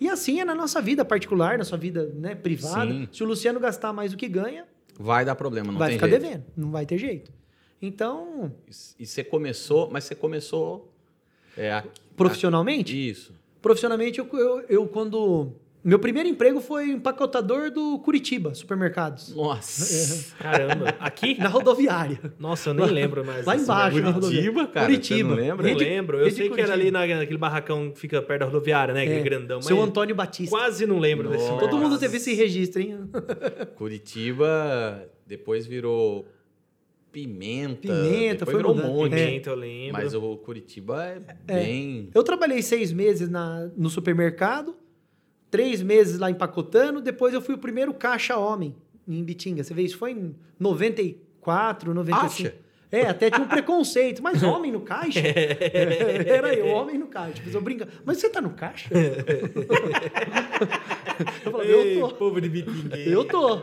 [0.00, 2.90] E assim é na nossa vida particular, na sua vida né, privada.
[2.90, 3.08] Sim.
[3.12, 4.66] Se o Luciano gastar mais do que ganha,
[5.00, 6.22] Vai dar problema, não vai tem ficar jeito.
[6.22, 6.44] devendo.
[6.56, 7.32] Não vai ter jeito.
[7.80, 8.52] Então,
[8.98, 10.92] E você começou, mas você começou
[11.56, 13.32] é, aqui- profissionalmente, aqui- Isso.
[13.62, 15.52] Profissionalmente eu, eu, eu quando...
[15.84, 19.34] Meu primeiro emprego foi empacotador do Curitiba, supermercados.
[19.34, 20.34] Nossa.
[20.36, 20.88] Caramba.
[20.98, 21.38] Aqui?
[21.38, 22.18] Na rodoviária.
[22.38, 23.46] Nossa, eu nem lembro mais.
[23.46, 24.14] Lá desse embaixo, na mercado.
[24.14, 24.50] rodoviária.
[24.50, 25.16] Curitiba, cara, Curitiba.
[25.30, 25.68] você não lembra?
[25.68, 26.18] Rede- lembro.
[26.18, 26.98] Eu Rede sei que era Curitiba.
[26.98, 29.02] ali na- naquele barracão que fica perto da rodoviária, né?
[29.02, 29.62] Aquele É, grandão.
[29.62, 30.54] Seu mas Antônio Batista.
[30.54, 31.60] Quase não lembro desse Nossa.
[31.60, 32.98] Todo mundo teve esse registro, hein?
[33.76, 36.26] Curitiba depois virou
[37.12, 37.80] Pimenta.
[37.80, 39.14] Pimenta, foi virou um monte.
[39.14, 39.26] É.
[39.26, 39.92] Pimenta, eu lembro.
[39.92, 42.10] Mas o Curitiba é, bem.
[42.14, 44.76] Eu trabalhei seis meses na, no supermercado,
[45.50, 48.74] três meses lá empacotando, depois eu fui o primeiro caixa homem
[49.06, 49.64] em Bitinga.
[49.64, 52.26] Você vê, isso foi em 94, 95.
[52.26, 52.67] Acha?
[52.90, 55.20] É, até tinha um preconceito, mas homem no caixa?
[56.26, 57.34] Era eu, homem no caixa.
[57.34, 58.88] Tipo, eu brincando, mas você tá no caixa?
[61.44, 62.14] eu falei, Ei, eu tô.
[62.14, 63.10] povo de Bitingueira.
[63.10, 63.58] Eu tô.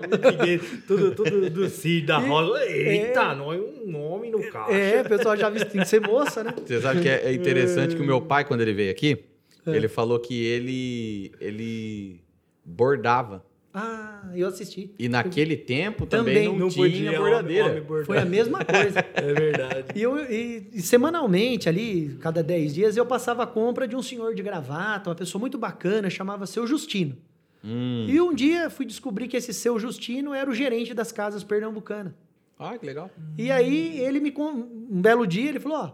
[0.87, 2.63] Tudo, tudo do Cid, da Rosa.
[2.65, 3.35] Eita, é.
[3.35, 4.71] nós um homem no caixa.
[4.71, 6.53] É, o pessoal já viu que tem que ser moça, né?
[6.65, 9.17] Você sabe que é é interessante que o meu pai, quando ele veio aqui,
[9.65, 9.75] É.
[9.75, 12.21] ele falou que ele, ele
[12.63, 13.43] bordava.
[13.77, 14.95] Ah, eu assisti.
[14.97, 17.65] E naquele tempo também, Também não, Não tinha podia bordadeira.
[17.71, 18.05] homem bordar.
[18.05, 19.03] Foi a mesma coisa.
[19.13, 19.85] É verdade.
[19.93, 24.01] E, eu, e- e semanalmente, ali, cada 10 dias, eu passava a compra de um
[24.01, 27.17] senhor de gravata, uma pessoa muito bacana, chamava Seu Justino.
[27.61, 28.05] Hum.
[28.07, 32.13] E um dia fui descobrir que esse Seu Justino era o gerente das casas pernambucanas.
[32.57, 33.11] Ah, que legal.
[33.37, 35.91] E aí ele me um belo dia ele falou: "Ó,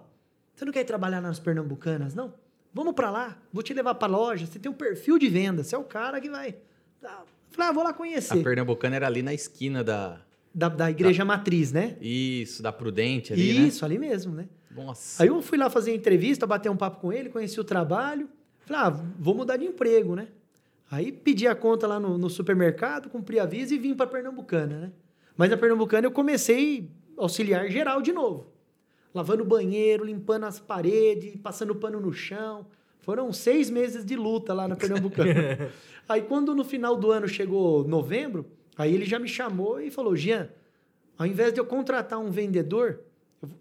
[0.53, 2.31] você não quer ir trabalhar nas pernambucanas, não?
[2.71, 5.73] Vamos pra lá, vou te levar pra loja, você tem um perfil de venda, você
[5.73, 6.53] é o cara que vai".
[7.51, 8.43] Falei: "Ah, vou lá A conhecer".
[8.43, 10.21] Pernambucana era ali na esquina da.
[10.53, 11.95] Da, da igreja matriz, né?
[12.01, 14.43] Isso, da Prudente ali, Isso, ali mesmo, né?
[14.43, 14.83] né?
[14.83, 15.23] Nossa.
[15.23, 18.27] Aí eu fui lá fazer entrevista, bater um papo com ele, conheci o trabalho.
[18.65, 20.27] Falei, ah, vou mudar de emprego, né?
[20.89, 24.91] Aí pedi a conta lá no, no supermercado, cumpri aviso e vim para Pernambucana, né?
[25.37, 28.47] Mas na Pernambucana eu comecei auxiliar geral de novo.
[29.13, 32.65] Lavando o banheiro, limpando as paredes, passando pano no chão.
[33.01, 35.69] Foram seis meses de luta lá na Pernambucana.
[36.07, 38.45] aí quando no final do ano chegou novembro,
[38.77, 40.49] aí ele já me chamou e falou, Jean,
[41.17, 43.01] ao invés de eu contratar um vendedor,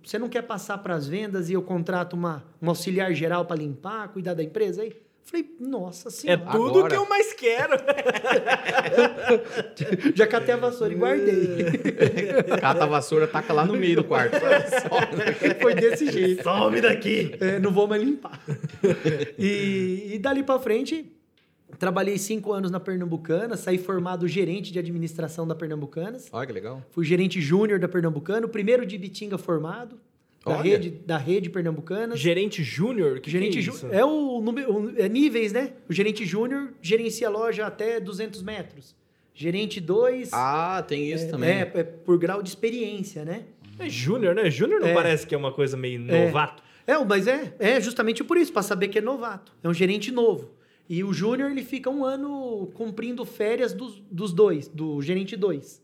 [0.03, 3.57] Você não quer passar para as vendas e eu contrato uma, um auxiliar geral para
[3.57, 4.95] limpar, cuidar da empresa aí?
[5.23, 6.41] Falei, nossa É senhora.
[6.51, 6.89] tudo Agora.
[6.89, 7.77] que eu mais quero.
[10.15, 11.65] Já catei a vassoura e guardei.
[12.61, 14.37] Cata a vassoura, taca lá no meio do quarto.
[15.63, 16.43] Foi desse jeito.
[16.43, 17.35] Some daqui.
[17.41, 18.41] É, não vou mais limpar.
[19.39, 21.13] E, e dali para frente,
[21.79, 26.29] trabalhei cinco anos na Pernambucana, saí formado gerente de administração da Pernambucanas.
[26.33, 26.83] Olha que legal.
[26.91, 29.97] Fui gerente júnior da Pernambucana, o primeiro de Bitinga formado,
[30.45, 30.63] da Olha.
[30.63, 32.17] rede, da rede Pernambucana.
[32.17, 33.21] Gerente júnior?
[33.21, 35.75] Que gerente que é é o número o- é níveis, né?
[35.89, 38.95] O gerente júnior gerencia a loja até 200 metros.
[39.35, 41.51] Gerente 2 Ah, tem isso também.
[41.51, 43.45] é, é por grau de experiência, né?
[43.79, 44.51] É júnior, né?
[44.51, 44.95] Júnior não É.
[44.95, 46.27] parece que é uma coisa meio É.
[46.27, 46.63] novato?
[46.87, 49.53] É, mas é, é justamente por isso, para saber que é novato.
[49.63, 50.51] É um gerente novo.
[50.89, 55.81] E o júnior, ele fica um ano cumprindo férias dos, dos dois, do gerente 2.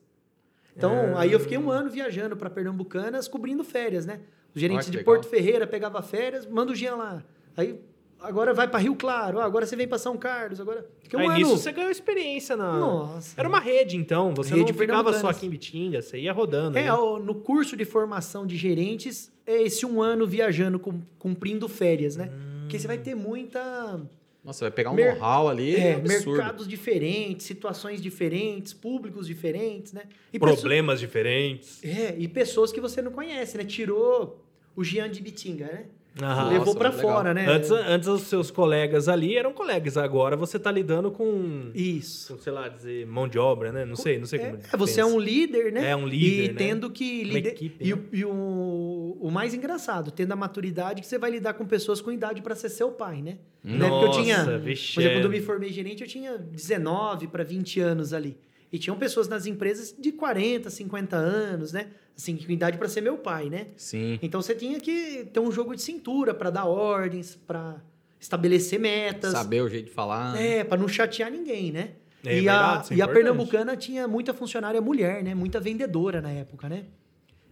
[0.76, 1.20] Então, Ah.
[1.20, 4.20] aí eu fiquei um ano viajando para Pernambucanas, cobrindo férias, né?
[4.56, 5.14] O gerente que de legal.
[5.14, 7.22] Porto Ferreira pegava férias, manda o Jean lá.
[7.56, 7.78] Aí,
[8.18, 10.88] agora vai para Rio Claro, agora você vem para São Carlos, agora...
[11.02, 11.36] Fiquei um Aí ano...
[11.36, 12.72] nisso você ganhou experiência na.
[12.78, 13.38] Nossa.
[13.38, 14.34] Era uma rede, então.
[14.34, 16.76] Você Rede não ficava só aqui em Bitinga, você ia rodando.
[16.78, 16.92] É, né?
[16.92, 22.16] ó, no curso de formação de gerentes, é esse um ano viajando, cum- cumprindo férias,
[22.16, 22.30] né?
[22.62, 24.00] Porque você vai ter muita...
[24.42, 25.74] Nossa, vai pegar um Mer- know-how ali.
[25.74, 26.38] É, absurdo.
[26.38, 30.02] mercados diferentes, situações diferentes, públicos diferentes, né?
[30.32, 31.84] E pessoas- Problemas diferentes.
[31.84, 33.64] é, e pessoas que você não conhece, né?
[33.64, 34.44] Tirou
[34.76, 35.84] o Jean de Bitinga, né?
[36.22, 36.48] Aham.
[36.48, 37.02] Levou Nossa, pra legal.
[37.12, 37.46] fora, né?
[37.46, 42.34] Antes, antes os seus colegas ali eram colegas, agora você tá lidando com, Isso.
[42.34, 43.84] com, sei lá, dizer, mão de obra, né?
[43.84, 44.58] Não sei, não sei É, como.
[44.72, 45.90] é, você é um líder, né?
[45.90, 46.54] É um líder, E né?
[46.56, 48.00] tendo que Uma lider- equipe, E, né?
[48.10, 52.00] o, e o, o mais engraçado, tendo a maturidade que você vai lidar com pessoas
[52.00, 53.36] com idade para ser seu pai, né?
[53.62, 54.38] Na época eu tinha.
[54.38, 55.34] Nossa, Por vixe, exemplo, quando eu é.
[55.38, 58.38] me formei gerente, eu tinha 19 para 20 anos ali.
[58.76, 61.88] E tinham pessoas nas empresas de 40, 50 anos, né?
[62.14, 63.68] Assim, com idade para ser meu pai, né?
[63.74, 64.18] Sim.
[64.20, 67.76] Então você tinha que ter um jogo de cintura para dar ordens, para
[68.20, 69.32] estabelecer metas.
[69.32, 70.38] Saber o jeito de falar.
[70.38, 71.92] É, para não chatear ninguém, né?
[72.22, 73.08] É e, verdade, a, é e a.
[73.08, 75.34] Pernambucana tinha muita funcionária mulher, né?
[75.34, 76.84] Muita vendedora na época, né?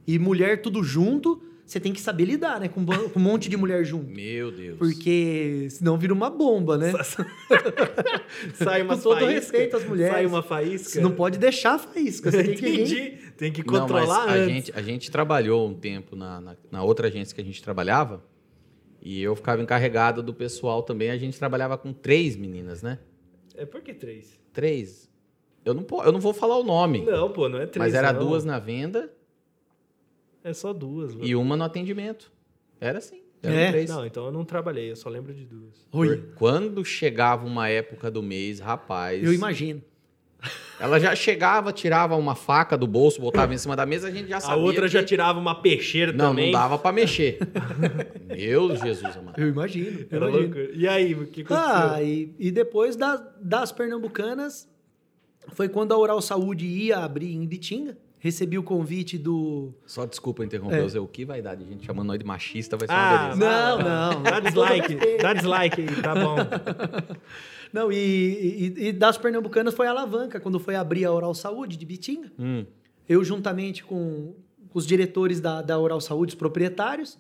[0.07, 2.69] E mulher tudo junto, você tem que saber lidar, né?
[2.69, 4.11] Com, um com um monte de mulher junto.
[4.11, 4.79] Meu Deus.
[4.79, 6.93] Porque senão vira uma bomba, né?
[8.55, 10.13] Sai uma Com todo faísca, respeito às mulheres.
[10.15, 10.91] Sai uma faísca.
[10.91, 12.31] Você não pode deixar a faísca.
[12.31, 12.69] Você tem que.
[12.69, 13.19] Entendi.
[13.37, 14.55] Tem que Não, mas controlar a antes.
[14.55, 18.23] gente, a gente trabalhou um tempo na, na, na outra agência que a gente trabalhava
[19.01, 21.11] e eu ficava encarregado do pessoal também.
[21.11, 22.99] A gente trabalhava com três meninas, né?
[23.57, 24.39] É por que três?
[24.53, 25.11] Três.
[25.65, 27.77] Eu não, eu não vou falar o nome, Não, pô, não é três.
[27.79, 28.21] mas era não.
[28.27, 29.11] duas na venda
[30.45, 31.15] É só duas.
[31.21, 32.31] e uma no atendimento.
[32.81, 33.23] Era assim.
[33.43, 33.71] Eram É?
[33.71, 33.91] três.
[33.91, 35.87] Não, então eu não trabalhei, eu só lembro de duas.
[35.93, 36.23] Oi.
[36.37, 39.23] Quando chegava uma época do mês, rapaz.
[39.25, 39.83] Eu imagino.
[40.79, 44.29] Ela já chegava, tirava uma faca do bolso, botava em cima da mesa, a gente
[44.29, 44.63] já A sabia.
[44.63, 46.47] outra que- já tirava uma peixeira Não, também.
[46.53, 47.39] não dava pra mexer.
[48.29, 49.41] Meu Jesus, amado.
[49.41, 50.01] Eu imagino.
[50.11, 50.57] Eu Era imagino.
[50.75, 51.91] E aí, o que aconteceu?
[51.93, 54.69] Ah, e, e depois da- das pernambucanas,
[55.55, 57.97] foi quando a Oral Saúde ia abrir em Bitinga.
[58.25, 59.75] Recebi o convite do.
[59.85, 60.99] Só desculpa interromper É.
[60.99, 63.45] O que vai dar de gente chamando nós de machista vai ser uma Ah, beleza.
[63.45, 63.79] Não,
[64.15, 64.23] não.
[64.23, 66.37] Dá dislike, dá dislike aí, tá bom.
[67.71, 71.77] Não, e, e- e das pernambucanas foi a alavanca, quando foi abrir a Oral Saúde
[71.77, 72.31] de Bitinga.
[72.39, 72.65] Hum,
[73.09, 74.33] Eu, juntamente com
[74.73, 77.19] os diretores da, da Oral Saúde, os proprietários,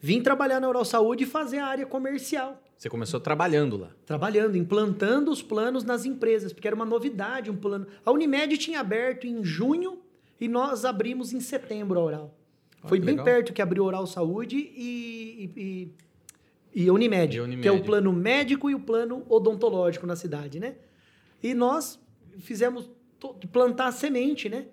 [0.00, 2.60] vim trabalhar na Oral Saúde e fazer a área comercial.
[2.76, 3.90] você começou trabalhando lá.
[4.04, 7.86] Trabalhando, implantando os planos nas empresas, porque era uma novidade um plano.
[8.04, 10.00] A Unimed tinha aberto em junho
[10.40, 12.34] e nós abrimos em setembro a Oral.
[12.82, 13.24] Ah, Foi bem legal.
[13.24, 15.92] perto que abriu Oral Saúde e, e,
[16.74, 17.62] e, e Unimed, E Unimed.
[17.62, 20.76] que é o plano médico e o plano odontológico na cidade, né?
[21.42, 22.00] E nós
[22.38, 22.90] fizemos
[23.52, 24.66] plantar a semente, né?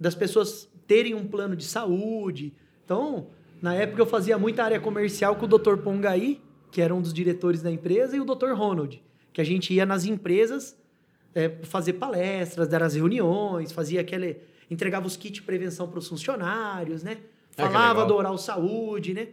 [0.00, 2.54] Das pessoas terem um plano de saúde.
[2.84, 3.28] Então,
[3.60, 5.76] na época eu fazia muita área comercial com o Dr.
[5.78, 6.40] Pongaí,
[6.70, 8.52] que era um dos diretores da empresa, e o Dr.
[8.54, 10.78] Ronald, que a gente ia nas empresas
[11.34, 14.38] é, fazer palestras, dar as reuniões, fazia aquele.
[14.70, 17.18] Entregava os kits de prevenção para os funcionários, né?
[17.56, 19.28] Ah, Falava do Oral Saúde, né?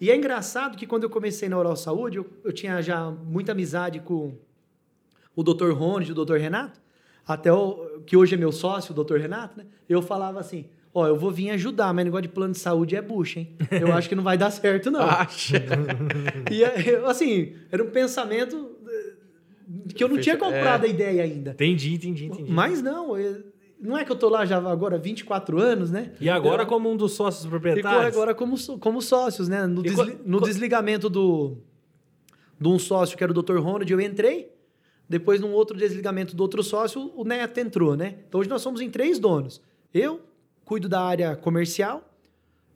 [0.00, 3.52] E é engraçado que quando eu comecei na Oral Saúde, eu, eu tinha já muita
[3.52, 4.34] amizade com
[5.34, 5.70] o Dr.
[5.72, 6.36] Ronald e o Dr.
[6.36, 6.80] Renato,
[7.26, 9.16] até o, que hoje é meu sócio, o Dr.
[9.16, 9.66] Renato, né?
[9.88, 13.02] Eu falava assim, ó, eu vou vir ajudar, mas negócio de plano de saúde é
[13.02, 13.56] bucha, hein?
[13.70, 15.00] Eu acho que não vai dar certo, não.
[15.02, 15.56] Acha?
[16.50, 19.12] E, eu, assim, era um pensamento eh,
[19.94, 20.88] que eu não tinha Fecha- comprado é.
[20.88, 21.50] a ideia ainda.
[21.50, 22.50] Entendi, entendi, entendi.
[22.52, 23.42] Mas não, eu-
[23.80, 26.12] não é que eu tô lá já agora há 24 anos, né?
[26.20, 28.14] E agora, Eu- como um dos sócios e proprietários?
[28.14, 29.66] agora como, como sócios, né?
[29.66, 31.58] No, E desli- co- no co- desligamento do,
[32.60, 33.56] de um sócio, que era o Dr.
[33.58, 34.50] Ronald, eu entrei.
[35.08, 38.16] Depois, num outro desligamento do outro sócio, o Neto entrou, né?
[38.28, 39.60] Então, hoje nós somos em três donos.
[39.94, 40.20] Eu
[40.64, 42.12] cuido da área comercial,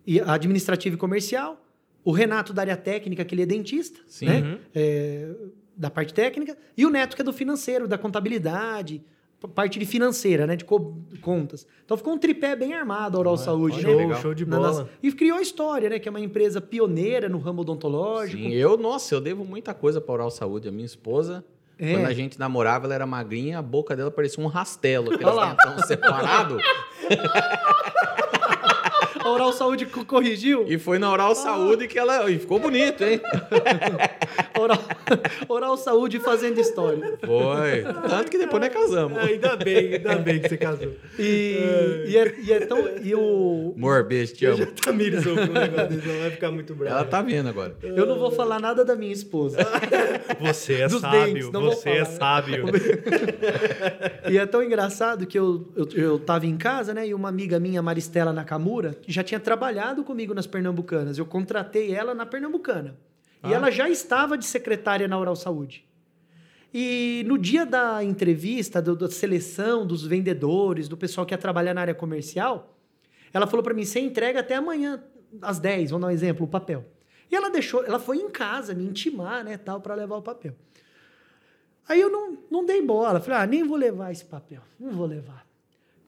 [0.07, 1.61] e administrativo e comercial,
[2.05, 4.27] o Renato da área técnica, que ele é dentista, Sim.
[4.27, 4.41] né?
[4.43, 4.59] Uhum.
[4.75, 5.29] É,
[5.77, 9.03] da parte técnica, e o Neto, que é do financeiro, da contabilidade,
[9.49, 10.55] parte de financeira, né?
[10.57, 11.67] De co- contas.
[11.85, 13.93] Então ficou um tripé bem armado, a Oral Saúde, olha, né?
[13.93, 14.21] Show, legal.
[14.23, 14.89] show de bola.
[15.03, 15.99] E criou a história, né?
[15.99, 18.43] Que é uma empresa pioneira no ramo odontológico.
[18.43, 20.69] Sim, eu, nossa, eu devo muita coisa para Oral Saúde.
[20.69, 21.45] A minha esposa,
[21.79, 21.93] É.
[21.95, 25.79] quando a gente namorava, ela era magrinha, a boca dela parecia um rastelo, aqueles dentão
[25.87, 26.59] separado.
[29.31, 30.65] A Oral Saúde co- corrigiu.
[30.69, 32.31] E foi na Oral Saúde que ela.
[32.31, 33.21] E ficou bonito, hein?
[34.59, 34.79] Oral,
[35.49, 37.19] Oral Saúde fazendo história.
[37.25, 37.83] Foi.
[38.09, 39.19] Tanto que depois nós casamos.
[39.19, 40.93] Ainda bem, ainda bem que você casou.
[41.19, 42.79] E, e, é, e é tão.
[43.03, 44.67] E o, Amor, beijo, te amo.
[44.67, 46.97] Tamires ouviu um negócio desse, ela vai ficar muito brava.
[46.97, 47.77] Ela tá vendo agora.
[47.83, 49.59] eu não vou falar nada da minha esposa.
[50.41, 52.65] Você é Dos sábio, dentes, você é sábio.
[54.29, 57.07] E é tão engraçado que eu, eu, eu tava em casa, né?
[57.07, 61.19] E uma amiga minha, Maristela Nakamura, que já tinha trabalhado comigo nas Pernambucanas.
[61.19, 62.97] Eu contratei ela na Pernambucana.
[63.45, 63.57] E Ah.
[63.57, 65.87] ela já estava de secretária na Oral Saúde.
[66.73, 71.75] E no dia da entrevista, do- da seleção dos vendedores, do pessoal que ia trabalhar
[71.75, 72.77] na área comercial,
[73.33, 75.03] ela falou para mim: você entrega até amanhã,
[75.43, 76.85] às 10, vamos dar um exemplo, o papel.
[77.31, 80.55] E ela deixou, ela foi em casa me intimar, né, tal, para levar o papel.
[81.89, 83.21] Aí eu não, não dei bola.
[83.21, 84.61] Falei, ah, nem vou levar esse papel.
[84.79, 85.45] Não vou levar.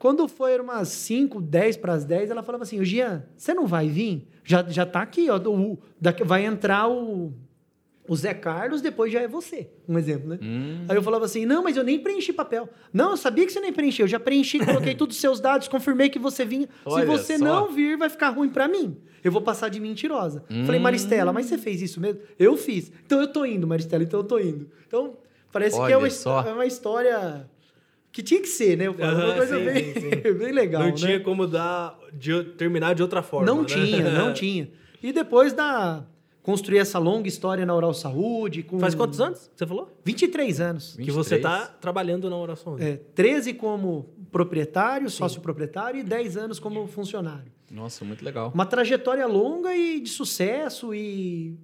[0.02, 3.68] Quando foi umas 5, 10 para as 10, ela falava assim, o Jean, você não
[3.68, 4.26] vai vir?
[4.42, 5.36] Já, já tá aqui, ó.
[5.36, 7.32] O, daqui- vai entrar o,
[8.08, 9.70] o Zé Carlos, depois já é você.
[9.88, 10.40] Um exemplo, né?
[10.42, 10.86] Hum.
[10.88, 12.68] Aí eu falava assim, não, mas eu nem preenchi papel.
[12.92, 14.02] Não, eu sabia que você nem preencheu.
[14.06, 16.68] Eu já preenchi, coloquei todos os seus dados, confirmei que você vinha.
[16.84, 17.44] Olha Se você só.
[17.44, 18.96] não vir, vai ficar ruim para mim.
[19.22, 20.42] Eu vou passar de mentirosa.
[20.66, 20.82] Falei, Hum.
[20.82, 22.20] Maristela, mas você fez isso mesmo?
[22.36, 22.90] Eu fiz.
[23.06, 24.68] Então eu tô indo, Maristela, então eu tô indo.
[24.84, 25.16] Então,
[25.52, 27.48] parece que é Olha uma, é uma história
[28.12, 28.86] que tinha que ser, né?
[28.86, 30.32] Eu falo, uma coisa sim, bem, sim, sim.
[30.38, 30.94] bem legal, não né?
[30.94, 33.46] tinha como dar, de- terminar de outra forma.
[33.46, 33.66] não né?
[33.68, 34.70] tinha, não tinha.
[35.02, 36.04] E depois da
[36.42, 39.90] construir essa longa história na Oral Saúde com Faz quantos anos você falou?
[40.04, 40.96] 23 anos.
[40.96, 41.42] Que você 23?
[41.42, 42.76] tá trabalhando na oração.
[42.78, 47.52] É, 13 como proprietário, sócio proprietário e 10 anos como funcionário.
[47.70, 48.50] Nossa, muito legal.
[48.54, 51.56] Uma trajetória longa e de sucesso e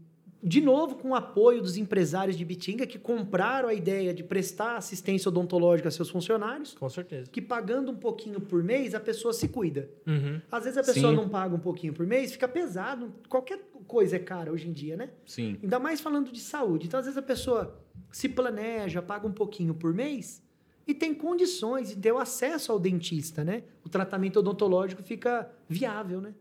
[0.43, 4.77] de novo com o apoio dos empresários de Bitinga que compraram a ideia de prestar
[4.77, 7.29] assistência odontológica a seus funcionários, Com certeza.
[7.31, 9.91] que pagando um pouquinho por mês a pessoa se cuida.
[10.07, 10.41] Uhum.
[10.51, 11.17] Às vezes a pessoa Sim.
[11.17, 13.13] não paga um pouquinho por mês, fica pesado.
[13.29, 15.11] Qualquer coisa é cara hoje em dia, né?
[15.27, 15.59] Sim.
[15.63, 16.87] Ainda mais falando de saúde.
[16.87, 17.81] Então, às vezes a pessoa
[18.13, 20.43] se planeja, paga um pouquinho por mês
[20.87, 23.65] e tem condições de ter o acesso ao dentista, né?
[23.85, 26.33] O tratamento odontológico fica viável, né?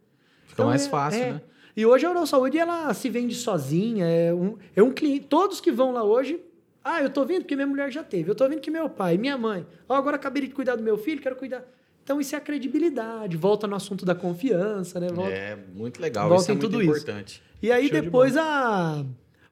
[0.45, 1.33] Fica mais fácil, é.
[1.33, 1.41] né?
[1.77, 4.07] E hoje a Saúde, ela se vende sozinha.
[4.07, 5.27] É um, é um cliente.
[5.29, 6.39] Todos que vão lá hoje.
[6.83, 8.31] Ah, eu tô vindo porque minha mulher já teve.
[8.31, 9.63] Eu tô vindo que meu pai, minha mãe.
[9.87, 11.63] Ó, agora acabei de cuidar do meu filho, quero cuidar.
[12.03, 13.37] Então, isso é a credibilidade.
[13.37, 15.09] Volta no assunto da confiança, né?
[15.09, 15.31] Volta.
[15.31, 16.29] É muito legal.
[16.29, 16.91] Volta Isso é em muito tudo isso.
[16.91, 17.43] importante.
[17.61, 19.05] E aí, Show de depois, a,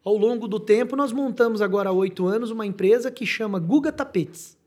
[0.04, 3.92] ao longo do tempo, nós montamos agora há oito anos uma empresa que chama Guga
[3.92, 4.58] Tapetes,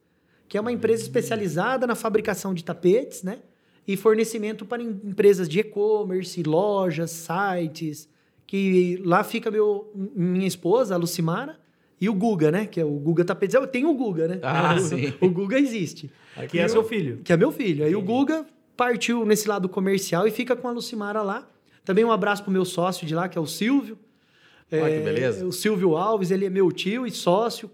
[0.46, 3.40] que é uma empresa especializada na fabricação de tapetes, né?
[3.88, 8.08] E fornecimento para em- empresas de e-commerce, lojas, sites.
[8.46, 11.58] Que lá fica meu, minha esposa, a Lucimara,
[12.00, 12.66] e o Guga, né?
[12.66, 13.24] Que é o Guga.
[13.54, 14.38] Eu tenho o Guga, né?
[14.42, 15.12] Ah, o, sim.
[15.20, 16.10] o Guga existe.
[16.48, 17.20] Que é seu filho.
[17.24, 17.84] Que é meu filho.
[17.84, 18.46] Aí o Guga
[18.76, 21.48] partiu nesse lado comercial e fica com a Lucimara lá.
[21.84, 23.98] Também um abraço pro meu sócio de lá, que é o Silvio.
[24.70, 25.46] Olha que beleza.
[25.46, 27.70] O Silvio Alves, ele é meu tio e sócio,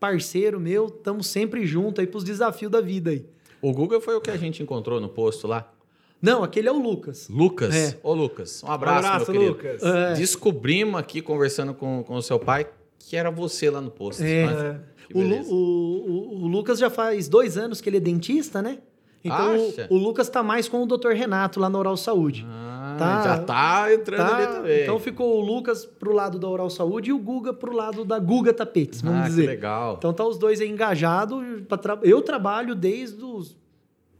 [0.00, 0.86] parceiro meu.
[0.86, 3.24] Estamos sempre juntos aí pros desafios da vida aí.
[3.62, 5.72] O Google foi o que a gente encontrou no posto lá.
[6.20, 7.28] Não, aquele é o Lucas.
[7.28, 7.74] Lucas.
[7.74, 7.98] É.
[8.02, 9.56] Ô, Lucas, um abraço, Um abraço, meu querido.
[9.56, 9.82] Lucas.
[9.82, 10.14] É.
[10.14, 12.66] Descobrimos aqui, conversando com, com o seu pai,
[12.98, 14.22] que era você lá no posto.
[14.22, 14.46] É.
[14.46, 14.80] né?
[15.14, 18.78] O, o- o- o Lucas já faz dois anos que ele é dentista, né?
[19.24, 19.56] Então
[19.90, 21.10] o, o Lucas tá mais com o Dr.
[21.10, 22.44] Renato lá na Oral Saúde.
[22.48, 23.22] Ah, Tá.
[23.24, 24.36] já tá entrando Tá?
[24.36, 24.82] ali também.
[24.82, 28.18] Então ficou o Lucas pro lado da Oral Saúde e o Guga pro lado da
[28.18, 29.42] Guga Tapetes, vamos ah, dizer.
[29.42, 29.94] que legal.
[29.98, 31.42] Então tá os dois aí engajados.
[31.80, 33.56] tra- Eu trabalho desde os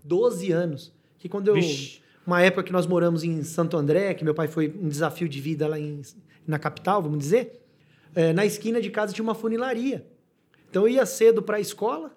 [0.05, 0.93] 12 anos.
[1.19, 1.55] Que quando eu.
[1.55, 2.01] Vixe.
[2.27, 5.41] Uma época que nós moramos em Santo André, que meu pai foi um desafio de
[5.41, 6.03] vida lá em,
[6.47, 7.61] na capital, vamos dizer.
[8.15, 10.07] é, na esquina de casa tinha uma funilaria.
[10.71, 12.13] Então eu ia cedo para a escola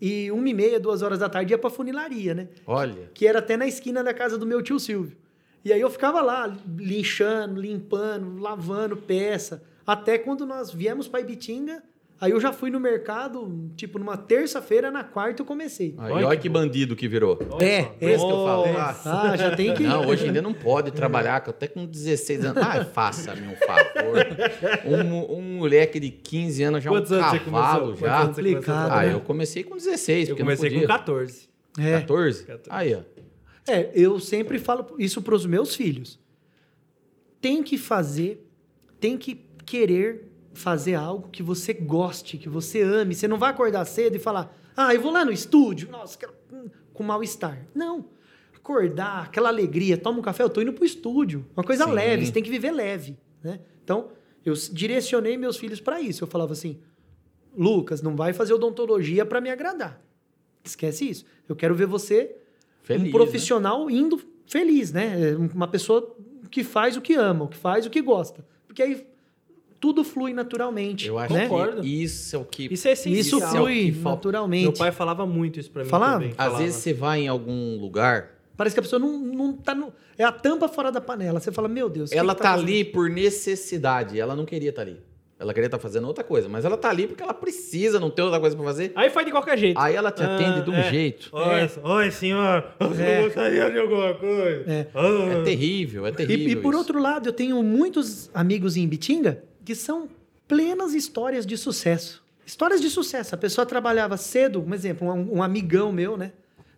[0.00, 2.48] e uma e meia, duas horas da tarde ia para funilaria, né?
[2.66, 5.16] Olha, que era até na esquina da casa do meu tio Silvio.
[5.64, 9.62] E aí eu ficava lá, lixando, limpando, lavando peça.
[9.86, 11.82] Até quando nós viemos para Ibitinga,
[12.20, 15.94] aí eu já fui no mercado, tipo, numa terça-feira, na quarta eu comecei.
[15.98, 17.38] aí, Olha olha que bandido que virou.
[17.60, 18.72] É, Por isso que eu falo.
[18.72, 19.10] Nossa.
[19.32, 19.82] Ah, já tem que...
[19.84, 22.62] Não, hoje ainda não pode trabalhar, que eu até com 16 anos.
[22.62, 24.26] Ah, faça-me um favor.
[24.86, 28.26] Um, um moleque de 15 anos já Quantos um cavalo já.
[28.26, 29.14] Complicado, Ah, né?
[29.14, 30.98] eu comecei com 16, Eu porque comecei não com podia.
[30.98, 31.48] 14.
[31.78, 31.92] É.
[32.00, 32.44] 14?
[32.44, 32.68] 14.
[32.70, 33.00] Aí, ó.
[33.66, 36.18] É, eu sempre falo isso para os meus filhos.
[37.40, 38.46] tem que fazer,
[38.98, 39.34] tem que
[39.66, 43.14] querer fazer algo que você goste, que você ame.
[43.14, 46.32] Você não vai acordar cedo e falar, ah, eu vou lá no estúdio, nossa, quero...
[46.52, 47.66] Hum, com mal-estar.
[47.74, 48.06] Não.
[48.54, 51.44] Acordar, aquela alegria, toma um café, eu tô indo pro estúdio.
[51.54, 51.92] Uma coisa Sim.
[51.92, 53.18] leve, você tem que viver leve.
[53.42, 53.60] Né?
[53.82, 54.12] Então,
[54.44, 56.24] eu direcionei meus filhos para isso.
[56.24, 56.80] Eu falava assim,
[57.56, 60.00] Lucas, não vai fazer odontologia para me agradar.
[60.62, 61.26] Esquece isso.
[61.46, 62.36] Eu quero ver você
[62.84, 63.10] Feliz, um né?
[63.10, 65.36] profissional indo feliz, né?
[65.52, 66.16] Uma pessoa
[66.50, 68.46] que faz o que ama, que faz o que gosta.
[68.66, 69.04] Porque aí
[69.80, 71.08] tudo flui naturalmente.
[71.08, 71.48] Eu acho né?
[71.48, 71.82] Concordo.
[71.82, 72.72] que isso é o que.
[72.72, 73.20] Isso é essencial.
[73.20, 74.16] Isso é o flui que falta.
[74.16, 74.62] naturalmente.
[74.62, 76.12] Meu pai falava muito isso pra mim Falava?
[76.14, 76.30] também.
[76.30, 76.58] Às falava.
[76.58, 79.92] vezes você vai em algum lugar, Parece que a pessoa não, não tá no.
[80.16, 81.40] É a tampa fora da panela.
[81.40, 82.10] Você fala, meu Deus.
[82.10, 82.68] o que ela que tá fazendo?
[82.68, 84.18] ali por necessidade.
[84.18, 85.00] Ela não queria estar ali.
[85.38, 88.24] Ela queria estar fazendo outra coisa, mas ela tá ali porque ela precisa, não tem
[88.24, 88.92] outra coisa pra fazer.
[88.94, 89.78] Aí faz de qualquer jeito.
[89.80, 90.90] Aí ela te atende Ah, de um é.
[90.90, 91.28] jeito.
[91.32, 92.64] Oi, oi, senhor.
[92.78, 93.22] Você É.
[93.24, 94.64] gostaria de alguma coisa?
[94.70, 94.86] É.
[94.94, 95.40] Ah.
[95.40, 96.48] É terrível, é E, terrível.
[96.50, 96.78] e por isso.
[96.78, 100.08] outro lado, eu tenho muitos amigos em Bitinga que são
[100.46, 102.22] plenas histórias de sucesso.
[102.46, 103.34] Histórias de sucesso.
[103.34, 106.30] A pessoa trabalhava cedo, um exemplo, um, um amigão meu, né?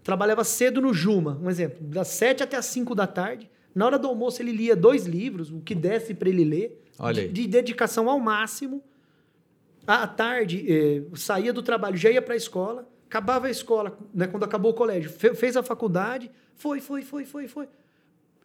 [0.02, 3.50] Trabalhava cedo no Juma, um exemplo, das 7 até as 5 da tarde.
[3.76, 6.82] Na hora do almoço, ele lia dois livros, o que desse para ele ler,
[7.26, 8.82] de, de dedicação ao máximo.
[9.86, 14.26] À tarde, eh, saía do trabalho, já ia para a escola, acabava a escola, né,
[14.26, 17.68] quando acabou o colégio, fe- fez a faculdade, foi, foi, foi, foi, foi.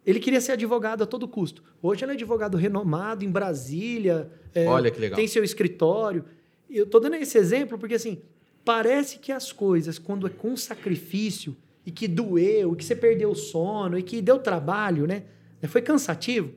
[0.06, 1.62] Ele queria ser advogado a todo custo.
[1.82, 4.30] Hoje ele é advogado renomado em Brasília.
[4.54, 5.16] é, Olha que legal.
[5.16, 6.24] Tem seu escritório.
[6.70, 8.20] Eu estou dando esse exemplo porque, assim,
[8.64, 13.30] parece que as coisas, quando é com sacrifício e que doeu, e que você perdeu
[13.30, 15.24] o sono, e que deu trabalho, né?
[15.68, 16.52] Foi cansativo,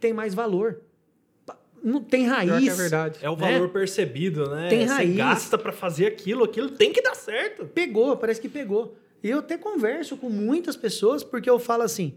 [0.00, 0.80] tem mais valor.
[1.84, 2.48] Não tem raiz.
[2.50, 3.18] Pior que é verdade.
[3.22, 3.52] É o né?
[3.52, 4.68] valor percebido, né?
[4.68, 5.16] Tem Você raiz.
[5.16, 7.66] gasta pra fazer aquilo, aquilo tem que dar certo.
[7.66, 8.96] Pegou, parece que pegou.
[9.22, 12.14] E eu até converso com muitas pessoas porque eu falo assim: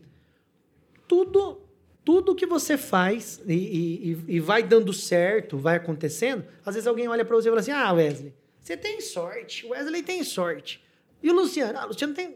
[1.08, 1.62] tudo,
[2.04, 7.08] tudo que você faz e, e- e- vai dando certo, vai acontecendo, às vezes alguém
[7.08, 9.66] olha para você e fala assim: ah, Wesley, você tem sorte.
[9.66, 10.84] Wesley tem sorte.
[11.26, 11.80] E o Luciano?
[11.80, 12.36] Ah, o Luciano tem.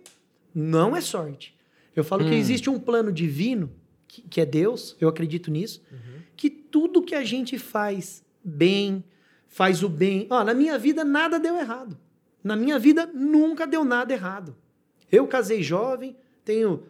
[0.53, 1.55] Não é sorte.
[1.95, 3.71] Eu falo que existe um plano divino,
[4.07, 5.83] que, que é Deus, eu acredito nisso,
[6.35, 9.03] que tudo que a gente faz bem,
[9.47, 10.25] faz o bem.
[10.31, 11.95] Ó, na minha vida nada deu errado.
[12.43, 14.55] Na minha vida nunca deu nada errado.
[15.11, 16.81] Eu casei jovem, tenho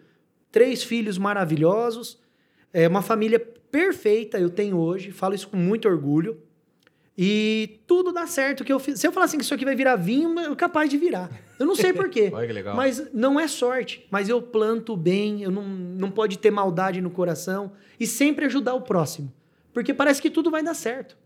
[0.49, 2.17] três filhos maravilhosos,
[2.71, 6.41] é uma família perfeita eu tenho hoje, falo isso com muito orgulho.
[7.21, 8.97] E tudo dá certo que eu fiz.
[8.97, 11.29] Se eu falar assim que isso aqui vai virar vinho, eu capaz de virar.
[11.59, 12.29] Eu não sei por quê.
[12.33, 12.77] Olha que legal.
[12.77, 14.07] Mas não é sorte.
[14.09, 18.73] Mas eu planto bem, eu não, não pode ter maldade no coração e sempre ajudar
[18.73, 19.33] o próximo.
[19.73, 21.17] Porque parece que tudo vai dar certo.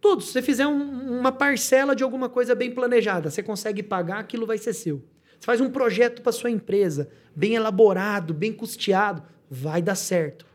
[0.00, 0.22] Tudo.
[0.22, 4.46] Se você fizer um- uma parcela de alguma coisa bem planejada, você consegue pagar, aquilo
[4.46, 5.02] vai ser seu.
[5.38, 10.46] Você faz um projeto para sua empresa, bem elaborado, bem custeado, vai dar certo.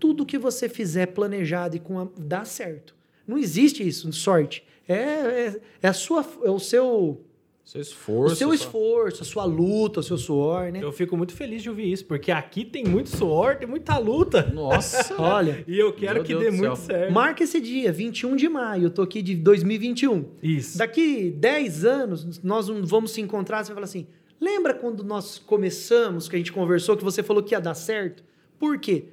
[0.00, 2.95] Tudo que você fizer planejado e com a, dá certo.
[3.26, 4.62] Não existe isso, sorte.
[4.88, 7.20] É, é, é a sua, é o seu,
[7.64, 8.34] Seu esforço.
[8.34, 10.78] o seu esforço, a sua luta, o seu suor, né?
[10.80, 14.44] Eu fico muito feliz de ouvir isso, porque aqui tem muito suor, tem muita luta.
[14.54, 15.14] Nossa.
[15.20, 16.96] Olha, E eu quero que Deus dê muito céu.
[16.98, 17.12] certo.
[17.12, 18.84] marca esse dia, 21 de maio.
[18.84, 20.24] Eu tô aqui de 2021.
[20.40, 20.78] Isso.
[20.78, 23.64] Daqui 10 anos, nós vamos se encontrar.
[23.64, 24.06] Você vai falar assim:
[24.40, 28.22] lembra quando nós começamos, que a gente conversou, que você falou que ia dar certo?
[28.56, 29.06] Por quê?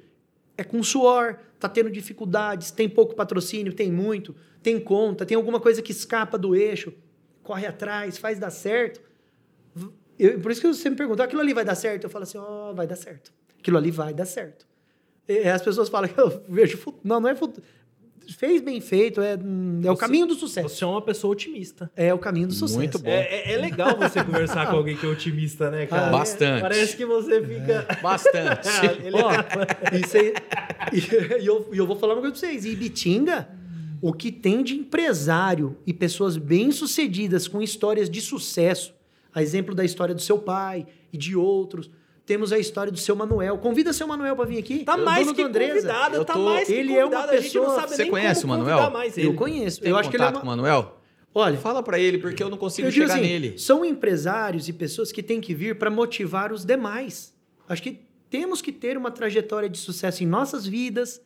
[0.56, 1.36] É com suor,
[1.68, 6.36] tá tendo dificuldades, tem pouco patrocínio, tem muito, tem conta, tem alguma coisa que escapa
[6.38, 6.92] do eixo,
[7.42, 9.00] corre atrás, faz dar certo.
[10.18, 12.04] Eu- por isso que você me perguntou, aquilo ali vai dar certo?
[12.04, 13.32] Eu falo assim, ó, vai dar certo.
[13.58, 14.66] Aquilo ali vai dar certo.
[15.26, 17.02] E as pessoas falam que eu vejo futuro.
[17.04, 17.66] Não, não é futuro.
[18.32, 20.68] Fez bem feito, é, é o Você- caminho do sucesso.
[20.68, 21.90] Você é uma pessoa otimista.
[21.96, 22.78] É o caminho do sucesso.
[22.78, 23.10] Muito bom.
[23.10, 26.08] É, é- é legal você conversar com alguém que é otimista, né, cara?
[26.08, 26.60] Ah, Bastante.
[26.62, 27.86] Parece que você fica.
[28.02, 28.68] Bastante.
[29.04, 29.30] Ele- Ó,
[29.98, 30.32] isso aí.
[30.92, 32.64] E, e eu, e eu vou falar uma coisa pra vocês.
[32.64, 33.48] E Bitinga,
[34.00, 38.92] o que tem de empresário e pessoas bem-sucedidas com histórias de sucesso,
[39.34, 41.90] a exemplo da história do seu pai e de outros.
[42.26, 43.58] Temos a história do seu Manuel.
[43.58, 44.84] Convida seu Manuel para vir aqui.
[44.84, 47.32] Tá O mais que convidado, Eu tá tô- mais que ele é uma convidado.
[47.32, 48.76] a gente não pessoa- sabe Você nem conhece como o Manuel?
[48.78, 49.26] convidar mais ele.
[49.28, 49.80] Eu conheço.
[49.80, 50.32] Tem eu acho que ele é uma...
[50.40, 51.00] com o Manuel?
[51.34, 53.58] Olha, Fala pra ele, porque eu não consigo eu chegar assim, nele.
[53.58, 57.34] são empresários e pessoas que têm que vir para motivar os demais.
[57.68, 61.20] Acho que temos que ter uma trajetória de sucesso em nossas vidas,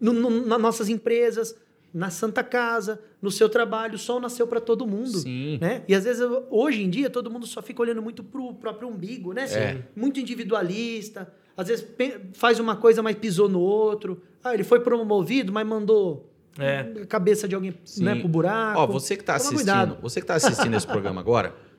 [0.00, 1.54] no- no- nas nossas empresas,
[1.92, 3.94] na Santa Casa, no seu trabalho.
[3.94, 5.18] O sol nasceu para todo mundo.
[5.18, 5.58] Sim.
[5.60, 5.82] Né?
[5.86, 8.88] E às vezes, hoje em dia, todo mundo só fica olhando muito para o próprio
[8.88, 9.44] umbigo, né?
[9.52, 9.78] É.
[9.94, 11.32] Muito individualista.
[11.56, 11.86] Às vezes
[12.34, 14.22] faz uma coisa, mas pisou no outro.
[14.42, 16.28] Ah, ele foi promovido, mas mandou
[16.58, 16.80] É.
[17.02, 18.04] a cabeça de alguém Sim.
[18.04, 18.80] né, pro buraco.
[18.80, 19.98] Ó, você que tá Toma assistindo, cuidado.
[20.02, 21.54] você que tá assistindo esse programa agora,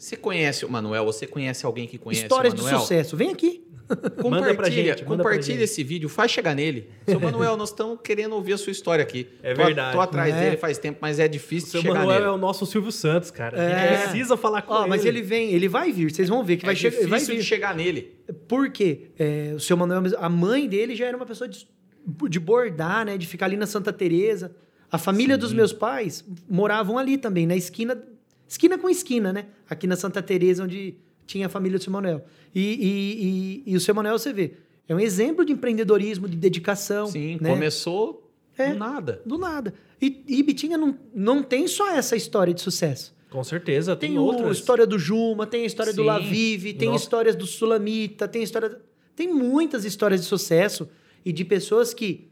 [0.00, 1.04] Você conhece o Manuel?
[1.04, 2.80] Você conhece alguém que conhece Histórias o de Manuel?
[2.80, 3.16] sucesso.
[3.16, 3.64] Vem aqui.
[3.90, 5.64] Compartilha, Manda pra gente, manda pra compartilha gente.
[5.64, 6.88] esse vídeo, faz chegar nele.
[7.08, 9.26] Seu Manuel, nós estamos querendo ouvir a sua história aqui.
[9.42, 9.92] É Tô- verdade.
[9.96, 10.40] Tô atrás É.
[10.44, 12.30] dele faz tempo, mas é difícil seu chegar Manuel nele.
[12.30, 13.58] é o nosso Silvio Santos, cara.
[13.60, 13.88] É.
[13.96, 14.88] gente precisa falar com Ó, ele.
[14.90, 16.08] mas ele vem, ele vai vir.
[16.12, 17.42] Vocês vão ver que É vai, chegar, difícil vai de vir.
[17.42, 18.14] chegar nele.
[18.46, 19.10] Por quê?
[19.18, 21.66] É, o seu Manuel, a mãe dele já era uma pessoa de,
[22.28, 23.18] de bordar, né?
[23.18, 24.54] De ficar ali na Santa Teresa.
[24.92, 28.00] A família dos meus pais moravam ali também, na esquina,
[28.50, 29.46] esquina com esquina, né?
[29.68, 30.96] Aqui na Santa Teresa, onde
[31.26, 32.24] tinha a família do seu Manuel.
[32.54, 34.54] E, e, e, e o seu Manuel, você vê,
[34.88, 37.06] é um exemplo de empreendedorismo, de dedicação.
[37.06, 37.50] Sim, né?
[37.50, 38.28] começou
[38.58, 38.72] É.
[38.72, 39.22] do nada.
[39.24, 39.72] Do nada.
[40.02, 43.14] E, e Bitinga não, não tem só essa história de sucesso.
[43.30, 44.56] Com certeza, tem, Tem, a outras.
[44.56, 46.08] história do Juma, tem a história do Sim.
[46.08, 47.04] Lavive, tem Nossa.
[47.04, 48.80] histórias do Sulamita, tem história.
[49.14, 50.88] Tem muitas histórias de sucesso
[51.24, 52.28] e de pessoas que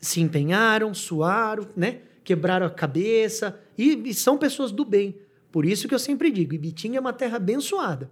[0.00, 2.02] se empenharam, suaram, né?
[2.28, 5.16] Quebraram a cabeça e, e são pessoas do bem.
[5.50, 8.10] Por isso que eu sempre digo, Ibitinga é uma terra abençoada.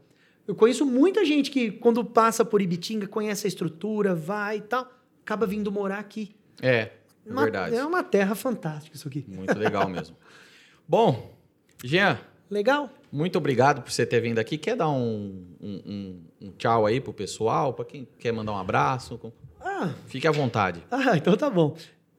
[0.48, 4.90] Eu conheço muita gente que, quando passa por Ibitinga, conhece a estrutura, vai e tal,
[5.22, 6.34] acaba vindo morar aqui.
[6.62, 6.92] É, é
[7.30, 7.74] Uma- verdade.
[7.76, 9.22] É uma terra fantástica isso aqui.
[9.28, 10.16] Muito legal mesmo.
[10.88, 11.36] Bom,
[11.84, 12.18] Jean,
[12.50, 12.88] Legal?
[13.12, 14.56] muito obrigado por você ter vindo aqui.
[14.56, 17.74] Quer dar um, um- um- um tchau aí pro pessoal?
[17.74, 19.20] Para quem quer mandar um abraço?
[19.60, 20.82] Ah, Fique à vontade.
[20.90, 21.76] Ah, então tá bom.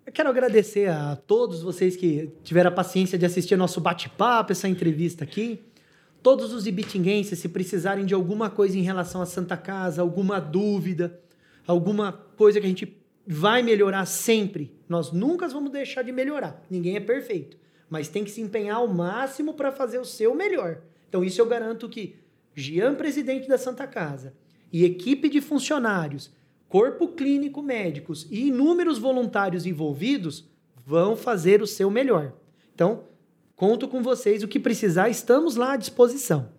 [0.07, 4.65] Eu quero agradecer a todos vocês que tiveram a paciência de assistir nosso bate-papo, essa
[4.65, 5.59] entrevista aqui.
[6.23, 11.19] Todos os ibitinguenses, se precisarem de alguma coisa em relação à Santa Casa, alguma dúvida,
[11.67, 12.97] alguma coisa que a gente
[13.27, 16.63] vai melhorar sempre, nós nunca vamos deixar de melhorar.
[16.69, 17.57] Ninguém é perfeito,
[17.89, 20.83] mas tem que se empenhar ao máximo para fazer o seu melhor.
[21.09, 22.15] Então isso eu garanto que
[22.55, 24.33] Jean, presidente da Santa Casa,
[24.71, 26.31] e equipe de funcionários,
[26.69, 30.45] corpo clínico médicos e inúmeros voluntários envolvidos
[30.85, 32.33] vão fazer o seu melhor.
[32.73, 33.03] Então,
[33.55, 36.49] conto com vocês, o que precisar, estamos lá à disposição.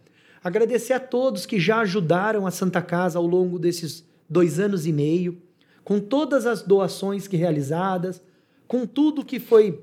[0.43, 4.93] Agradecer a todos que já ajudaram a Santa Casa ao longo desses dois anos e
[4.93, 5.41] meio,
[5.83, 8.23] com todas as doações que realizadas,
[8.67, 9.83] com tudo que foi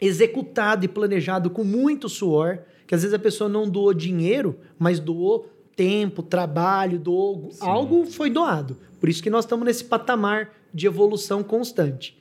[0.00, 4.98] executado e planejado com muito suor, que às vezes a pessoa não doou dinheiro, mas
[5.00, 8.76] doou tempo, trabalho, doou algo foi doado.
[9.02, 12.16] Por isso que nós estamos nesse patamar de evolução constante.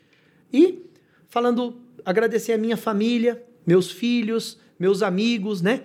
[0.51, 0.83] E
[1.29, 5.83] falando, agradecer a minha família, meus filhos, meus amigos, né?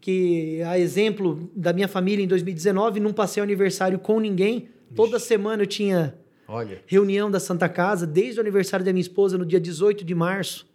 [0.00, 4.70] Que a exemplo da minha família em 2019, não passei aniversário com ninguém.
[4.96, 6.14] Toda semana eu tinha
[6.48, 10.14] Olha, reunião da Santa Casa, desde o aniversário da minha esposa, no dia 18 de
[10.14, 10.66] março.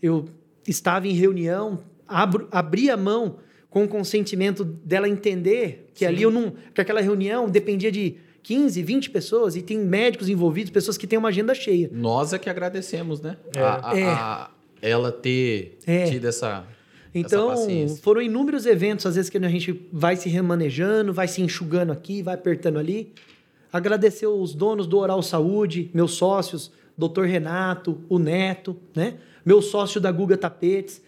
[0.00, 0.28] Eu
[0.68, 3.38] estava em reunião, abro, abri a mão
[3.68, 6.54] com o consentimento dela entender que ali eu não.
[6.72, 11.18] que aquela reunião dependia de 15, 20 pessoas e tem médicos envolvidos, pessoas que têm
[11.18, 11.88] uma agenda cheia.
[11.92, 13.36] nós é que agradecemos, né?
[13.54, 13.60] É.
[13.60, 14.04] A- a- É.
[14.06, 14.50] a-
[14.82, 16.04] ela ter É.
[16.06, 16.64] tido essa,
[17.14, 21.42] Então, essa foram inúmeros eventos, às vezes, que a gente vai se remanejando, vai se
[21.42, 23.12] enxugando aqui, vai apertando ali.
[23.72, 27.22] Agradecer os donos do Oral Saúde, meus sócios, Dr.
[27.24, 29.14] Renato, o Neto, né?
[29.44, 31.02] Meu sócio da Guga Tapetes,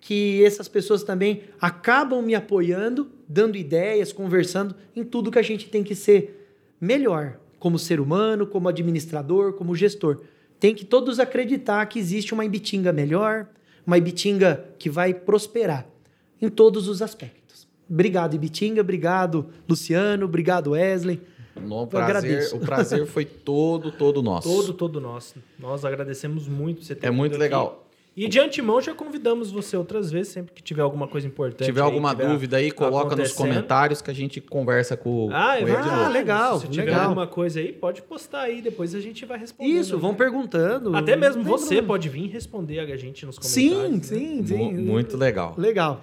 [0.00, 5.68] que essas pessoas também acabam me apoiando, dando ideias, conversando em tudo que a gente
[5.68, 6.39] tem que ser
[6.80, 10.22] melhor, como ser humano, como administrador, como gestor.
[10.58, 13.48] Tem que todos acreditar que existe uma Ibitinga melhor,
[13.86, 15.86] uma Ibitinga que vai prosperar
[16.40, 17.68] em todos os aspectos.
[17.88, 18.80] Obrigado, Ibitinga.
[18.80, 20.24] Obrigado, Luciano.
[20.24, 21.20] Obrigado, Wesley.
[21.60, 24.48] No Eu prazer, o prazer foi todo, todo nosso.
[24.48, 25.36] Todo, todo nosso.
[25.58, 27.89] Nós agradecemos muito você ter É muito vindo aqui.
[28.16, 31.60] E de antemão já convidamos você outras vezes, sempre que tiver alguma coisa importante.
[31.60, 35.28] Se tiver aí, alguma tiver dúvida aí, coloca nos comentários que a gente conversa com,
[35.32, 35.90] Ah, é com ele de verdade.
[35.96, 36.04] novo.
[36.04, 37.02] Ah, legal, Se tiver legal.
[37.04, 39.70] alguma coisa aí, pode postar aí, depois a gente vai responder.
[39.70, 40.94] Isso, vão perguntando.
[40.94, 41.86] Até mesmo você problema.
[41.86, 44.10] pode vir responder a gente nos Sim, comentários.
[44.10, 44.18] né?
[44.18, 44.56] sim, sim.
[44.58, 45.54] Mu- Muito legal.
[45.56, 46.02] Legal.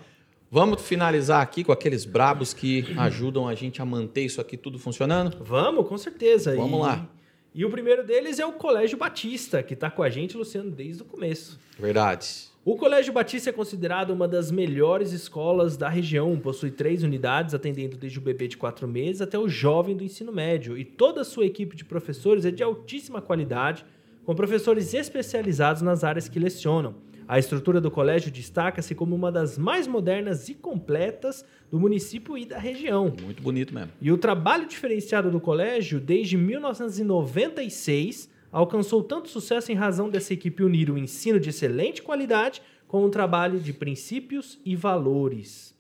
[0.50, 4.80] Vamos finalizar aqui com aqueles brabos que ajudam a gente a manter isso aqui tudo
[4.80, 5.36] funcionando?
[5.44, 6.56] Vamos, com certeza.
[6.56, 7.06] Vamos E- lá.
[7.54, 11.02] E o primeiro deles é o Colégio Batista, que está com a gente, Luciano, desde
[11.02, 11.60] o começo.
[11.80, 12.50] Verdade.
[12.64, 16.38] O Colégio Batista é considerado uma das melhores escolas da região.
[16.38, 20.34] Possui três unidades, atendendo desde o bebê de quatro meses até o jovem do ensino
[20.34, 20.78] médio.
[20.78, 23.86] E toda a sua equipe de professores é de altíssima qualidade,
[24.26, 26.96] com professores especializados nas áreas que lecionam.
[27.26, 32.46] A estrutura do colégio destaca-se como uma das mais modernas e completas do município e
[32.46, 33.14] da região.
[33.22, 33.92] Muito bonito mesmo.
[34.02, 40.64] E o trabalho diferenciado do colégio, desde 1996, alcançou tanto sucesso em razão dessa equipe
[40.64, 45.76] unir o ensino de excelente qualidade com um trabalho de princípios e valores.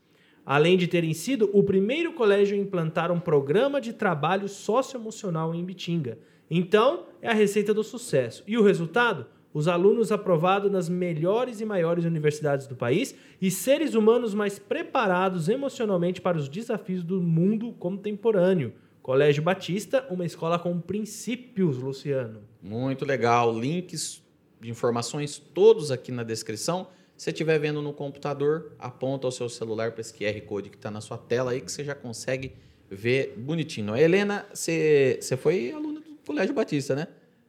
[0.46, 5.64] Além de terem sido o primeiro colégio a implantar um programa de trabalho socioemocional em
[5.64, 6.18] Bitinga.
[6.50, 8.44] Então, é a receita do sucesso.
[8.48, 9.26] E o resultado?
[9.53, 15.49] Os alunos aprovados nas melhores e maiores universidades do país e seres humanos mais preparados
[15.49, 18.74] emocionalmente para os desafios do mundo contemporâneo.
[19.02, 22.41] Colégio Batista, uma escola com princípios, Luciano.
[22.61, 23.57] Muito legal.
[23.57, 24.22] Links
[24.60, 26.88] de informações todos aqui na descrição.
[27.15, 30.91] Se estiver vendo no computador, aponta o seu celular para esse QR Code que está
[30.91, 32.53] na sua tela aí, que você já consegue
[32.91, 33.94] ver bonitinho.
[33.94, 37.07] A Helena, você foi aluna do Colégio Batista, né?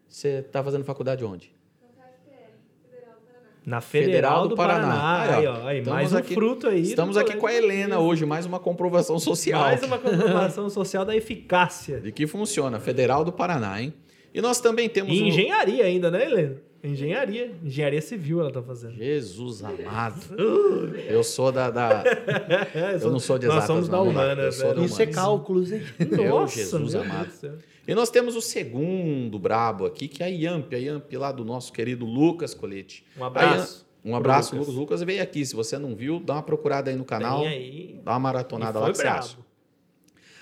[0.09, 1.53] Você está fazendo faculdade onde?
[3.69, 5.21] Na Federal, do, Paraná.
[5.21, 5.39] Aí, ó.
[5.39, 6.81] Aí, ó, aí, mais um aqui- fruto aí.
[6.81, 9.61] do Estamos aqui com a Helena hoje, mais uma comprovação social.
[9.61, 12.01] Mais uma comprovação social da eficácia.
[12.01, 13.93] De que funciona, Federal do Paraná, hein?
[14.33, 16.57] E nós também temos E o- engenharia ainda, né, Helena?
[16.83, 17.51] Engenharia.
[17.63, 18.95] Engenharia civil ela tá fazendo.
[18.95, 20.23] Jesus amado.
[21.07, 21.71] Eu sou da.
[21.71, 22.05] da-
[23.03, 24.07] Eu não sou de Nós exatas, somos da não,
[24.43, 24.87] Eu sou da velho.
[24.87, 25.83] Isso é cálculos, hein?
[26.11, 27.19] Meu Nossa, Jesus meu amado.
[27.27, 27.53] Deus do céu.
[27.89, 31.43] E nós temos o segundo brabo aqui, que é a IAMP, a IAMP lá do
[31.43, 33.03] nosso querido Lucas Colete.
[33.17, 33.87] Um abraço.
[34.05, 34.75] Um abraço, pro Lucas.
[34.75, 35.45] Lucas veio aqui.
[35.47, 37.47] Se você não viu, dá uma procurada aí no canal.
[37.47, 37.99] Aí.
[38.05, 39.37] Dá uma maratonada lá que você acha.
[39.37, 39.49] brabo.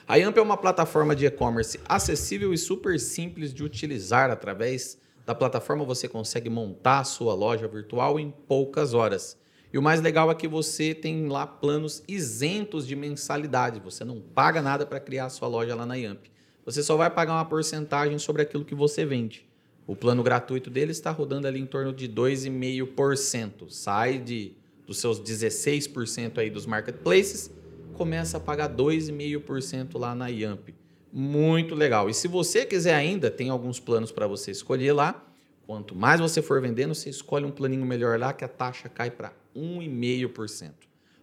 [0.08, 4.28] A Yamp é uma plataforma de e-commerce acessível e super simples de utilizar.
[4.28, 9.38] Através da plataforma você consegue montar a sua loja virtual em poucas horas.
[9.72, 13.78] E o mais legal é que você tem lá planos isentos de mensalidade.
[13.78, 16.26] Você não paga nada para criar a sua loja lá na Yamp.
[16.66, 19.48] Você só vai pagar uma porcentagem sobre aquilo que você vende.
[19.86, 23.70] O plano gratuito dele está rodando ali em torno de 2,5%.
[23.70, 24.52] Sai de,
[24.86, 27.50] dos seus 16% aí dos marketplaces
[27.96, 30.68] começa a pagar 2,5% lá na Yamp.
[31.10, 32.10] Muito legal.
[32.10, 35.24] E se você quiser ainda, tem alguns planos para você escolher lá.
[35.66, 39.10] Quanto mais você for vendendo, você escolhe um planinho melhor lá que a taxa cai
[39.10, 40.72] para 1,5%.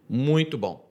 [0.08, 0.83] Muito bom.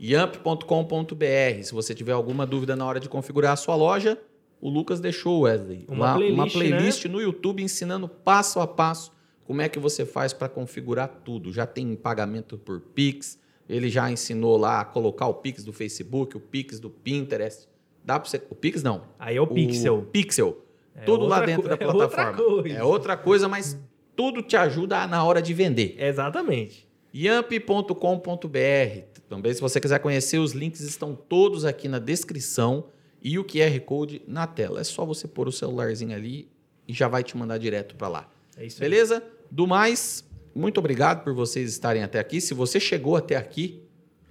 [0.00, 1.62] Yamp.com.br.
[1.62, 4.18] Se você tiver alguma dúvida na hora de configurar a sua loja,
[4.60, 9.12] o Lucas deixou, Wesley, Uma lá uma playlist, playlist no YouTube ensinando passo a passo
[9.44, 11.52] como é que você faz para configurar tudo.
[11.52, 16.36] Já tem pagamento por Pix, ele já ensinou lá a colocar o Pix do Facebook,
[16.36, 17.66] o Pix do Pinterest.
[18.04, 18.42] Dá para você.
[18.50, 19.02] O Pix não.
[19.18, 20.02] Aí é o Pixel.
[20.12, 20.64] Pixel.
[20.94, 22.36] É tudo lá dentro co- da é outra plataforma.
[22.60, 22.76] coisa.
[22.78, 23.78] É outra coisa, mas
[24.16, 25.94] tudo te ajuda na hora de vender.
[25.98, 26.86] Exatamente.
[27.14, 29.02] Yamp.com.br.
[29.28, 32.86] Também, se você quiser conhecer, os links estão todos aqui na descrição
[33.22, 34.80] e o QR Code na tela.
[34.80, 36.48] É só você pôr o celularzinho ali
[36.86, 38.30] e já vai te mandar direto para lá.
[38.56, 38.88] É isso aí.
[38.88, 39.22] Beleza?
[39.50, 40.24] Do mais,
[40.54, 42.40] muito obrigado por vocês estarem até aqui.
[42.40, 43.82] Se você chegou até aqui,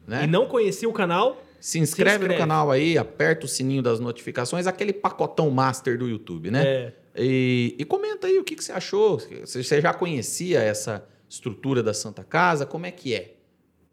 [0.08, 0.24] né?
[0.24, 2.34] E não conhecia o canal, se, inscreve inscreve.
[2.34, 6.66] no canal aí, aperta o sininho das notificações, aquele pacotão master do YouTube, né?
[6.66, 9.20] é, E, e comenta aí o que, que você achou.
[9.20, 12.66] Se Você já conhecia essa estrutura da Santa Casa?
[12.66, 13.37] Como é que é?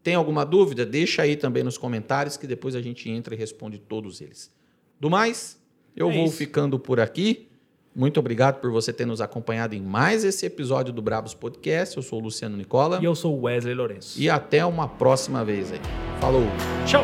[0.05, 0.85] Tem alguma dúvida?
[0.85, 4.53] Deixa aí também nos comentários que depois a gente entra e responde todos eles.
[4.99, 5.59] Do mais,
[5.95, 6.37] eu É vou isso.
[6.37, 7.47] ficando por aqui.
[7.95, 11.97] Muito obrigado por você ter nos acompanhado em mais esse episódio do Brabos Podcast.
[11.97, 12.99] Eu sou o Luciano Nicola.
[13.01, 14.21] e eu sou o Wesley Lourenço.
[14.21, 15.79] E até uma próxima vez aí.
[16.21, 16.43] Falou!
[16.85, 17.03] Tchau!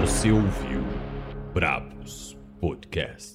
[0.00, 0.82] Você ouviu
[1.52, 3.33] Brabos Podcast.